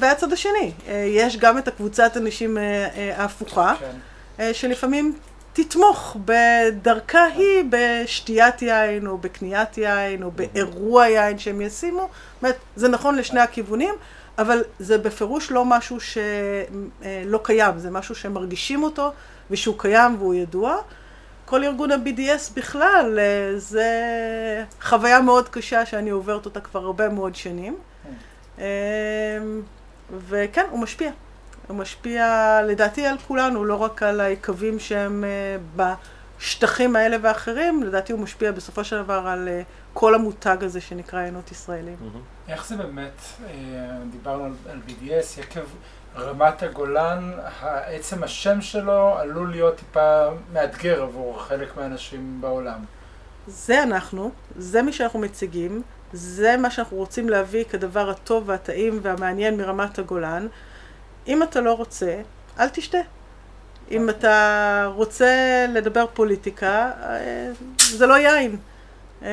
והצד 0.00 0.32
השני, 0.32 0.72
אה, 0.88 0.94
יש 1.08 1.36
גם 1.36 1.58
את 1.58 1.68
הקבוצת 1.68 2.16
אנשים 2.16 2.58
אה, 2.58 2.62
אה, 2.96 3.22
ההפוכה, 3.22 3.74
כן. 3.80 4.52
שלפעמים 4.52 5.18
תתמוך 5.52 6.16
בדרכה 6.24 7.24
היא 7.24 7.64
בשתיית 7.70 8.62
יין, 8.62 9.06
או 9.06 9.18
בקניית 9.18 9.78
יין, 9.78 10.22
או 10.22 10.30
באירוע 10.30 11.06
יין 11.06 11.38
שהם 11.38 11.60
ישימו. 11.60 12.00
זאת 12.00 12.42
אומרת, 12.42 12.56
זה 12.76 12.88
נכון 12.88 13.14
לשני 13.14 13.40
הכיוונים. 13.40 13.94
אבל 14.38 14.62
זה 14.78 14.98
בפירוש 14.98 15.50
לא 15.50 15.64
משהו 15.64 16.00
שלא 16.00 17.40
קיים, 17.42 17.78
זה 17.78 17.90
משהו 17.90 18.14
שמרגישים 18.14 18.82
אותו 18.82 19.12
ושהוא 19.50 19.74
קיים 19.78 20.16
והוא 20.18 20.34
ידוע. 20.34 20.76
כל 21.44 21.64
ארגון 21.64 21.92
ה-BDS 21.92 22.54
בכלל, 22.56 23.18
אה, 23.18 23.58
זה 23.58 23.94
חוויה 24.82 25.20
מאוד 25.20 25.48
קשה 25.48 25.86
שאני 25.86 26.10
עוברת 26.10 26.44
אותה 26.44 26.60
כבר 26.60 26.80
הרבה 26.80 27.08
מאוד 27.08 27.34
שנים. 27.34 27.76
כן. 28.04 28.62
אמ, 28.62 29.62
וכן, 30.28 30.66
הוא 30.70 30.80
משפיע. 30.80 31.10
הוא 31.68 31.76
משפיע 31.76 32.60
לדעתי 32.64 33.06
על 33.06 33.18
כולנו, 33.18 33.64
לא 33.64 33.74
רק 33.74 34.02
על 34.02 34.20
היקבים 34.20 34.78
שהם 34.78 35.24
אה, 35.24 35.56
השטחים 36.38 36.96
האלה 36.96 37.16
ואחרים, 37.22 37.82
לדעתי 37.82 38.12
הוא 38.12 38.20
משפיע 38.20 38.52
בסופו 38.52 38.84
של 38.84 39.02
דבר 39.02 39.26
על 39.26 39.48
אה, 39.48 39.62
כל 39.94 40.14
המותג 40.14 40.56
הזה 40.60 40.80
שנקרא 40.80 41.20
עיינות 41.20 41.52
ישראלים. 41.52 41.96
איך 42.48 42.66
זה 42.66 42.76
באמת, 42.76 43.20
אה, 43.46 43.50
דיברנו 44.10 44.44
על, 44.44 44.52
על 44.70 44.78
BDS, 44.88 45.40
יקב 45.40 45.64
רמת 46.16 46.62
הגולן, 46.62 47.32
עצם 47.62 48.22
השם 48.24 48.60
שלו 48.60 49.18
עלול 49.18 49.50
להיות 49.50 49.76
טיפה 49.76 50.26
מאתגר 50.52 51.02
עבור 51.02 51.42
חלק 51.42 51.76
מהאנשים 51.76 52.40
בעולם. 52.40 52.84
זה 53.46 53.82
אנחנו, 53.82 54.30
זה 54.56 54.82
מי 54.82 54.92
שאנחנו 54.92 55.18
מציגים, 55.18 55.82
זה 56.12 56.56
מה 56.56 56.70
שאנחנו 56.70 56.96
רוצים 56.96 57.28
להביא 57.28 57.64
כדבר 57.64 58.10
הטוב 58.10 58.48
והטעים 58.48 59.00
והמעניין 59.02 59.56
מרמת 59.56 59.98
הגולן. 59.98 60.46
אם 61.26 61.42
אתה 61.42 61.60
לא 61.60 61.72
רוצה, 61.72 62.20
אל 62.60 62.68
תשתה. 62.68 62.98
אם 63.90 64.10
אתה 64.10 64.90
רוצה 64.94 65.66
לדבר 65.68 66.04
פוליטיקה, 66.14 66.90
אה, 67.02 67.50
זה 67.78 68.06
לא 68.06 68.14
יין. 68.14 68.56
אה, 69.22 69.28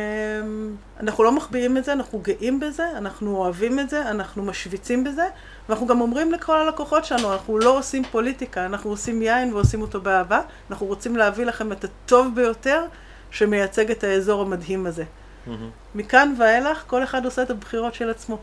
אנחנו 0.99 1.23
לא 1.23 1.31
מחביאים 1.31 1.77
את 1.77 1.83
זה, 1.83 1.93
אנחנו 1.93 2.19
גאים 2.19 2.59
בזה, 2.59 2.97
אנחנו 2.97 3.35
אוהבים 3.37 3.79
את 3.79 3.89
זה, 3.89 4.09
אנחנו 4.09 4.43
משוויצים 4.43 5.03
בזה, 5.03 5.27
ואנחנו 5.69 5.87
גם 5.87 6.01
אומרים 6.01 6.31
לכל 6.31 6.57
הלקוחות 6.57 7.05
שלנו, 7.05 7.33
אנחנו 7.33 7.59
לא 7.59 7.77
עושים 7.77 8.03
פוליטיקה, 8.03 8.65
אנחנו 8.65 8.89
עושים 8.89 9.21
יין 9.21 9.53
ועושים 9.53 9.81
אותו 9.81 10.01
באהבה, 10.01 10.41
אנחנו 10.71 10.85
רוצים 10.85 11.17
להביא 11.17 11.45
לכם 11.45 11.71
את 11.71 11.83
הטוב 11.83 12.35
ביותר 12.35 12.85
שמייצג 13.31 13.91
את 13.91 14.03
האזור 14.03 14.41
המדהים 14.41 14.85
הזה. 14.85 15.03
Mm-hmm. 15.03 15.51
מכאן 15.95 16.35
ואילך, 16.39 16.83
כל 16.87 17.03
אחד 17.03 17.25
עושה 17.25 17.43
את 17.43 17.49
הבחירות 17.49 17.93
של 17.93 18.09
עצמו. 18.09 18.37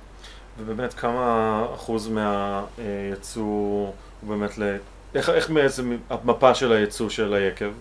ובאמת, 0.58 0.94
כמה 0.94 1.66
אחוז 1.74 2.08
מהייצוא 2.08 3.42
הוא 3.42 3.92
באמת 4.22 4.58
ל... 4.58 4.76
איך, 5.14 5.30
איך 5.30 5.50
בעצם 5.50 5.96
המפה 6.10 6.54
של 6.54 6.72
הייצוא 6.72 7.08
של 7.08 7.34
היקב? 7.34 7.72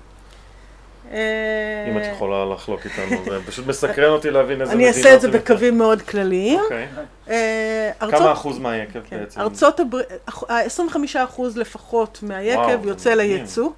אה, 1.11 1.85
אם 1.91 1.97
את 1.97 2.03
יכולה 2.13 2.45
לחלוק 2.45 2.85
איתנו, 2.85 3.23
זה 3.25 3.39
פשוט 3.47 3.67
מסקרן 3.67 4.09
אותי 4.09 4.31
להבין 4.31 4.61
איזה 4.61 4.75
מדינה... 4.75 4.89
אני 4.89 4.97
אעשה 4.97 5.15
את 5.15 5.21
זה 5.21 5.31
בקווים 5.31 5.77
מאוד 5.77 6.01
כלליים. 6.01 6.59
אוקיי. 6.59 6.87
אה, 7.29 7.91
כמה 8.11 8.31
אחוז 8.31 8.59
מהיקב 8.59 8.99
כן. 9.09 9.19
בעצם? 9.19 9.41
ארצות 9.41 9.79
הברית, 9.79 10.07
25 10.49 11.15
אחוז 11.15 11.57
לפחות 11.57 12.19
מהיקב 12.21 12.85
יוצא 12.85 13.13
לייצוא. 13.13 13.69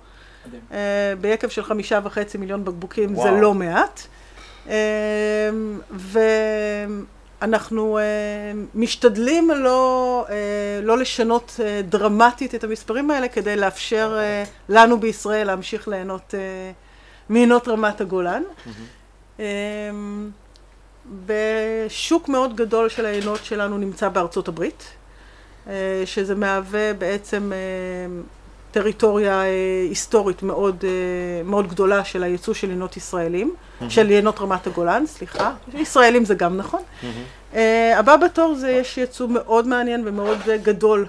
אה, 0.71 1.13
ביקב 1.21 1.47
של 1.47 1.63
חמישה 1.63 1.99
וחצי 2.03 2.37
מיליון 2.37 2.65
בקבוקים 2.65 3.15
זה 3.15 3.31
לא 3.31 3.53
מעט. 3.53 4.07
ואנחנו 7.41 7.99
משתדלים 8.75 9.49
לא, 9.49 10.25
לא 10.83 10.97
לשנות 10.97 11.59
דרמטית 11.89 12.55
את 12.55 12.63
המספרים 12.63 13.11
האלה 13.11 13.27
כדי 13.27 13.55
לאפשר 13.55 14.19
לנו 14.69 14.99
בישראל 14.99 15.47
להמשיך 15.47 15.87
ליהנות 15.87 16.33
מעינות 17.29 17.67
רמת 17.67 18.01
הגולן. 18.01 18.43
Mm-hmm. 18.43 19.41
בשוק 21.25 22.29
מאוד 22.29 22.55
גדול 22.55 22.89
של 22.89 23.05
העינות 23.05 23.45
שלנו 23.45 23.77
נמצא 23.77 24.09
בארצות 24.09 24.47
הברית, 24.47 24.83
אה, 25.67 26.03
שזה 26.05 26.35
מהווה 26.35 26.93
בעצם 26.93 27.51
אה, 27.53 27.57
טריטוריה 28.71 29.41
אה, 29.41 29.85
היסטורית 29.89 30.43
מאוד, 30.43 30.85
מאוד 31.45 31.67
גדולה 31.67 32.03
של 32.03 32.23
הייצוא 32.23 32.53
של 32.53 32.69
עינות 32.69 32.97
ישראלים, 32.97 33.53
mm-hmm. 33.55 33.89
של 33.89 34.07
עינות 34.09 34.39
רמת 34.39 34.67
הגולן, 34.67 35.05
סליחה, 35.05 35.53
ישראלים 35.73 36.25
זה 36.25 36.35
גם 36.35 36.57
נכון. 36.57 36.81
Mm-hmm. 36.81 37.57
הבא 37.95 38.17
בתור 38.17 38.55
זה 38.55 38.71
יש 38.71 38.97
ייצוא 38.97 39.27
מאוד 39.27 39.67
מעניין 39.67 40.07
ומאוד 40.07 40.37
גדול 40.63 41.05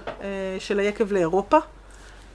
של 0.59 0.79
היקב 0.79 1.11
לאירופה. 1.11 1.57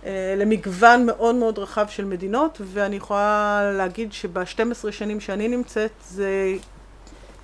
אה, 0.07 0.35
למגוון 0.37 1.07
מאוד 1.07 1.35
מאוד 1.35 1.59
רחב 1.59 1.87
של 1.89 2.05
מדינות, 2.05 2.61
ואני 2.65 2.97
יכולה 2.97 3.71
להגיד 3.75 4.13
שב-12 4.13 4.91
שנים 4.91 5.21
שאני 5.21 5.49
נמצאת 5.49 5.91
זה 6.09 6.55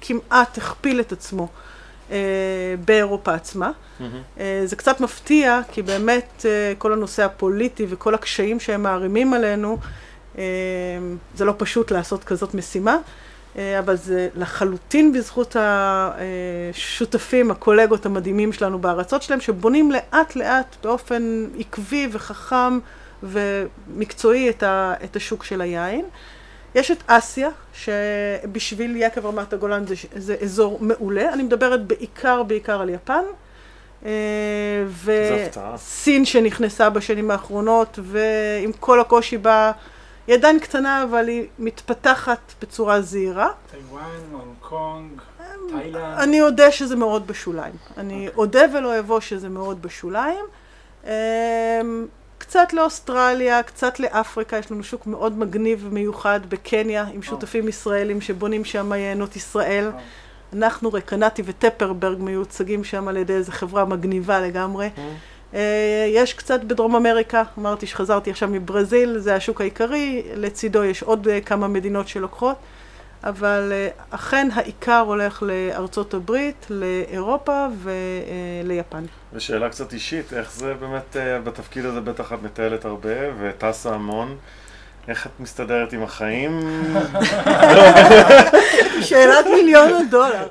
כמעט 0.00 0.58
הכפיל 0.58 1.00
את 1.00 1.12
עצמו 1.12 1.42
אה, 1.42 1.48
באירופה 2.84 3.34
עצמה. 3.34 3.70
Mm-hmm. 3.70 4.02
אה, 4.40 4.62
זה 4.64 4.76
קצת 4.76 5.00
מפתיע, 5.00 5.60
כי 5.72 5.82
באמת 5.82 6.46
אה, 6.48 6.72
כל 6.78 6.92
הנושא 6.92 7.24
הפוליטי 7.24 7.86
וכל 7.88 8.14
הקשיים 8.14 8.60
שהם 8.60 8.82
מערימים 8.82 9.34
עלינו, 9.34 9.78
אה, 10.38 10.44
זה 11.34 11.44
לא 11.44 11.54
פשוט 11.58 11.90
לעשות 11.90 12.24
כזאת 12.24 12.54
משימה. 12.54 12.96
אה, 13.58 13.78
אבל 13.78 13.96
זה 13.96 14.28
לחלוטין 14.36 15.12
בזכות 15.12 15.56
השותפים, 15.58 17.50
הקולגות 17.50 18.06
המדהימים 18.06 18.52
שלנו 18.52 18.78
בארצות 18.78 19.22
שלהם, 19.22 19.40
שבונים 19.40 19.92
לאט 19.92 20.36
לאט 20.36 20.76
באופן 20.82 21.46
עקבי 21.58 22.08
וחכם 22.12 22.78
ומקצועי 23.22 24.50
את 25.04 25.16
השוק 25.16 25.44
של 25.44 25.60
היין. 25.60 26.04
יש 26.74 26.90
את 26.90 27.02
אסיה, 27.06 27.48
שבשביל 27.74 28.96
יקב 28.96 29.26
רמת 29.26 29.52
הגולן 29.52 29.86
זה, 29.86 29.94
זה 30.16 30.36
אזור 30.42 30.78
מעולה. 30.80 31.32
אני 31.32 31.42
מדברת 31.42 31.86
בעיקר 31.86 32.42
בעיקר 32.42 32.80
על 32.80 32.88
יפן. 32.88 33.24
אה, 34.04 34.10
וסין 35.04 36.24
שנכנסה 36.24 36.90
בשנים 36.90 37.30
האחרונות, 37.30 37.98
ועם 38.02 38.72
כל 38.80 39.00
הקושי 39.00 39.38
בה 39.38 39.72
היא 40.26 40.34
עדיין 40.34 40.60
קטנה, 40.60 41.02
אבל 41.02 41.28
היא 41.28 41.46
מתפתחת 41.58 42.54
בצורה 42.62 43.00
זהירה. 43.00 43.48
טיוואן, 43.70 44.02
הונג 44.32 44.54
קונג, 44.60 45.20
תאילנד. 45.70 46.18
אני 46.18 46.42
אודה 46.42 46.72
שזה 46.72 46.96
מאוד 46.96 47.26
בשוליים. 47.26 47.74
אני 47.98 48.26
אוקיי. 48.28 48.36
אודה 48.36 48.62
ולא 48.74 48.98
אבוא 48.98 49.20
שזה 49.20 49.48
מאוד 49.48 49.82
בשוליים. 49.82 50.44
קצת 52.54 52.72
לאוסטרליה, 52.72 53.62
קצת 53.62 54.00
לאפריקה, 54.00 54.58
יש 54.58 54.70
לנו 54.70 54.84
שוק 54.84 55.06
מאוד 55.06 55.38
מגניב 55.38 55.86
ומיוחד 55.90 56.40
בקניה, 56.48 57.04
עם 57.12 57.22
שותפים 57.22 57.68
ישראלים 57.68 58.20
שבונים 58.20 58.64
שם 58.64 58.92
יינות 58.92 59.36
ישראל. 59.36 59.90
אנחנו, 60.52 60.92
רקנטי 60.92 61.42
וטפרברג 61.44 62.18
מיוצגים 62.20 62.84
שם 62.84 63.08
על 63.08 63.16
ידי 63.16 63.32
איזו 63.32 63.52
חברה 63.52 63.84
מגניבה 63.84 64.40
לגמרי. 64.40 64.88
אה, 65.54 66.06
יש 66.08 66.34
קצת 66.34 66.64
בדרום 66.64 66.96
אמריקה, 66.96 67.42
אמרתי 67.58 67.86
שחזרתי 67.86 68.30
עכשיו 68.30 68.48
מברזיל, 68.48 69.18
זה 69.18 69.34
השוק 69.34 69.60
העיקרי, 69.60 70.22
לצידו 70.34 70.84
יש 70.84 71.02
עוד 71.02 71.28
אה, 71.28 71.40
כמה 71.40 71.68
מדינות 71.68 72.08
שלוקחות, 72.08 72.56
אבל 73.24 73.72
אה, 73.72 73.88
אכן 74.10 74.48
העיקר 74.54 75.04
הולך 75.06 75.42
לארצות 75.42 76.14
הברית, 76.14 76.66
לאירופה 76.70 77.66
וליפן. 77.82 79.04
ושאלה 79.32 79.68
קצת 79.68 79.92
אישית, 79.92 80.32
איך 80.32 80.52
זה 80.52 80.74
באמת, 80.74 81.16
בתפקיד 81.44 81.84
הזה 81.84 82.00
בטח 82.00 82.32
את 82.32 82.42
מטיילת 82.42 82.84
הרבה 82.84 83.10
וטסה 83.40 83.94
המון. 83.94 84.36
איך 85.08 85.26
את 85.26 85.40
מסתדרת 85.40 85.92
עם 85.92 86.02
החיים? 86.02 86.60
שאלת 89.08 89.46
מיליון 89.46 89.92
הדולר. 89.94 90.46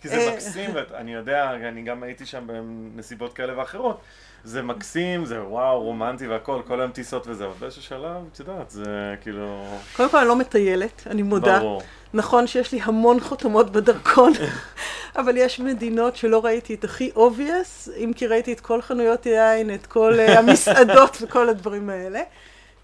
כי 0.00 0.08
זה 0.08 0.30
מקסים, 0.32 0.70
ואני 0.74 1.14
יודע, 1.14 1.50
אני 1.50 1.82
גם 1.82 2.02
הייתי 2.02 2.26
שם 2.26 2.46
בנסיבות 2.46 3.32
כאלה 3.32 3.58
ואחרות. 3.58 4.00
זה 4.44 4.62
מקסים, 4.62 5.24
זה 5.24 5.42
וואו, 5.42 5.82
רומנטי 5.82 6.26
והכל, 6.26 6.62
כל 6.66 6.80
היום 6.80 6.92
טיסות 6.92 7.26
וזה, 7.26 7.44
אבל 7.44 7.54
באיזשהו 7.58 7.82
שלב, 7.82 8.16
את 8.32 8.40
יודעת, 8.40 8.70
זה 8.70 9.14
כאילו... 9.20 9.64
קודם 9.96 10.10
כל 10.10 10.16
אני 10.16 10.28
לא 10.28 10.36
מטיילת, 10.36 11.02
אני 11.06 11.22
מודה. 11.22 11.58
ברור. 11.58 11.82
נכון 12.14 12.46
שיש 12.46 12.72
לי 12.72 12.80
המון 12.82 13.20
חותמות 13.20 13.70
בדרכון, 13.72 14.32
אבל 15.18 15.36
יש 15.36 15.60
מדינות 15.60 16.16
שלא 16.16 16.44
ראיתי 16.44 16.74
את 16.74 16.84
הכי 16.84 17.10
obvious, 17.16 17.90
אם 17.96 18.12
כי 18.16 18.26
ראיתי 18.26 18.52
את 18.52 18.60
כל 18.60 18.82
חנויות 18.82 19.26
יין, 19.26 19.74
את 19.74 19.86
כל 19.86 20.14
uh, 20.26 20.30
המסעדות 20.30 21.16
וכל 21.20 21.48
הדברים 21.48 21.90
האלה. 21.90 22.20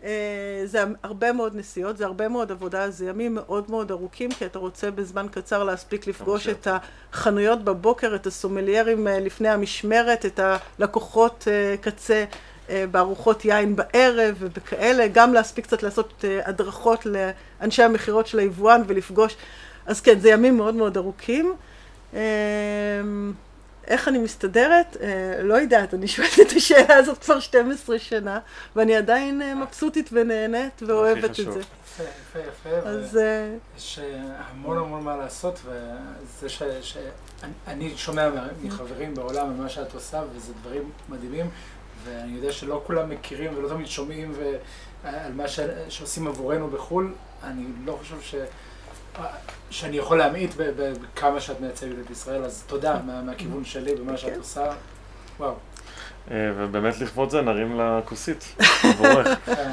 אה, 0.07 0.63
זה 0.65 0.85
הרבה 1.03 1.33
מאוד 1.33 1.57
נסיעות, 1.57 1.97
זה 1.97 2.05
הרבה 2.05 2.29
מאוד 2.29 2.51
עבודה, 2.51 2.91
זה 2.91 3.07
ימים 3.07 3.35
מאוד 3.35 3.71
מאוד 3.71 3.91
ארוכים, 3.91 4.31
כי 4.31 4.47
אתה 4.47 4.59
רוצה 4.59 4.91
בזמן 4.91 5.27
קצר 5.31 5.65
להספיק 5.65 6.07
לפגוש 6.07 6.49
את 6.49 6.69
החנויות 6.71 7.65
בבוקר, 7.65 8.15
את 8.15 8.27
הסומליירים 8.27 9.09
אה, 9.09 9.21
לפני 9.21 9.49
המשמרת, 9.49 10.27
את 10.27 10.41
הלקוחות 10.79 11.49
אה, 11.51 11.77
קצה 11.81 12.25
בארוחות 12.91 13.45
יין 13.45 13.77
בערב 13.77 14.35
ובכאלה, 14.39 15.07
גם 15.13 15.35
להספיק 15.35 15.67
קצת 15.67 15.83
לעשות 15.83 16.25
הדרכות 16.45 17.07
לאנשי 17.07 17.83
המכירות 17.83 18.27
של 18.27 18.39
היבואן 18.39 18.83
ולפגוש, 18.87 19.37
אז 19.87 20.01
כן, 20.01 20.19
זה 20.19 20.29
ימים 20.31 20.57
מאוד 20.57 20.75
מאוד 20.75 20.97
ארוכים. 20.97 21.55
איך 23.87 24.09
אני 24.09 24.19
מסתדרת? 24.19 24.97
אה, 25.01 25.43
לא 25.43 25.55
יודעת, 25.55 25.95
אני 25.95 26.09
שואלת 26.09 26.41
את 26.41 26.53
השאלה 26.57 26.95
הזאת 26.95 27.19
כבר 27.19 27.41
12 27.41 27.99
שנה, 27.99 28.39
ואני 28.77 28.97
עדיין 28.97 29.43
אה, 29.43 29.55
מבסוטית 29.55 30.11
ונהנית 30.13 30.83
ואוהבת 30.83 31.41
את 31.41 31.53
זה. 31.53 31.61
יפה, 31.61 32.03
יפה, 32.39 32.39
יפה. 32.69 32.89
אז... 32.89 33.17
אה, 33.17 33.55
יש 33.77 33.99
אה, 33.99 34.23
המון 34.39 34.79
המון 34.79 35.03
מה 35.03 35.17
לעשות, 35.17 35.61
וזה 35.65 36.49
שאני 36.83 37.93
שומע 37.97 38.31
מחברים 38.63 39.15
בעולם 39.15 39.47
על 39.47 39.55
מה 39.55 39.69
שאת 39.69 39.95
עושה, 39.95 40.23
וזה 40.33 40.53
דברים 40.63 40.91
מדהימים, 41.09 41.51
ואני 42.05 42.37
יודע 42.37 42.53
שלא 42.53 42.83
כולם 42.87 43.11
מכירים 43.11 43.59
ולא 43.59 43.69
תמיד 43.69 43.87
שומעים 43.87 44.35
על 45.05 45.33
מה 45.33 45.45
שעושים 45.89 46.29
עבורנו 46.29 46.69
בחו"ל. 46.69 47.15
אני 47.43 47.65
לא 47.85 47.99
חושב 48.01 48.21
ש... 48.21 48.35
שאני 49.71 49.97
יכול 49.97 50.19
להמעיט 50.19 50.51
בכמה 50.57 51.41
שאת 51.41 51.61
מייצגת 51.61 51.95
את 52.05 52.11
ישראל, 52.11 52.45
אז 52.45 52.65
תודה 52.67 53.01
מהכיוון 53.03 53.65
שלי 53.65 53.95
במה 53.95 54.17
שאת 54.17 54.37
עושה. 54.37 54.73
וואו. 55.39 55.55
אה, 56.31 56.51
ובאמת 56.57 57.01
לכבוד 57.01 57.31
זה 57.31 57.43
נרים 57.43 57.79
לה 57.79 58.01
כוסית, 58.05 58.57
מבורך. 58.85 59.29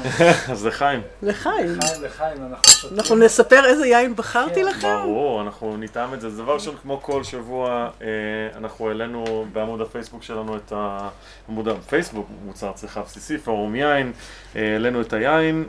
אז 0.52 0.66
לחיים. 0.66 1.00
לחיים. 1.22 1.66
לחיים, 1.66 2.02
לחיים, 2.02 2.36
אנחנו. 2.50 2.88
אנחנו 2.96 3.16
נספר 3.16 3.64
איזה 3.64 3.86
יין 3.86 4.16
בחרתי 4.16 4.54
כן, 4.54 4.66
לכם? 4.66 4.88
ברור, 4.88 5.42
אנחנו 5.42 5.76
נטעם 5.76 6.14
את 6.14 6.20
זה. 6.20 6.30
זה 6.30 6.42
דבר 6.42 6.54
ראשון, 6.54 6.76
כמו 6.82 7.02
כל 7.02 7.24
שבוע, 7.24 7.90
אה, 8.02 8.08
אנחנו 8.56 8.88
העלינו 8.88 9.46
בעמוד 9.52 9.80
הפייסבוק 9.80 10.22
שלנו 10.22 10.56
את 10.56 10.72
ה... 10.72 11.08
עמוד 11.48 11.68
הפייסבוק, 11.68 12.28
מוצר 12.44 12.72
צריכה 12.72 13.02
בסיסי, 13.02 13.38
פורום 13.38 13.74
יין, 13.74 14.12
אה, 14.56 14.72
העלינו 14.72 15.00
את 15.00 15.12
היין. 15.12 15.64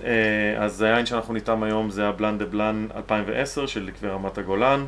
אז 0.60 0.82
היין 0.82 1.06
שאנחנו 1.06 1.34
נטעם 1.34 1.64
היום 1.64 1.90
זה 1.90 2.08
הבלן 2.08 2.38
דה 2.38 2.46
בלן 2.46 2.88
2010 2.96 3.68
של 3.68 3.84
ליקבי 3.84 4.08
רמת 4.08 4.38
הגולן. 4.38 4.86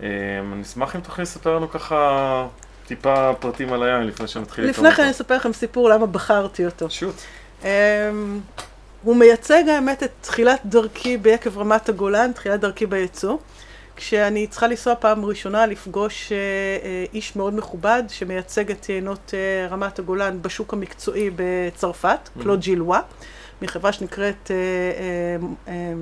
אני 0.00 0.62
אשמח 0.62 0.96
אם 0.96 1.00
תוכלי 1.00 1.22
לספר 1.22 1.56
לנו 1.56 1.70
ככה 1.70 2.46
טיפה 2.90 3.32
פרטים 3.40 3.72
על 3.72 3.82
היין 3.82 4.06
לפני 4.06 4.28
שנתחיל 4.28 4.64
לטעום 4.64 4.86
לפני 4.86 4.96
כן 4.96 5.02
אני. 5.02 5.10
אספר 5.10 5.36
לכם 5.36 5.52
סיפור 5.52 5.88
למה 5.88 6.06
בחרתי 6.06 6.64
אותו. 6.64 6.90
שוט. 6.90 7.14
אמ, 7.64 7.68
הוא 9.02 9.16
מייצג 9.16 9.68
האמת 9.68 10.02
את 10.02 10.10
תחילת 10.20 10.60
דרכי 10.64 11.16
ביקב 11.16 11.58
רמת 11.58 11.88
הגולן, 11.88 12.32
תחילת 12.32 12.60
דרכי 12.60 12.86
בייצוא. 12.86 13.36
כשאני 13.96 14.46
צריכה 14.46 14.66
לנסוע 14.66 14.94
פעם 14.94 15.24
ראשונה 15.24 15.66
לפגוש 15.66 16.32
אה, 16.32 16.36
אה, 16.36 17.04
איש 17.14 17.36
מאוד 17.36 17.54
מכובד 17.54 18.02
שמייצג 18.08 18.70
את 18.70 18.88
יינות 18.88 19.34
אה, 19.34 19.66
רמת 19.68 19.98
הגולן 19.98 20.42
בשוק 20.42 20.72
המקצועי 20.72 21.30
בצרפת, 21.36 22.28
קלוד 22.42 22.60
ג'ילווה, 22.60 23.00
מחברה 23.62 23.92
שנקראת, 23.92 24.50
אה, 24.50 24.56
אה, 25.68 25.92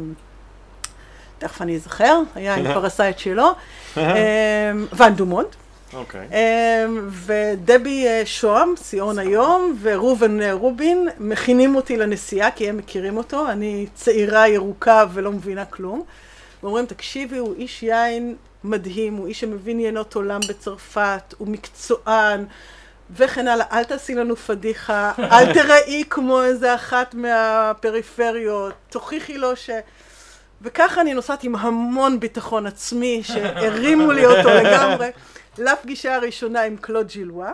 תכף 1.38 1.62
אני 1.62 1.76
אזכר, 1.76 2.20
היין 2.34 2.72
כבר 2.72 2.86
עשה 2.86 3.10
את 3.10 3.18
שלו, 3.18 3.50
Vins 4.92 5.14
du 5.16 5.24
Monde. 5.24 5.48
אוקיי. 5.94 6.28
אמ, 6.32 7.08
ודבי 7.10 8.06
אה, 8.06 8.22
שוהם, 8.24 8.74
ציון 8.76 9.18
היום, 9.18 9.76
וראובן 9.80 10.42
אה, 10.42 10.52
רובין 10.52 11.08
מכינים 11.18 11.76
אותי 11.76 11.96
לנסיעה 11.96 12.50
כי 12.50 12.68
הם 12.68 12.76
מכירים 12.76 13.16
אותו, 13.16 13.50
אני 13.50 13.86
צעירה 13.94 14.48
ירוקה 14.48 15.04
ולא 15.12 15.32
מבינה 15.32 15.64
כלום. 15.64 16.02
ואומרים, 16.62 16.86
תקשיבי, 16.86 17.38
הוא 17.38 17.54
איש 17.54 17.82
יין 17.82 18.36
מדהים, 18.64 19.14
הוא 19.14 19.26
איש 19.26 19.40
שמבין 19.40 19.80
יינות 19.80 20.14
עולם 20.14 20.40
בצרפת, 20.48 21.34
הוא 21.38 21.48
מקצוען, 21.48 22.44
וכן 23.16 23.48
הלאה, 23.48 23.66
אל 23.72 23.84
תעשי 23.84 24.14
לנו 24.14 24.36
פדיחה, 24.36 25.12
אל 25.18 25.52
תראי 25.54 26.04
כמו 26.10 26.42
איזה 26.42 26.74
אחת 26.74 27.14
מהפריפריות, 27.14 28.74
תוכיחי 28.88 29.38
לו 29.38 29.56
ש... 29.56 29.70
וככה 30.62 31.00
אני 31.00 31.14
נוסעת 31.14 31.44
עם 31.44 31.56
המון 31.56 32.20
ביטחון 32.20 32.66
עצמי, 32.66 33.22
שהרימו 33.22 34.12
לי 34.12 34.26
אותו 34.26 34.48
לגמרי, 34.62 35.08
לפגישה 35.58 36.14
הראשונה 36.14 36.62
עם 36.62 36.76
קלוד 36.76 37.08
ג'ילווה, 37.08 37.52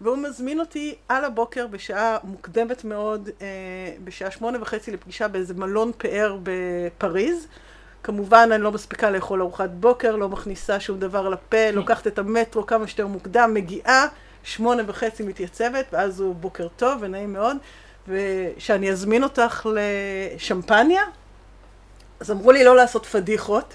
והוא 0.00 0.18
מזמין 0.18 0.60
אותי 0.60 0.94
על 1.08 1.24
הבוקר 1.24 1.66
בשעה 1.66 2.16
מוקדמת 2.24 2.84
מאוד, 2.84 3.28
אה, 3.42 3.46
בשעה 4.04 4.30
שמונה 4.30 4.62
וחצי 4.62 4.90
לפגישה 4.90 5.28
באיזה 5.28 5.54
מלון 5.54 5.92
פאר 5.98 6.38
בפריז. 6.42 7.46
כמובן 8.02 8.48
אני 8.52 8.62
לא 8.62 8.72
מספיקה 8.72 9.10
לאכול 9.10 9.42
ארוחת 9.42 9.70
בוקר, 9.70 10.16
לא 10.16 10.28
מכניסה 10.28 10.80
שום 10.80 10.98
דבר 10.98 11.28
לפה, 11.28 11.70
לוקחת 11.70 12.06
את 12.06 12.18
המטרו 12.18 12.66
כמה 12.66 12.86
שיותר 12.86 13.06
מוקדם, 13.06 13.54
מגיעה, 13.54 14.06
שמונה 14.42 14.82
וחצי 14.86 15.22
מתייצבת, 15.22 15.84
ואז 15.92 16.20
הוא 16.20 16.34
בוקר 16.34 16.68
טוב 16.76 16.98
ונעים 17.00 17.32
מאוד, 17.32 17.56
ושאני 18.08 18.90
אזמין 18.90 19.24
אותך 19.24 19.68
לשמפניה, 19.74 21.02
אז 22.20 22.30
אמרו 22.30 22.52
לי 22.52 22.64
לא 22.64 22.76
לעשות 22.76 23.06
פדיחות, 23.06 23.74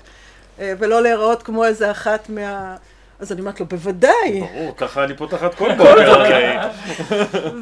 אה, 0.59 0.73
ולא 0.79 1.01
להיראות 1.01 1.43
כמו 1.43 1.65
איזה 1.65 1.91
אחת 1.91 2.29
מה... 2.29 2.75
אז 3.23 3.31
אני 3.31 3.41
אומרת 3.41 3.59
לו, 3.59 3.65
בוודאי. 3.65 4.39
ברור, 4.39 4.73
ככה 4.77 5.03
אני 5.03 5.17
פותחת 5.17 5.53
כל 5.53 5.73
בוקר, 5.75 6.11
אוקיי. 6.19 6.57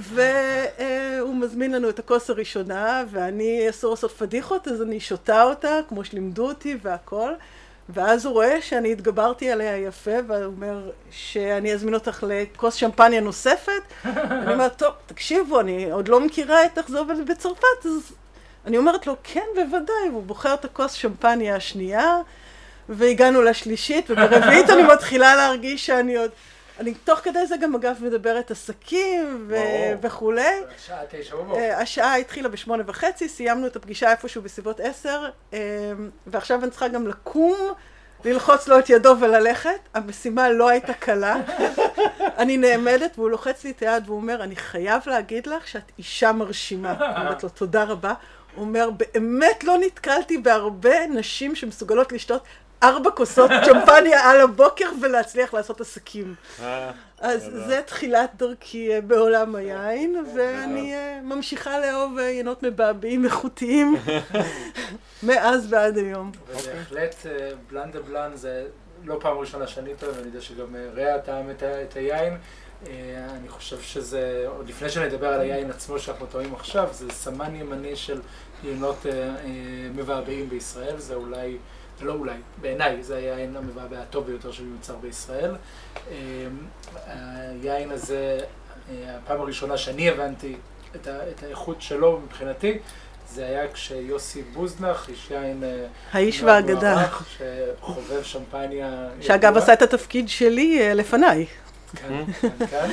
והוא 0.01 1.35
מזמין 1.35 1.71
לנו 1.71 1.89
את 1.89 1.99
הכוס 1.99 2.29
הראשונה, 2.29 3.03
ואני 3.11 3.69
אסור 3.69 3.91
לעשות 3.91 4.11
פדיחות, 4.11 4.67
אז 4.67 4.81
אני 4.81 4.99
שותה 4.99 5.43
אותה, 5.43 5.79
כמו 5.89 6.03
שלימדו 6.03 6.47
אותי 6.47 6.77
והכל. 6.81 7.31
ואז 7.89 8.25
הוא 8.25 8.33
רואה 8.33 8.61
שאני 8.61 8.91
התגברתי 8.91 9.51
עליה 9.51 9.77
יפה, 9.77 10.11
והוא 10.27 10.45
אומר 10.45 10.91
שאני 11.11 11.73
אזמין 11.73 11.93
אותך 11.93 12.23
לכוס 12.27 12.73
שמפניה 12.73 13.21
נוספת. 13.21 13.81
אני 14.05 14.53
אומרת, 14.53 14.77
טוב, 14.77 14.93
תקשיבו, 15.05 15.59
אני 15.59 15.91
עוד 15.91 16.07
לא 16.07 16.19
מכירה 16.19 16.65
את 16.65 16.77
איך 16.77 16.89
זה 16.89 16.99
עובד 16.99 17.29
בצרפת, 17.29 17.85
אז 17.85 18.11
אני 18.65 18.77
אומרת 18.77 19.07
לו, 19.07 19.15
כן, 19.23 19.45
בוודאי, 19.55 20.09
והוא 20.11 20.23
בוחר 20.23 20.53
את 20.53 20.65
הכוס 20.65 20.91
שמפניה 20.91 21.55
השנייה, 21.55 22.17
והגענו 22.91 23.41
לשלישית, 23.41 24.11
וברביעית 24.11 24.69
אני 24.69 24.83
מתחילה 24.83 25.35
להרגיש 25.35 25.85
שאני 25.85 26.15
עוד... 26.17 26.31
אני 26.79 26.93
תוך 26.93 27.19
כדי 27.19 27.45
זה 27.45 27.57
גם 27.57 27.75
אגב 27.75 27.97
מדברת 28.01 28.51
עסקים 28.51 29.45
ו-. 29.49 29.55
וכולי. 30.01 30.61
שעה 30.85 30.99
תשע 31.09 31.35
בבוקר. 31.35 31.59
אה, 31.59 31.79
השעה 31.79 32.15
התחילה 32.15 32.49
בשמונה 32.49 32.83
וחצי, 32.87 33.29
סיימנו 33.29 33.67
את 33.67 33.75
הפגישה 33.75 34.11
איפשהו 34.11 34.41
בסביבות 34.41 34.79
עשר, 34.79 35.29
אה, 35.53 35.59
ועכשיו 36.27 36.63
אני 36.63 36.71
צריכה 36.71 36.87
גם 36.87 37.07
לקום, 37.07 37.57
ללחוץ 38.25 38.67
לו 38.67 38.79
את 38.79 38.89
ידו 38.89 39.15
וללכת. 39.19 39.79
המשימה 39.93 40.49
לא 40.49 40.69
הייתה 40.69 40.93
קלה. 40.93 41.35
אני 42.37 42.57
נעמדת 42.57 43.11
והוא 43.17 43.29
לוחץ 43.29 43.63
לי 43.63 43.71
את 43.71 43.81
היד 43.81 44.03
והוא 44.05 44.17
אומר, 44.17 44.43
אני 44.43 44.55
חייב 44.55 45.01
להגיד 45.05 45.47
לך 45.47 45.67
שאת 45.67 45.91
אישה 45.97 46.31
מרשימה. 46.31 46.93
אני 46.99 47.25
אומרת 47.25 47.43
לו, 47.43 47.49
תודה 47.49 47.83
רבה. 47.83 48.13
הוא 48.55 48.65
אומר, 48.65 48.89
באמת 48.89 49.63
לא 49.63 49.77
נתקלתי 49.77 50.37
בהרבה 50.37 51.07
נשים 51.07 51.55
שמסוגלות 51.55 52.11
לשתות 52.11 52.43
ארבע 52.83 53.11
כוסות 53.11 53.51
צ'מפניה 53.65 54.29
על 54.31 54.41
הבוקר 54.41 54.85
ולהצליח 55.01 55.53
לעשות 55.53 55.81
עסקים. 55.81 56.35
אה, 56.61 56.91
אז. 57.21 57.49
זה 57.67 57.81
תחילת 57.85 58.29
דרכי 58.35 58.93
אה, 58.93 59.01
בעולם 59.01 59.55
היין, 59.55 60.25
ואני 60.35 60.93
אה, 60.93 61.19
ממשיכה 61.23 61.79
לאהוב 61.79 62.17
אה, 62.17 62.23
יינות 62.23 62.63
מבעבעים 62.63 63.25
איכותיים 63.25 63.95
מאז 65.23 65.73
ועד 65.73 65.97
היום. 65.97 66.31
ובהחלט 66.49 67.15
אה, 67.25 67.49
בלן 67.69 67.91
דה 67.91 67.99
בלן 67.99 68.31
זה 68.35 68.65
לא 69.03 69.17
פעם 69.21 69.37
ראשונה 69.37 69.67
שאני 69.67 69.95
טוען, 69.99 70.11
ואני 70.15 70.27
יודע 70.27 70.41
שגם 70.41 70.75
רע 70.95 71.17
טעם 71.17 71.49
את 71.61 71.95
היין. 71.95 72.37
אני 73.29 73.49
חושב 73.49 73.81
שזה, 73.81 74.43
עוד 74.47 74.69
לפני 74.69 74.89
שנדבר 74.89 75.27
על 75.27 75.39
היין 75.41 75.69
עצמו 75.69 75.99
שאנחנו 75.99 76.25
טועים 76.25 76.53
עכשיו, 76.55 76.89
זה 76.91 77.05
סמן 77.11 77.55
ימני 77.55 77.95
של 77.95 78.21
יינות 78.63 79.05
מבעבעים 79.95 80.49
בישראל, 80.49 80.97
זה 80.97 81.15
אולי, 81.15 81.57
לא 82.03 82.13
אולי, 82.13 82.37
בעיניי 82.61 83.03
זה 83.03 83.15
היין 83.15 83.55
המבעבע 83.55 83.99
הטוב 84.01 84.25
ביותר 84.25 84.51
שמיוצר 84.51 84.95
בישראל. 84.95 85.55
אה, 86.11 86.15
היין 87.63 87.91
הזה, 87.91 88.39
אה, 88.89 89.17
הפעם 89.17 89.41
הראשונה 89.41 89.77
שאני 89.77 90.09
הבנתי 90.09 90.55
את, 90.95 91.07
ה, 91.07 91.29
את 91.29 91.43
האיכות 91.43 91.81
שלו 91.81 92.19
מבחינתי, 92.25 92.79
זה 93.33 93.45
היה 93.45 93.71
כשיוסי 93.71 94.41
בוזנח, 94.41 95.09
איש 95.09 95.31
יין 95.31 95.63
אה, 95.63 95.85
האיש 96.11 96.43
והאגדה, 96.43 97.07
שחובב 97.37 98.23
שמפניה. 98.23 99.09
שאגב 99.21 99.49
ידוע. 99.49 99.63
עשה 99.63 99.73
את 99.73 99.81
התפקיד 99.81 100.29
שלי 100.29 100.81
אה, 100.81 100.93
לפניי. 100.93 101.45
כן, 101.95 102.23
כן, 102.41 102.65
כן. 102.69 102.89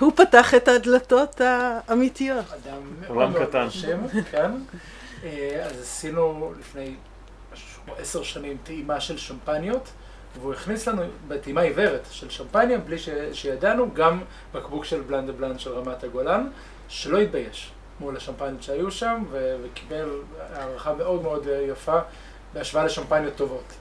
הוא 0.00 0.12
פתח 0.16 0.54
את 0.54 0.68
הדלתות 0.68 1.40
האמיתיות. 1.40 2.44
אדם 2.52 2.82
מאוד 3.00 3.30
מאוד 3.30 3.48
קטן. 3.48 3.58
מרשים, 3.58 4.06
כן. 4.30 4.50
אז 5.64 5.80
עשינו 5.80 6.52
לפני 6.60 6.94
כמו 7.90 7.98
עשר 7.98 8.22
שנים 8.22 8.56
טעימה 8.62 9.00
של 9.00 9.18
שמפניות, 9.18 9.90
והוא 10.40 10.52
הכניס 10.52 10.88
לנו 10.88 11.02
בטעימה 11.28 11.60
עיוורת 11.60 12.06
של 12.10 12.30
שמפניה, 12.30 12.78
בלי 12.78 12.98
ש- 12.98 13.08
שידענו, 13.32 13.94
גם 13.94 14.20
בקבוק 14.54 14.84
של 14.84 15.00
בלן 15.00 15.26
דה 15.26 15.32
בלן 15.32 15.58
של 15.58 15.72
רמת 15.72 16.04
הגולן, 16.04 16.48
שלא 16.88 17.18
התבייש 17.18 17.70
מול 18.00 18.16
השמפניות 18.16 18.62
שהיו 18.62 18.90
שם, 18.90 19.22
ו- 19.30 19.56
וקיבל 19.64 20.08
הערכה 20.52 20.94
מאוד 20.94 21.22
מאוד 21.22 21.48
אה, 21.48 21.60
יפה 21.60 21.98
בהשוואה 22.54 22.84
לשמפניות 22.84 23.34
טובות. 23.36 23.72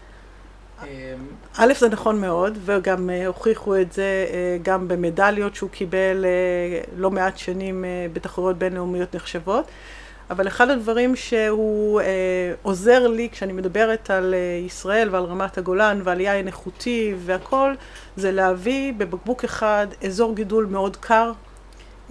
אה, 0.84 1.14
א', 1.58 1.74
זה 1.80 1.90
נכון 1.90 2.22
מאוד, 2.22 2.58
וגם 2.66 3.10
אה, 3.10 3.28
הוכיחו 3.28 3.76
את 3.76 3.92
זה 3.92 4.26
אה, 4.30 4.58
גם 4.62 4.88
במדליות 4.88 5.56
שהוא 5.56 5.70
קיבל 5.70 6.26
לא 6.96 7.12
מעט 7.12 7.38
שנים 7.38 7.86
בתחרויות 8.14 8.58
בינלאומיות 8.58 9.16
נחשבות. 9.16 9.66
אבל 10.30 10.48
אחד 10.48 10.70
הדברים 10.70 11.16
שהוא 11.16 12.02
אה, 12.02 12.06
עוזר 12.62 13.08
לי 13.08 13.30
כשאני 13.32 13.54
מדברת 13.54 14.10
על 14.10 14.34
אה, 14.34 14.66
ישראל 14.66 15.10
ועל 15.12 15.24
רמת 15.24 15.58
הגולן 15.58 16.02
ועל 16.04 16.22
יין 16.22 16.48
איכותי 16.48 17.14
והכל, 17.18 17.74
זה 18.16 18.32
להביא 18.32 18.94
בבקבוק 18.98 19.44
אחד 19.44 19.88
אזור 20.06 20.36
גידול 20.36 20.66
מאוד 20.66 20.98
קר, 20.98 21.32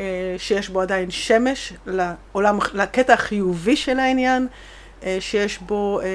אה, 0.00 0.04
שיש 0.38 0.68
בו 0.68 0.80
עדיין 0.80 1.10
שמש, 1.10 1.72
לעולם, 1.86 2.58
לקטע 2.74 3.12
החיובי 3.14 3.76
של 3.76 3.98
העניין, 3.98 4.46
אה, 5.04 5.16
שיש 5.20 5.58
בו 5.58 6.00
אה, 6.00 6.06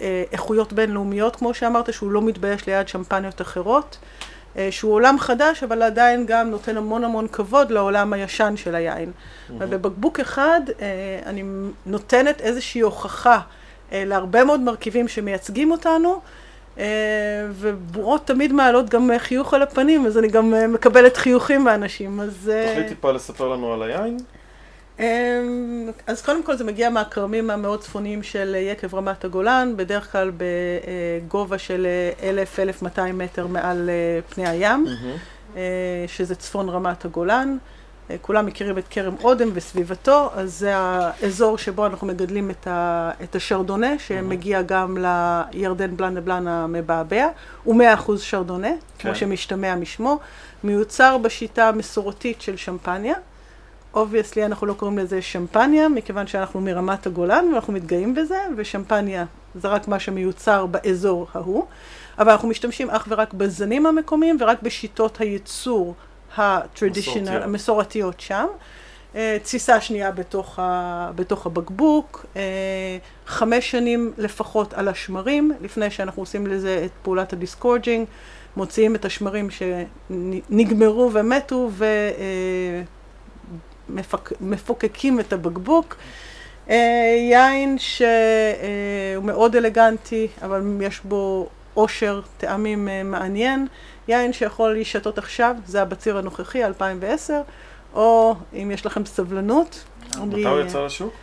אה, 0.00 0.24
איכויות 0.32 0.72
בינלאומיות, 0.72 1.36
כמו 1.36 1.54
שאמרת, 1.54 1.92
שהוא 1.92 2.10
לא 2.10 2.22
מתבייש 2.22 2.66
ליד 2.66 2.88
שמפניות 2.88 3.40
אחרות, 3.40 3.98
אה, 4.02 4.31
שהוא 4.70 4.92
עולם 4.92 5.18
חדש, 5.18 5.62
אבל 5.62 5.82
עדיין 5.82 6.26
גם 6.26 6.50
נותן 6.50 6.76
המון 6.76 7.04
המון 7.04 7.28
כבוד 7.28 7.70
לעולם 7.70 8.12
הישן 8.12 8.54
של 8.56 8.74
היין. 8.74 9.12
ובבקבוק 9.58 10.20
אחד 10.20 10.60
אה, 10.80 10.86
אני 11.26 11.42
נותנת 11.86 12.40
איזושהי 12.40 12.80
הוכחה 12.80 13.40
אה, 13.92 14.02
להרבה 14.06 14.44
מאוד 14.44 14.60
מרכיבים 14.60 15.08
שמייצגים 15.08 15.70
אותנו, 15.70 16.20
אה, 16.78 16.84
ובורות 17.52 18.26
תמיד 18.26 18.52
מעלות 18.52 18.88
גם 18.90 19.10
אה, 19.10 19.18
חיוך 19.18 19.54
על 19.54 19.62
הפנים, 19.62 20.06
אז 20.06 20.18
אני 20.18 20.28
גם 20.28 20.54
אה, 20.54 20.66
מקבלת 20.66 21.16
חיוכים 21.16 21.64
מאנשים, 21.64 22.20
אז... 22.20 22.50
אה, 22.54 22.66
תוכלי 22.68 22.88
טיפה 22.88 23.12
לספר 23.12 23.48
לנו 23.48 23.72
על 23.72 23.82
היין? 23.82 24.16
אמ, 25.00 25.90
אז 26.06 26.22
קודם 26.22 26.42
כל 26.42 26.56
זה 26.56 26.64
מגיע 26.64 26.90
מהכרמים 26.90 27.50
המאוד 27.50 27.80
צפוניים 27.80 28.22
של 28.22 28.54
יקב 28.58 28.94
רמת 28.94 29.24
הגולן, 29.24 29.72
בדרך 29.76 30.12
כלל 30.12 30.30
בגובה 30.36 31.58
של 31.58 31.86
1,000-1,200 32.84 33.00
מטר 33.12 33.46
מעל 33.46 33.90
אה, 33.90 34.20
פני 34.34 34.48
הים, 34.48 34.86
אה, 35.56 36.04
שזה 36.06 36.34
צפון 36.34 36.68
רמת 36.68 37.04
הגולן. 37.04 37.56
אה, 38.10 38.16
כולם 38.20 38.46
מכירים 38.46 38.78
את 38.78 38.88
כרם 38.90 39.14
אודם 39.24 39.48
וסביבתו, 39.52 40.30
אז 40.34 40.58
זה 40.58 40.76
האזור 40.76 41.58
שבו 41.58 41.86
אנחנו 41.86 42.06
מגדלים 42.06 42.50
את, 42.50 42.66
ה, 42.66 43.10
את 43.22 43.34
השרדונה, 43.34 43.98
שמגיע 43.98 44.62
גם 44.62 44.96
לירדן 45.52 45.96
Blanc 45.96 46.14
de 46.14 46.22
Blancs 46.22 46.48
המבעבע, 46.48 47.26
הוא 47.64 47.82
100% 48.06 48.10
שרדונה, 48.18 48.68
כן. 48.68 49.08
כמו 49.08 49.14
שמשתמע 49.14 49.74
משמו, 49.74 50.18
מיוצר 50.64 51.18
בשיטה 51.18 51.68
המסורתית 51.68 52.40
של 52.40 52.56
שמפניה. 52.56 53.14
obviously 53.94 54.44
אנחנו 54.44 54.66
לא 54.66 54.72
קוראים 54.72 54.98
לזה 54.98 55.22
שמפניה, 55.22 55.88
מכיוון 55.88 56.26
שאנחנו 56.26 56.60
מרמת 56.60 57.06
הגולן 57.06 57.44
ואנחנו 57.52 57.72
מתגאים 57.72 58.14
בזה, 58.14 58.38
ושמפניה 58.56 59.24
זה 59.54 59.68
רק 59.68 59.88
מה 59.88 59.98
שמיוצר 59.98 60.66
באזור 60.66 61.26
ההוא, 61.34 61.64
אבל 62.18 62.30
אנחנו 62.30 62.48
משתמשים 62.48 62.90
אך 62.90 63.06
ורק 63.08 63.34
בזנים 63.34 63.86
המקומיים 63.86 64.36
ורק 64.40 64.62
בשיטות 64.62 65.20
הייצור 65.20 65.94
ה 66.36 66.42
traditional, 66.42 67.20
מסורתיות. 67.20 67.44
המסורתיות 67.44 68.20
שם. 68.20 68.46
אה, 69.14 69.36
תסיסה 69.42 69.80
שנייה 69.80 70.10
בתוך, 70.10 70.58
ה, 70.58 71.10
בתוך 71.14 71.46
הבקבוק, 71.46 72.26
אה, 72.36 72.42
חמש 73.26 73.70
שנים 73.70 74.12
לפחות 74.18 74.74
על 74.74 74.88
השמרים, 74.88 75.52
לפני 75.60 75.90
שאנחנו 75.90 76.22
עושים 76.22 76.46
לזה 76.46 76.82
את 76.84 76.90
פעולת 77.02 77.32
ה 77.32 77.38
disgorging, 77.38 78.06
מוציאים 78.56 78.94
את 78.94 79.04
השמרים 79.04 79.48
שנגמרו 79.50 81.10
ומתו 81.12 81.70
ומפוקקים 84.40 85.20
את 85.20 85.32
הבקבוק. 85.32 85.96
אה, 86.70 86.76
יין 87.30 87.78
שהוא 87.78 89.24
מאוד 89.24 89.56
אלגנטי, 89.56 90.28
אבל 90.42 90.62
יש 90.80 91.00
בו 91.04 91.48
עושר 91.74 92.20
טעמים 92.38 92.88
אה, 92.88 93.02
מעניין. 93.02 93.66
יין 94.08 94.32
שיכול 94.32 94.72
להישתות 94.72 95.18
עכשיו, 95.18 95.56
זה 95.66 95.82
הבציר 95.82 96.18
הנוכחי, 96.18 96.64
2010, 96.64 97.40
או 97.94 98.34
אם 98.52 98.70
יש 98.74 98.86
לכם 98.86 99.06
סבלנות. 99.06 99.84
מתי 100.18 100.46
הוא 100.46 100.60
יצא 100.60 100.84
לשוק? 100.84 101.14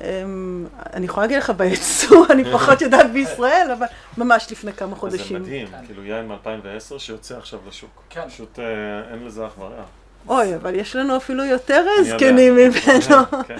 אמ, 0.00 0.66
אני 0.94 1.06
יכולה 1.06 1.26
להגיד 1.26 1.38
לך 1.38 1.50
בייצוא, 1.50 2.26
אני 2.32 2.44
פחות 2.52 2.80
יודעת 2.80 3.12
בישראל, 3.12 3.70
אבל 3.78 3.86
ממש 4.18 4.46
לפני 4.50 4.72
כמה 4.72 4.90
זה 4.90 4.96
חודשים. 4.96 5.42
מדהים, 5.42 5.66
כן. 5.66 5.86
כאילו 5.86 6.04
יין 6.04 6.28
מ-2010 6.28 6.98
שיוצא 6.98 7.36
עכשיו 7.36 7.58
לשוק. 7.68 8.02
כן. 8.10 8.28
פשוט 8.28 8.58
אה, 8.58 8.64
אין 9.12 9.24
לזה 9.24 9.46
אח 9.46 9.58
ורע. 9.58 9.84
אוי, 10.28 10.54
אבל 10.54 10.74
יש 10.74 10.96
לנו 10.96 11.16
אפילו 11.16 11.44
יותר. 11.44 11.86
זקנים 12.02 12.54
ממנו. 12.56 13.24
כן. 13.46 13.58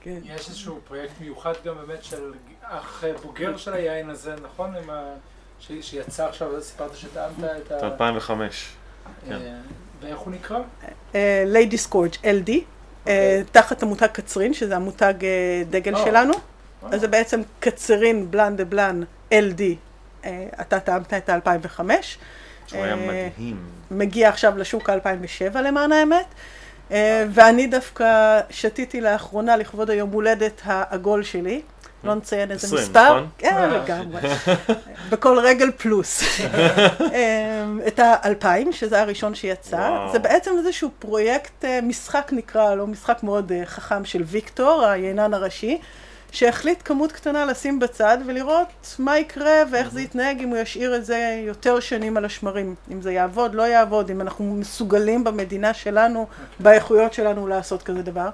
כן. 0.00 0.18
יש 0.24 0.48
איזשהו 0.48 0.80
פרויקט 0.88 1.12
מיוחד 1.20 1.52
גם 1.64 1.74
באמת 1.74 2.04
של 2.04 2.32
אח 2.62 3.04
בוגר 3.22 3.56
של 3.56 3.72
היין 3.74 4.10
הזה, 4.10 4.34
נכון? 4.42 4.74
עם 4.76 4.90
ה... 4.90 5.02
ש... 5.60 5.72
שיצא 5.80 6.28
עכשיו, 6.28 6.62
סיפרת 6.62 6.96
שטעמת 6.96 7.36
את 7.66 7.72
ה... 7.72 7.78
את 7.78 7.82
2005. 7.82 8.72
כן. 9.28 9.32
אה, 9.32 9.38
ואיך 10.00 10.18
הוא 10.18 10.32
נקרא? 10.32 10.58
ליידי 11.46 11.78
סקורג' 11.78 12.12
LD, 12.14 12.50
תחת 13.52 13.82
המותג 13.82 14.06
קצרין, 14.06 14.54
שזה 14.54 14.76
המותג 14.76 15.14
אה, 15.22 15.62
דגל. 15.70 15.94
שלנו. 16.04 16.34
אז 16.90 17.00
זה 17.00 17.08
בעצם 17.08 17.42
קצרין 17.60 18.30
בלן 18.30 18.56
דה 18.56 18.64
בלן 18.64 19.02
LD, 19.30 19.62
אה, 20.24 20.46
אתה 20.60 20.80
טעמת 20.80 21.14
את 21.14 21.28
ה-2005. 21.28 21.80
שהוא 22.66 22.82
היה 22.82 22.94
אה, 22.94 23.28
מדהים. 23.30 23.56
מגיע 23.90 24.28
עכשיו 24.28 24.58
לשוק 24.58 24.90
ה-2007 24.90 25.58
למען 25.58 25.92
האמת. 25.92 26.26
אה, 26.90 27.26
ואני 27.30 27.66
דווקא 27.66 28.40
שתיתי 28.50 29.00
לאחרונה 29.00 29.56
לכבוד 29.56 29.90
היום 29.90 30.10
הולדת 30.10 30.60
העגול 30.64 31.22
שלי. 31.22 31.62
לא 32.04 32.14
נציין 32.14 32.50
איזה 32.50 32.66
20, 32.66 32.82
מספר. 32.82 33.04
נכון? 33.04 33.28
כן. 33.38 33.70
לגמרי. 33.70 34.20
בכל 35.10 35.38
רגל 35.38 35.70
פלוס. 35.76 36.22
את 37.88 37.98
האלפיים, 37.98 38.72
שזה 38.72 39.00
הראשון 39.00 39.34
שיצא. 39.34 39.76
וואו. 39.76 40.12
זה 40.12 40.18
בעצם 40.18 40.50
איזשהו 40.58 40.90
פרויקט, 40.98 41.64
משחק 41.82 42.30
נקרא 42.32 42.74
לו, 42.74 42.86
משחק 42.86 43.22
מאוד 43.22 43.52
חכם 43.64 44.04
של 44.04 44.22
ויקטור, 44.26 44.84
היינן 44.84 45.34
הראשי. 45.34 45.78
שהחליט 46.34 46.82
כמות 46.84 47.12
קטנה 47.12 47.44
לשים 47.44 47.78
בצד 47.78 48.18
ולראות 48.26 48.96
מה 48.98 49.18
יקרה 49.18 49.62
ואיך 49.70 49.90
זה 49.90 50.00
יתנהג 50.00 50.40
אם 50.42 50.48
הוא 50.48 50.56
ישאיר 50.58 50.96
את 50.96 51.04
זה 51.04 51.42
יותר 51.46 51.80
שנים 51.80 52.16
על 52.16 52.24
השמרים. 52.24 52.74
אם 52.92 53.02
זה 53.02 53.12
יעבוד, 53.12 53.54
לא 53.54 53.62
יעבוד, 53.62 54.10
אם 54.10 54.20
אנחנו 54.20 54.54
מסוגלים 54.54 55.24
במדינה 55.24 55.74
שלנו, 55.74 56.26
באיכויות 56.60 57.12
שלנו 57.12 57.46
לעשות 57.46 57.82
כזה 57.82 58.02
דבר. 58.02 58.28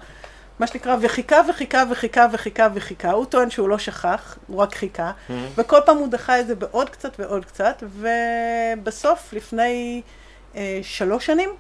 מה 0.59 0.67
שנקרא, 0.67 0.97
וחיכה 1.03 1.41
וחיכה 1.49 1.83
וחיכה 1.91 2.27
וחיכה 2.33 2.69
וחיכה. 2.75 3.11
הוא 3.11 3.25
טוען 3.25 3.51
שהוא 3.51 3.69
לא 3.69 3.79
שכח, 3.79 4.39
הוא 4.47 4.57
רק 4.59 4.75
חיכה. 4.75 5.11
וכל 5.57 5.79
פעם 5.87 5.97
הוא 5.97 6.09
דחה 6.09 6.41
את 6.41 6.47
זה 6.47 6.55
בעוד 6.55 6.91
קצת 6.91 7.13
ועוד 7.19 7.45
קצת, 7.45 7.83
ובסוף, 7.83 9.33
לפני 9.33 10.03
אה, 10.57 10.81
שלוש 10.83 11.27
שנים, 11.27 11.51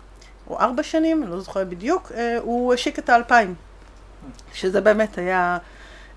או 0.51 0.61
ארבע 0.61 0.82
שנים, 0.82 1.22
אני 1.22 1.30
לא 1.30 1.41
זוכרת 1.41 1.68
בדיוק, 1.68 2.12
אה, 2.14 2.38
הוא 2.41 2.74
השיק 2.74 2.99
את 2.99 3.09
האלפיים. 3.09 3.55
שזה 4.53 4.80
באמת 4.80 5.18
היה 5.18 5.59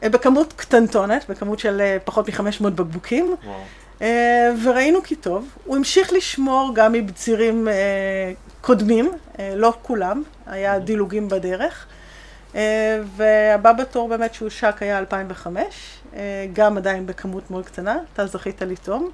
בכמות 0.10 0.54
קטנטונת, 0.56 1.26
בכמות 1.30 1.60
של 1.60 1.82
אה, 1.82 1.98
פחות 2.04 2.30
מ-500 2.30 2.70
בקבוקים, 2.70 3.36
וואו. 3.44 3.60
אה, 4.02 4.52
וראינו 4.64 5.04
כי 5.04 5.16
טוב. 5.16 5.48
הוא 5.66 5.78
המשיך 5.78 6.14
לשמור 6.14 6.72
גם 6.76 6.92
מבצירים 6.92 7.68
אה, 7.68 7.74
קודמים, 8.62 9.12
אה, 9.40 9.54
לא 9.56 9.74
כולם, 9.82 10.24
היה 10.48 10.80
דילוגים 10.80 11.30
בדרך. 11.30 11.86
אה, 12.56 13.02
והבא 13.16 13.74
בתור 13.74 14.10
באמת 14.10 14.34
שהושק 14.34 14.76
היה 14.80 15.00
2005, 15.00 15.64
אה, 16.16 16.46
גם 16.54 16.78
עדיין 16.78 17.06
בכמות 17.06 17.52
מאוד 17.52 17.66
קטנה, 17.66 17.98
אתה 18.14 18.26
זכית 18.26 18.62
לטעום. 18.62 19.10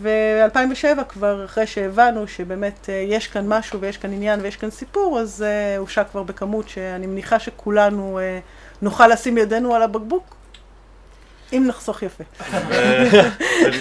ו-2007 0.00 1.04
כבר 1.08 1.44
אחרי 1.44 1.66
שהבנו 1.66 2.28
שבאמת 2.28 2.88
אה, 2.88 2.94
יש 2.94 3.26
כאן 3.26 3.48
משהו 3.48 3.80
ויש 3.80 3.96
כאן 3.96 4.12
עניין 4.12 4.40
ויש 4.40 4.56
כאן 4.56 4.70
סיפור, 4.70 5.20
אז 5.20 5.42
אה, 5.42 5.76
הושק 5.76 6.06
כבר 6.10 6.22
בכמות 6.22 6.68
שאני 6.68 7.06
מניחה 7.06 7.38
שכולנו 7.38 8.18
אה, 8.18 8.38
נוכל 8.82 9.06
לשים 9.08 9.38
ידנו 9.38 9.74
על 9.74 9.82
הבקבוק, 9.82 10.34
אם 11.52 11.64
נחסוך 11.66 12.02
יפה. 12.02 12.24
אה, 12.70 13.28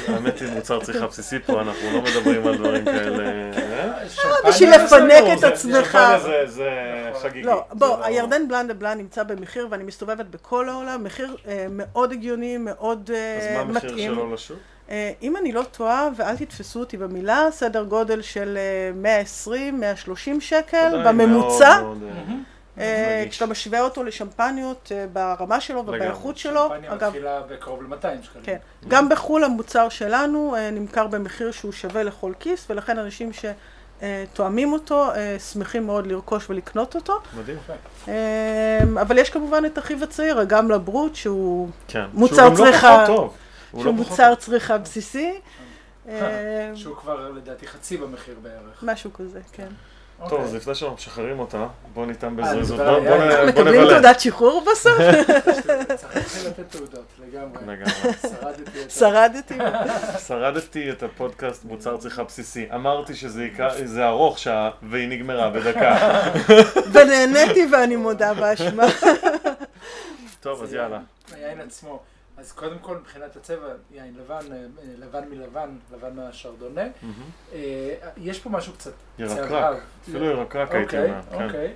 האמת 0.08 0.40
היא 0.40 0.50
מוצר 0.50 0.80
צריכה 0.80 1.08
בסיסי 1.08 1.40
פה, 1.40 1.62
אנחנו 1.62 1.92
לא 1.94 2.02
מדברים 2.02 2.48
על 2.48 2.58
דברים 2.58 2.86
כאלה. 2.86 3.24
אה? 3.24 4.10
שמפניה 4.10 4.52
בשביל 4.52 4.70
לפנק 4.70 5.24
לא, 5.24 5.34
את 5.34 5.44
עצמך. 5.44 5.98
זה-. 6.46 7.12
חגיגי. 7.22 7.48
לא, 7.48 7.64
בוא, 7.72 7.98
הירדן 8.04 8.48
בלן 8.48 8.68
דה 8.68 8.74
בלן 8.74 8.98
נמצא 8.98 9.24
במחיר, 9.24 9.68
ואני 9.72 9.84
מסתובבת 9.84 10.26
בכל 10.26 10.70
העולם, 10.70 11.04
מחיר 11.04 11.36
אה, 11.48 11.66
מאוד 11.70 12.12
הגיוני, 12.12 12.58
מאוד 12.58 13.10
אה, 13.14 13.38
אז 13.38 13.56
מה 13.56 13.60
המחיר 13.62 13.92
מתאים. 13.92 14.14
שלו 14.14 14.34
לשוק? 14.34 14.58
אה, 14.90 15.12
אם 15.22 15.38
אני 15.38 15.52
לא 15.52 15.64
טועה, 15.72 16.10
ואל 16.16 16.38
תתפסו 16.38 16.80
אותי 16.80 16.98
במילה, 16.98 17.48
סדר 17.52 17.84
גודל 17.84 18.22
של 18.22 18.58
אה, 19.04 19.24
120-130 20.06 20.40
שקל 20.40 21.04
בממוצע. 21.06 21.82
אה. 22.78 23.26
כשאתה 23.30 23.46
משווה 23.46 23.82
אותו 23.82 24.04
לשמפניות 24.04 24.92
אה, 24.96 25.06
ברמה 25.14 25.62
שלו. 25.62 25.80
ובאיכות 25.80 26.38
שלו, 26.38 26.70
שמפניה 26.70 26.96
מתחילה 26.96 27.42
בקרוב 27.42 27.84
ל-200 27.84 28.24
שקלים. 28.24 28.44
כן, 28.44 28.58
גם 28.88 29.10
בחו"ל 29.10 29.44
המוצר 29.44 29.90
שלנו 29.90 30.56
אה, 30.56 30.72
נמכר 30.72 31.08
במחיר 31.08 31.52
שהוא 31.52 31.72
שווה 31.72 32.04
לכל 32.04 32.32
כיס, 32.40 32.66
ולכן 32.70 32.98
אנשים 33.00 33.32
שתואמים 33.34 34.74
אותו, 34.74 35.12
אה, 35.16 35.40
שמחים 35.40 35.86
מאוד 35.86 36.08
לרכוש 36.08 36.50
ולקנות 36.50 36.96
אותו. 36.96 37.20
מדהים. 37.38 37.58
אבל 39.02 39.18
יש 39.18 39.30
כמובן 39.30 39.66
את 39.66 39.78
אחיו 39.80 40.04
הצעיר, 40.04 40.42
אגם 40.42 40.72
לברוט, 40.72 41.16
שהוא 41.16 41.70
כן. 41.88 42.06
מוצר 42.14 42.36
שהוא 42.36 42.48
גם 42.48 42.52
לא 42.52 42.72
צריכה- 42.72 43.04
פחות 43.06 43.16
טוב. 43.18 43.34
הוא 43.72 43.82
שהוא 43.82 43.94
לא 43.98 44.04
פחות 44.04 44.10
מוצר 44.12 44.36
צריכה 44.36 44.78
בסיסי. 44.78 45.34
שהוא 46.76 46.96
כבר 46.96 47.30
לדעתי 47.32 47.68
חצי 47.68 47.98
במחיר 47.98 48.36
בערך. 48.42 48.84
משהו 48.84 49.14
כזה, 49.14 49.40
כן. 49.52 49.68
טוב, 50.30 50.32
אוקיי. 50.32 50.46
אז 50.48 50.56
לפני 50.56 50.76
שאנחנו 50.76 50.96
משחררים 50.96 51.40
אותה, 51.40 51.66
בוא 51.94 52.06
ניתן 52.06 52.28
אה, 52.28 52.32
בזריזות. 52.34 52.80
נדבר 52.80 53.00
בוא- 53.00 53.10
בוא 53.10 53.24
יין. 53.24 53.32
נ- 53.32 53.36
בוא 53.36 53.46
מקבלים 53.46 53.82
נבלה. 53.82 53.94
תעודת 53.94 54.20
שחרור 54.20 54.64
בסוף? 54.72 54.94
צריך 56.02 56.16
להתחיל 56.16 56.48
לתת 56.48 56.70
תעודות, 56.72 57.06
לגמרי. 57.20 57.62
לגמרי. 57.62 57.92
שרדתי 58.90 59.60
את. 59.60 60.20
שרדתי. 60.28 60.92
את 60.92 61.04
הפודקאסט 61.04 61.66
מוצר 61.66 61.98
צריכה 61.98 62.24
בסיסי. 62.24 62.68
אמרתי 62.76 63.16
שזה 63.16 63.44
ייקח- 63.44 63.74
זה 63.86 64.08
ארוך 64.08 64.40
שעה, 64.40 64.70
והיא 64.90 65.08
נגמרה 65.10 65.50
בדקה. 65.50 65.98
ונהניתי 66.94 67.68
ואני 67.72 67.96
מודה 67.96 68.34
באשמה. 68.34 68.84
טוב, 70.40 70.64
אז 70.64 70.74
יאללה. 70.74 71.00
היין 71.36 71.62
עצמו. 71.62 72.00
אז 72.42 72.52
קודם 72.52 72.80
כל 72.80 72.98
מבחינת 72.98 73.36
הצבע, 73.36 73.68
יין 73.92 74.14
לבן, 74.18 74.52
אה, 74.52 74.58
לבן 74.98 75.30
מלבן, 75.30 75.70
לבן 75.94 76.16
מהשרדונה. 76.16 76.82
אה, 77.54 77.94
יש 78.18 78.40
פה 78.40 78.50
משהו 78.50 78.74
קצת 78.74 78.92
ירקרק. 79.20 79.78
אפילו 80.04 80.26
ירקרק 80.26 80.72
הייתי 80.72 80.98
אוקיי, 80.98 81.10
אומר. 81.12 81.22
כן. 81.32 81.44
אוקיי. 81.46 81.74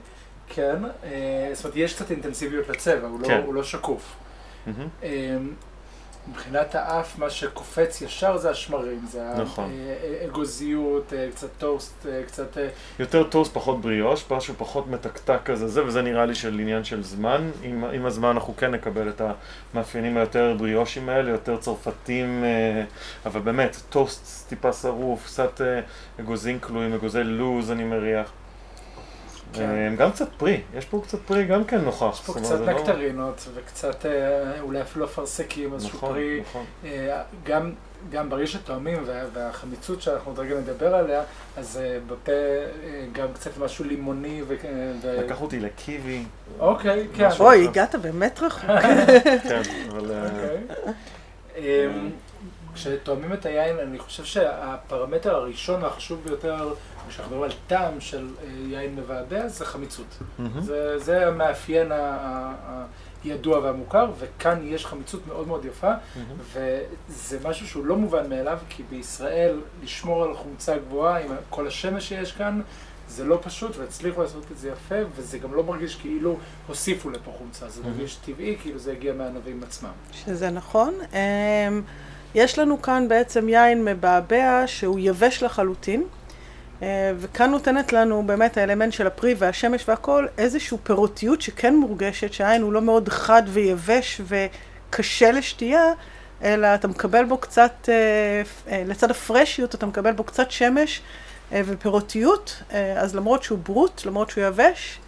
כן, 0.48 0.76
אה, 1.04 1.50
זאת 1.54 1.66
אומרת 1.66 1.78
יש 1.78 1.96
קצת 1.96 2.12
אינטנסיביות 2.12 2.70
לצבע, 2.70 3.08
הוא 3.08 3.20
לא- 3.20 3.28
כן. 3.28 3.42
הוא 3.46 3.54
לא 3.54 3.64
שקוף. 3.64 4.16
מהמם. 4.66 5.54
אה, 6.26 6.32
מבחינת 6.32 6.76
האף, 6.76 7.20
מה 7.20 7.30
שקופץ 7.30 8.02
ישר 8.02 8.38
זה 8.38 8.50
השמרים, 8.50 9.06
זה 9.12 9.34
נכון. 9.38 9.72
האגוזיות, 10.22 11.14
אה, 11.14 11.28
קצת 11.32 11.48
טוסט, 11.58 12.06
אה, 12.06 12.24
קצת... 12.24 12.58
אה, 12.58 12.68
יותר 13.00 13.24
טוסט, 13.24 13.54
פחות 13.54 13.82
בריאוש, 13.82 14.26
משהו 14.32 14.54
פחות 14.58 14.88
מתקתק 14.88 15.40
כזה, 15.46 15.68
זה, 15.68 15.86
וזה 15.86 16.02
נראה 16.02 16.26
לי 16.26 16.36
של 16.36 16.60
עניין 16.60 16.84
של 16.84 17.04
זמן. 17.04 17.52
עם, 17.64 17.84
עם 17.84 18.06
הזמן 18.06 18.30
אנחנו 18.30 18.56
כן 18.58 18.72
נקבל 18.72 19.10
את 19.10 19.22
המאפיינים 19.74 20.18
היותר 20.18 20.56
בריאושים 20.58 21.10
האלה, 21.10 21.32
יותר 21.32 21.58
צרפתים, 21.58 22.44
אבל 23.26 23.42
באמת, 23.42 23.78
טוסט 23.90 24.50
טיפה 24.50 24.74
שרוף, 24.74 25.26
קצת 25.26 25.62
אגוזים 26.20 26.60
כלואים, 26.60 26.94
אגוזי 26.94 27.24
לוז 27.24 27.72
אני 27.72 27.84
מריח. 27.84 28.32
כן. 29.56 29.96
גם 29.98 30.12
קצת 30.12 30.28
פרי, 30.38 30.62
יש 30.78 30.86
פה 30.86 31.02
קצת 31.04 31.20
פרי 31.26 31.46
גם 31.46 31.64
כן 31.64 31.82
נוכח. 31.82 32.10
יש 32.14 32.22
פה 32.26 32.34
קצת 32.34 32.60
לא- 32.60 32.74
נקטרינות 32.74 33.48
לא... 33.48 33.62
וקצת 33.62 34.06
אולי 34.62 34.82
אפילו 34.82 35.06
אפרסקים, 35.06 35.74
איזשהו 35.74 35.98
נכון, 35.98 36.10
פרי. 36.14 36.42
נכון. 36.42 36.66
גם, 37.44 37.72
גם 38.10 38.30
ברגע 38.30 38.48
שתואמים 38.48 39.04
והחמיצות 39.34 40.02
שאנחנו 40.02 40.32
עוד 40.32 40.40
רגע 40.40 40.56
נדבר 40.56 40.96
עליה, 40.96 41.24
אז 41.58 41.80
בפה 42.08 42.32
גם 43.12 43.28
קצת 43.34 43.58
משהו 43.58 43.86
לימוני. 43.86 44.42
ו... 44.48 44.56
לקח 45.04 45.42
אותי 45.42 45.60
לקיבי. 45.60 46.24
אוקיי, 46.60 47.08
כן. 47.16 47.30
אוי, 47.40 47.68
הגעת 47.68 47.96
באמת 47.96 48.40
רחוק. 48.42 48.70
כן, 49.50 49.62
אבל... 49.90 50.12
אוקיי. 51.56 51.90
אמ, 52.76 52.80
כשתואמים 52.80 53.34
את 53.34 53.46
היין, 53.46 53.80
אני 53.80 54.00
חושב 54.00 54.24
שהפרמטר 54.24 55.36
הראשון 55.36 55.84
והחשוב 55.84 56.22
ביותר 56.26 56.74
כשאנחנו 57.08 57.36
מדברים 57.36 57.52
על 57.52 57.58
טעם 57.68 58.02
של 58.02 58.28
אה, 58.44 58.50
יין 58.68 58.96
מבעבע, 58.96 59.48
זה 59.48 59.66
חמיצות. 59.66 60.06
Mm-hmm. 60.20 60.62
זה, 60.62 61.00
זה 61.00 61.28
המאפיין 61.28 61.92
הידוע 63.24 63.60
והמוכר, 63.60 64.12
וכאן 64.20 64.60
יש 64.64 64.86
חמיצות 64.86 65.28
מאוד 65.28 65.48
מאוד 65.48 65.66
יפה, 65.66 65.92
mm-hmm. 65.92 66.58
וזה 67.10 67.40
משהו 67.44 67.68
שהוא 67.68 67.86
לא 67.86 67.96
מובן 67.96 68.30
מאליו, 68.30 68.60
כי 68.70 68.84
בישראל 68.90 69.60
לשמור 69.84 70.24
על 70.24 70.36
חומצה 70.36 70.78
גבוהה 70.78 71.20
עם 71.20 71.32
כל 71.50 71.68
השמש 71.68 72.10
שיש 72.10 72.32
כאן, 72.32 72.62
זה 73.10 73.24
לא 73.24 73.40
פשוט, 73.44 73.78
והצליחו 73.78 74.22
לעשות 74.22 74.46
את 74.52 74.58
זה 74.58 74.70
יפה, 74.70 74.96
וזה 75.16 75.38
גם 75.38 75.54
לא 75.54 75.64
מרגיש 75.64 75.96
כאילו 75.96 76.38
הוסיפו 76.68 77.10
לפה 77.10 77.32
חומצה, 77.38 77.70
זה 77.70 77.82
מרגיש 77.84 78.16
טבעי, 78.16 78.58
כאילו 78.62 78.80
זה 78.80 78.92
הגיע 78.92 79.14
מהענבים 79.14 79.64
עצמם. 79.64 79.90
שזה 80.12 80.50
נכון. 80.50 80.94
יש 82.36 82.60
לנו 82.60 82.82
כאן 82.82 83.08
בעצם 83.08 83.50
יין 83.50 83.86
מבעבע 83.86 84.64
שהוא 84.66 85.00
יבש 85.00 85.44
לחלוטין. 85.44 86.04
אה, 86.82 87.12
וכאן 87.18 87.52
נותנת 87.52 87.94
לנו 87.94 88.24
באמת 88.26 88.58
האלמנט 88.58 88.94
של 88.94 89.08
הפרי 89.08 89.36
והשמש 89.38 89.90
והכל 89.90 90.28
איזושהי 90.38 90.78
פירותיות 90.84 91.42
שכן 91.42 91.76
מורגשת, 91.76 92.34
שהעין 92.34 92.62
הוא 92.62 92.74
לא 92.74 92.82
מאוד 92.82 93.10
חד 93.10 93.44
ויבש 93.48 94.22
וקשה 94.28 95.32
לשתייה, 95.32 95.92
אלא 96.44 96.76
אתה 96.76 96.88
מקבל 96.88 97.26
בו 97.26 97.38
קצת, 97.38 97.90
אה, 97.90 97.94
אה, 98.72 98.84
לצד 98.86 99.12
הפרשיות 99.12 99.76
אתה 99.76 99.86
מקבל 99.86 100.12
בו 100.12 100.24
קצת 100.24 100.52
שמש 100.52 101.02
ופירותיות, 101.52 102.64
אז 102.98 103.16
למרות 103.16 103.44
שהוא 103.44 103.60
ברוט, 103.64 104.06
למרות 104.06 104.30
שהוא 104.30 104.44
יבש, 104.44 105.00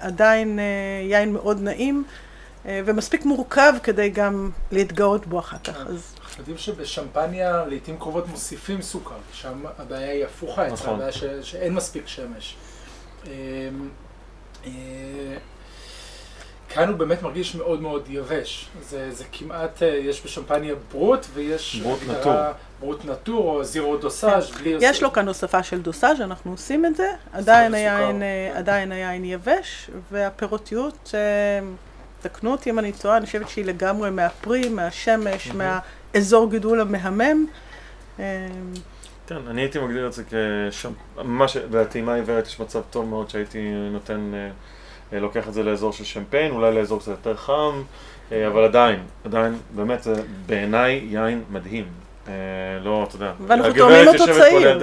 עדיין 0.00 0.58
יין 1.02 1.32
מאוד 1.32 1.60
נעים. 1.62 2.04
ומספיק 2.64 3.24
מורכב 3.24 3.72
כדי 3.82 4.08
גם 4.08 4.50
להתגאות 4.72 5.26
בו 5.26 5.38
אחר 5.38 5.56
כך. 5.64 5.76
אז 5.86 6.14
יודעים 6.40 6.58
שבשמפניה 6.58 7.64
לעיתים 7.68 7.98
קרובות 7.98 8.28
מוסיפים 8.28 8.82
סוכר, 8.82 9.14
שם 9.32 9.62
הבעיה 9.78 10.12
היא 10.12 10.24
הפוכה, 10.24 10.66
נכון. 10.66 10.94
הבעיה 10.94 11.12
ש, 11.12 11.24
שאין 11.42 11.74
מספיק 11.74 12.06
שמש. 12.06 12.56
אמ, 13.26 13.30
אה, 14.66 14.70
כאן 16.68 16.88
הוא 16.88 16.96
באמת 16.96 17.22
מרגיש 17.22 17.54
מאוד 17.54 17.80
מאוד 17.80 18.04
יבש. 18.08 18.68
זה, 18.82 19.12
זה 19.12 19.24
כמעט, 19.32 19.82
אה, 19.82 19.88
יש 19.88 20.24
בשמפניה 20.24 20.74
ברוט 20.92 21.26
ויש 21.34 21.80
ברוט 21.82 22.00
נטור. 22.08 22.32
ברוט 22.80 23.04
נטור 23.04 23.56
או 23.56 23.64
זירו 23.64 23.96
דוסאז' 23.96 24.50
בלי... 24.50 24.76
יש 24.80 25.02
לו 25.02 25.12
כאן 25.12 25.28
הוספה 25.28 25.62
של 25.62 25.82
דוסאז', 25.82 26.20
אנחנו 26.20 26.50
עושים 26.50 26.86
את 26.86 26.96
זה. 26.96 27.10
עדיין 27.32 27.74
היין, 27.74 28.22
אה, 28.22 28.58
עדיין 28.58 28.92
היין 28.92 29.24
יבש, 29.24 29.90
והפירותיות, 30.10 31.14
תקנו 32.20 32.52
אותי 32.52 32.70
אם 32.70 32.78
אני 32.78 32.92
טועה, 32.92 33.16
אני 33.16 33.26
חושבת 33.26 33.48
שהיא 33.48 33.64
לגמרי 33.64 34.10
מהפרי, 34.10 34.68
מהשמש, 34.68 35.50
מה... 35.50 35.78
אזור 36.14 36.50
גידול 36.50 36.80
המהמם. 36.80 37.46
כן, 39.30 39.36
אני 39.46 39.60
הייתי 39.60 39.78
מגדיר 39.78 40.06
את 40.06 40.12
זה 40.12 40.22
כשם, 40.70 40.90
ממש, 41.16 41.56
בטעימה 41.56 42.14
עיוורת 42.14 42.46
יש 42.46 42.60
מצב 42.60 42.80
טוב 42.90 43.08
מאוד 43.08 43.30
שהייתי 43.30 43.58
נותן, 43.92 44.30
אה, 44.34 44.50
אה, 45.12 45.20
לוקח 45.20 45.48
את 45.48 45.54
זה 45.54 45.62
לאזור 45.62 45.92
של 45.92 46.04
שמפיין, 46.04 46.52
אולי 46.52 46.74
לאזור 46.74 46.98
קצת 46.98 47.10
יותר 47.10 47.36
חם, 47.36 47.82
אה, 48.32 48.46
אבל 48.46 48.64
עדיין, 48.64 49.02
עדיין, 49.24 49.58
באמת 49.70 50.02
זה 50.02 50.14
בעיניי 50.46 51.06
יין 51.10 51.42
מדהים. 51.50 51.84
לא, 52.80 53.04
אתה 53.08 53.16
יודע, 53.16 53.32
ואנחנו 53.46 53.72
תואמים 53.72 54.08
אותו 54.08 54.24
צעיר, 54.24 54.78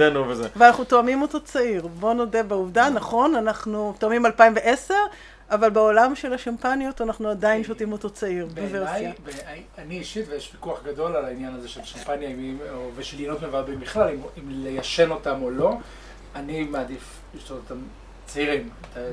ואנחנו 0.56 0.84
תואמים 0.84 1.22
אותו 1.22 1.40
צעיר, 1.40 1.86
בוא 1.86 2.14
נודה 2.14 2.42
בעובדה, 2.42 2.90
נכון, 2.90 3.34
אנחנו 3.34 3.94
תואמים 3.98 4.26
2010, 4.26 4.94
אבל 5.50 5.70
בעולם 5.70 6.14
של 6.14 6.32
השמפניות 6.32 7.00
אנחנו 7.00 7.28
עדיין 7.28 7.64
שותים 7.64 7.92
אותו 7.92 8.10
צעיר, 8.10 8.46
בוורסיה. 8.54 9.12
אני 9.78 9.98
אישית, 9.98 10.28
ויש 10.28 10.50
ויכוח 10.54 10.82
גדול 10.84 11.16
על 11.16 11.24
העניין 11.24 11.54
הזה 11.54 11.68
של 11.68 11.84
שמפניה 11.84 12.36
ושל 12.96 13.20
יינות 13.20 13.42
מבעבעים 13.42 13.80
בכלל, 13.80 14.16
אם 14.38 14.48
ליישן 14.48 15.10
אותם 15.10 15.42
או 15.42 15.50
לא, 15.50 15.76
אני 16.34 16.64
מעדיף 16.64 17.20
לשתות 17.34 17.58
אותם 17.70 17.80
צעירים, 18.28 18.68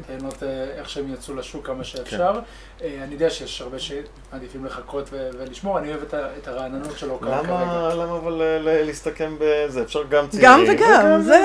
תהנות 0.07 0.43
אה, 0.43 0.63
איך 0.78 0.89
שהם 0.89 1.13
יצאו 1.13 1.36
לשוק 1.36 1.68
כמה 1.68 1.84
שאפשר. 1.84 2.34
כן. 2.34 2.86
אה, 2.86 3.03
אני 3.03 3.13
יודע 3.13 3.30
שיש 3.30 3.61
הרבה 3.61 3.78
שמעדיפים 3.80 4.66
לחכות 4.66 5.09
ולשמור, 5.11 5.80
אני 5.80 5.89
אוהב 5.89 6.01
את 6.13 6.47
הרעננות 6.47 6.97
שלו 6.97 7.20
כרגע. 7.20 7.41
למה 7.41 7.93
למה 7.93 8.18
אבל 8.18 8.41
אה, 8.41 8.84
להסתכם 8.84 9.36
בזה? 9.39 9.82
אפשר 9.82 10.03
גם 10.03 10.28
צעירים. 10.30 10.49
גם 10.49 10.63
וגם, 10.68 11.22
זה... 11.22 11.39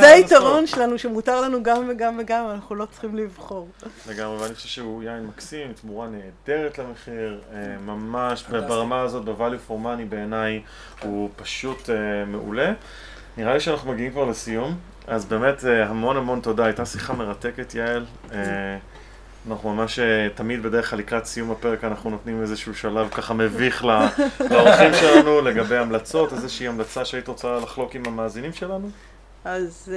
זה 0.00 0.08
היתרון 0.08 0.66
שלנו, 0.66 0.98
שמותר 0.98 1.40
לנו 1.40 1.62
גם 1.62 1.88
וגם 1.88 2.18
וגם, 2.22 2.50
אנחנו 2.50 2.74
לא 2.74 2.86
צריכים 2.90 3.16
לבחור. 3.16 3.68
לגמרי, 4.08 4.36
ואני 4.42 4.54
חושב 4.54 4.68
שהוא 4.68 5.02
יין 5.02 5.26
מקסים, 5.26 5.72
תמורה 5.72 6.08
נהדרת 6.08 6.78
למחיר, 6.78 7.40
ממש 7.86 8.44
ברמה 8.48 9.00
הזאת, 9.00 9.24
ב-value 9.24 9.70
for 9.70 9.84
money 9.84 10.04
בעיניי, 10.08 10.62
הוא 11.02 11.30
פשוט 11.36 11.90
מעולה. 12.26 12.72
נראה 13.36 13.54
לי 13.54 13.60
שאנחנו 13.60 13.92
מגיעים 13.92 14.12
כבר 14.12 14.24
לסיום, 14.24 14.74
אז 15.06 15.24
באמת 15.24 15.64
אה, 15.64 15.86
המון 15.86 16.16
המון 16.16 16.40
תודה, 16.40 16.64
הייתה 16.64 16.86
שיחה 16.86 17.12
מרתקת 17.12 17.74
יעל. 17.74 18.04
אה, 18.32 18.38
אנחנו 19.48 19.74
ממש 19.74 19.98
אה, 19.98 20.28
תמיד 20.34 20.62
בדרך 20.62 20.90
כלל 20.90 20.98
לקראת 20.98 21.24
סיום 21.24 21.50
הפרק 21.50 21.84
אנחנו 21.84 22.10
נותנים 22.10 22.42
איזשהו 22.42 22.74
שלב 22.74 23.08
ככה 23.08 23.34
מביך 23.34 23.84
לאורחים 24.50 24.94
שלנו 24.94 25.40
לגבי 25.40 25.76
המלצות, 25.76 26.32
איזושהי 26.32 26.68
המלצה 26.68 27.04
שהיית 27.04 27.28
רוצה 27.28 27.58
לחלוק 27.62 27.94
עם 27.94 28.02
המאזינים 28.06 28.52
שלנו? 28.52 28.90
אז 29.44 29.92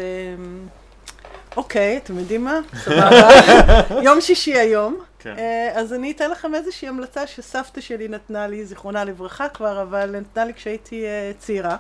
אוקיי, 1.58 1.98
אתם 1.98 2.20
יודעים 2.20 2.44
מה? 2.44 2.60
סבבה. 2.76 3.30
יום 4.06 4.22
שישי 4.22 4.54
היום. 4.58 5.00
כן. 5.20 5.36
אז 5.76 5.94
אני 5.94 6.12
אתן 6.12 6.32
לכם 6.32 6.56
איזושהי 6.56 6.88
המלצה 6.88 7.28
שסבתא 7.28 7.82
שלי 7.82 8.08
נתנה 8.08 8.48
לי, 8.48 8.66
זיכרונה 8.66 9.04
לברכה 9.04 9.50
כבר, 9.50 9.82
אבל 9.82 10.16
נתנה 10.20 10.46
לי 10.46 10.54
כשהייתי 10.54 11.06
צעירה. 11.40 11.78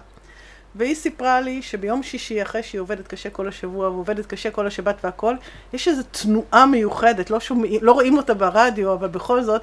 והיא 0.77 0.95
סיפרה 0.95 1.41
לי 1.41 1.61
שביום 1.61 2.03
שישי, 2.03 2.41
אחרי 2.41 2.63
שהיא 2.63 2.81
עובדת 2.81 3.07
קשה 3.07 3.29
כל 3.29 3.47
השבוע 3.47 3.89
ועובדת 3.89 4.25
קשה 4.25 4.51
כל 4.51 4.67
השבת 4.67 4.95
והכל, 5.03 5.35
יש 5.73 5.87
איזו 5.87 6.03
תנועה 6.11 6.65
מיוחדת, 6.65 7.29
לא, 7.29 7.39
שומע, 7.39 7.67
לא 7.81 7.91
רואים 7.91 8.17
אותה 8.17 8.33
ברדיו, 8.33 8.93
אבל 8.93 9.07
בכל 9.07 9.41
זאת, 9.43 9.61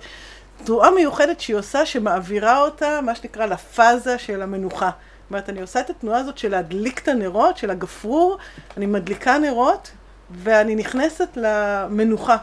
תנועה 0.65 0.91
מיוחדת 0.91 1.41
שהיא 1.41 1.57
עושה, 1.57 1.87
שמעבירה 1.87 2.61
אותה, 2.61 3.01
מה 3.01 3.15
שנקרא, 3.15 3.47
לפאזה 3.47 4.19
של 4.19 4.43
המנוחה. 4.43 4.91
זאת 4.91 5.31
אומרת, 5.31 5.51
אני 5.51 5.61
עושה 5.61 5.81
את 5.81 5.91
התנועה 5.91 6.19
הזאת 6.19 6.39
של 6.39 6.51
להדליק 6.51 6.99
את 6.99 7.09
הנרות, 7.09 7.57
של 7.57 7.71
הגפרור, 7.71 8.39
אני 8.77 8.87
מדליקה 8.87 9.39
נרות, 9.39 9.91
ואני 10.31 10.75
נכנסת 10.75 11.29
למנוחה. 11.37 12.37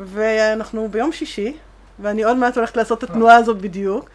ואנחנו 0.00 0.88
ביום 0.88 1.12
שישי, 1.12 1.56
ואני 1.98 2.24
עוד 2.24 2.36
מעט 2.36 2.56
הולכת 2.56 2.76
לעשות 2.76 3.04
את 3.04 3.10
התנועה 3.10 3.36
הזאת 3.36 3.58
בדיוק. 3.58 4.10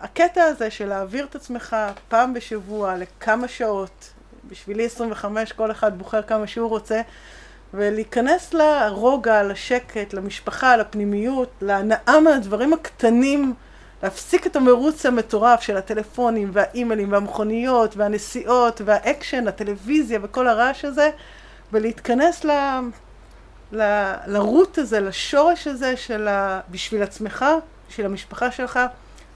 הקטע 0.00 0.44
הזה 0.44 0.70
של 0.70 0.88
להעביר 0.88 1.24
את 1.24 1.34
עצמך 1.34 1.76
פעם 2.08 2.34
בשבוע 2.34 2.96
לכמה 2.96 3.48
שעות, 3.48 4.10
בשבילי 4.48 4.86
25, 4.86 5.52
כל 5.52 5.70
אחד 5.70 5.98
בוחר 5.98 6.22
כמה 6.22 6.46
שהוא 6.46 6.68
רוצה, 6.68 7.00
ולהיכנס 7.74 8.54
לרוגע, 8.54 9.42
לשקט, 9.42 10.14
למשפחה, 10.14 10.76
לפנימיות, 10.76 11.50
להנאה 11.60 12.20
מהדברים 12.20 12.72
הקטנים, 12.72 13.54
להפסיק 14.02 14.46
את 14.46 14.56
המרוץ 14.56 15.06
המטורף 15.06 15.60
של 15.60 15.76
הטלפונים 15.76 16.50
והאימיילים 16.52 17.12
והמכוניות 17.12 17.96
והנסיעות 17.96 18.80
והאקשן, 18.84 19.48
הטלוויזיה 19.48 20.18
וכל 20.22 20.48
הרעש 20.48 20.84
הזה, 20.84 21.10
ולהתכנס 21.72 22.44
ל... 22.44 22.50
ל... 23.72 24.12
לרוט 24.26 24.78
הזה, 24.78 25.00
לשורש 25.00 25.66
הזה 25.66 25.96
של 25.96 26.28
ה... 26.28 26.60
בשביל 26.70 27.02
עצמך, 27.02 27.44
בשביל 27.88 28.06
המשפחה 28.06 28.50
שלך. 28.50 28.80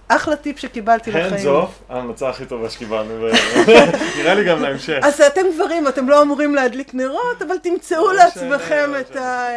אחלה 0.09 0.37
טיפ 0.37 0.59
שקיבלתי 0.59 1.13
hands 1.13 1.17
לחיים. 1.19 1.49
off, 1.63 1.69
ההמלצה 1.89 2.29
הכי 2.29 2.47
טובה 2.47 2.71
שקיבלנו, 2.71 3.27
נראה 4.19 4.35
לי 4.35 4.45
גם 4.45 4.63
להמשך. 4.63 4.99
אז 5.03 5.21
אתם 5.21 5.41
גברים, 5.55 5.89
אתם 5.89 6.09
לא 6.09 6.23
אמורים 6.23 6.55
להדליק 6.55 6.95
נרות, 6.95 7.43
אבל 7.47 7.59
תמצאו 7.63 8.13
לעצמכם 8.13 8.91
את 9.01 9.15
לא 9.15 9.21
ה- 9.21 9.49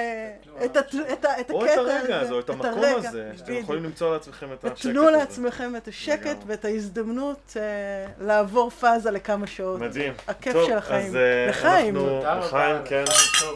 את 0.66 0.78
ה- 0.78 0.80
את 1.14 1.26
ה- 1.26 1.40
את 1.40 1.52
או 1.52 1.66
את 1.66 1.70
הקטע 1.70 1.82
הרגע 1.82 2.20
הזה, 2.20 2.34
או 2.34 2.40
את 2.40 2.50
המקום 2.50 2.84
הזה, 2.98 3.32
שאתם. 3.38 3.54
יכולים 3.54 3.84
למצוא 3.84 4.14
לעצמכם 4.14 4.48
את 4.54 4.66
השקט 4.66 4.80
הזה. 4.80 4.94
תנו 4.94 5.10
לעצמכם 5.10 5.76
את 5.76 5.88
השקט. 5.88 6.38
ואת 6.48 6.66
ההזדמנות 6.66 7.54
אה, 7.58 7.62
לעבור 8.26 8.70
פאזה 8.70 9.12
לכמה 9.12 9.48
שעות. 9.48 9.80
מדהים. 9.80 10.14
הכיף 10.28 10.54
טוב, 10.54 10.68
של 10.68 10.78
החיים. 10.78 11.08
אז 11.08 11.16
אה, 11.16 11.46
לחיים. 11.50 11.96
לחיים, 12.40 12.76
כן. 12.86 13.04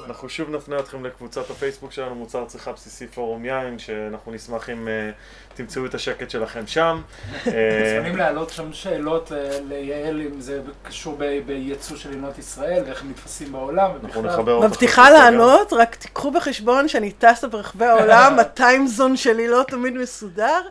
אנחנו 0.08 0.30
שוב 0.30 0.50
נפנה 0.50 0.80
אתכם 0.80 1.06
לקבוצת 1.06 1.50
הפייסבוק 1.50 1.92
שלנו, 1.92 2.16
מוצר 2.16 2.46
צריכה 2.46 2.72
בסיסי 2.72 3.08
פורום 3.08 3.46
יין, 3.46 3.80
שאנחנו 3.80 4.32
נשמח 4.32 4.70
אם 4.70 4.88
אה, 4.88 5.10
תמצאו 5.54 5.86
את 5.86 5.94
השקט 5.94 6.30
שלכם 6.30 6.68
שם. 6.68 7.02
אה, 7.48 7.94
מוזמנים 7.96 8.18
להעלות 8.18 8.50
שם 8.50 8.74
שאלות 8.74 9.32
אה, 9.32 9.60
ליעל 9.70 10.22
אם 10.22 10.42
זה 10.42 10.62
קשור 10.84 11.18
בייצוא 11.46 11.98
של 11.98 12.10
מדינת 12.10 12.38
ישראל 12.38 12.84
ואיך 12.86 13.02
הם 13.02 13.10
נתפסים 13.10 13.52
בעולם 13.52 13.92
אנחנו 14.04 14.24
ובכלל. 14.24 14.68
מבטיחה. 14.68 15.10
לענות, 15.10 15.74
רק 15.74 15.96
תיקחו 15.96 16.32
בחשבון 16.32 16.88
שאני 16.88 17.12
טסה 17.12 17.48
ברחבי 17.48 17.86
העולם, 17.86 18.40
הטיימזון 18.42 19.18
שלי 19.18 19.48
לא 19.48 19.64
תמיד 19.68 19.94
מסודר, 19.94 20.62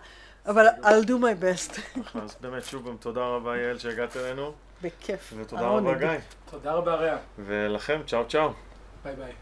אבל 0.46 0.66
I'll 0.82 1.06
do 1.06 1.10
my 1.10 1.42
best. 1.44 1.80
אז 2.22 2.36
באמת, 2.40 2.64
שוב 2.64 2.88
גם 2.88 2.96
תודה 3.00 3.20
רבה 3.20 3.56
יעל 3.56 3.78
שהגעת 3.78 4.16
אלינו, 4.16 4.52
בכיף. 4.82 5.32
ותודה. 5.36 5.62
רבה 5.62 5.94
גיא. 5.94 6.08
תודה 6.50 6.72
רבה 6.72 6.94
רע. 6.94 7.16
ולכם, 7.38 8.00
צ'או 8.06 8.24
צ'או. 8.28 8.52
ביי 9.04 9.14
ביי. 9.16 9.32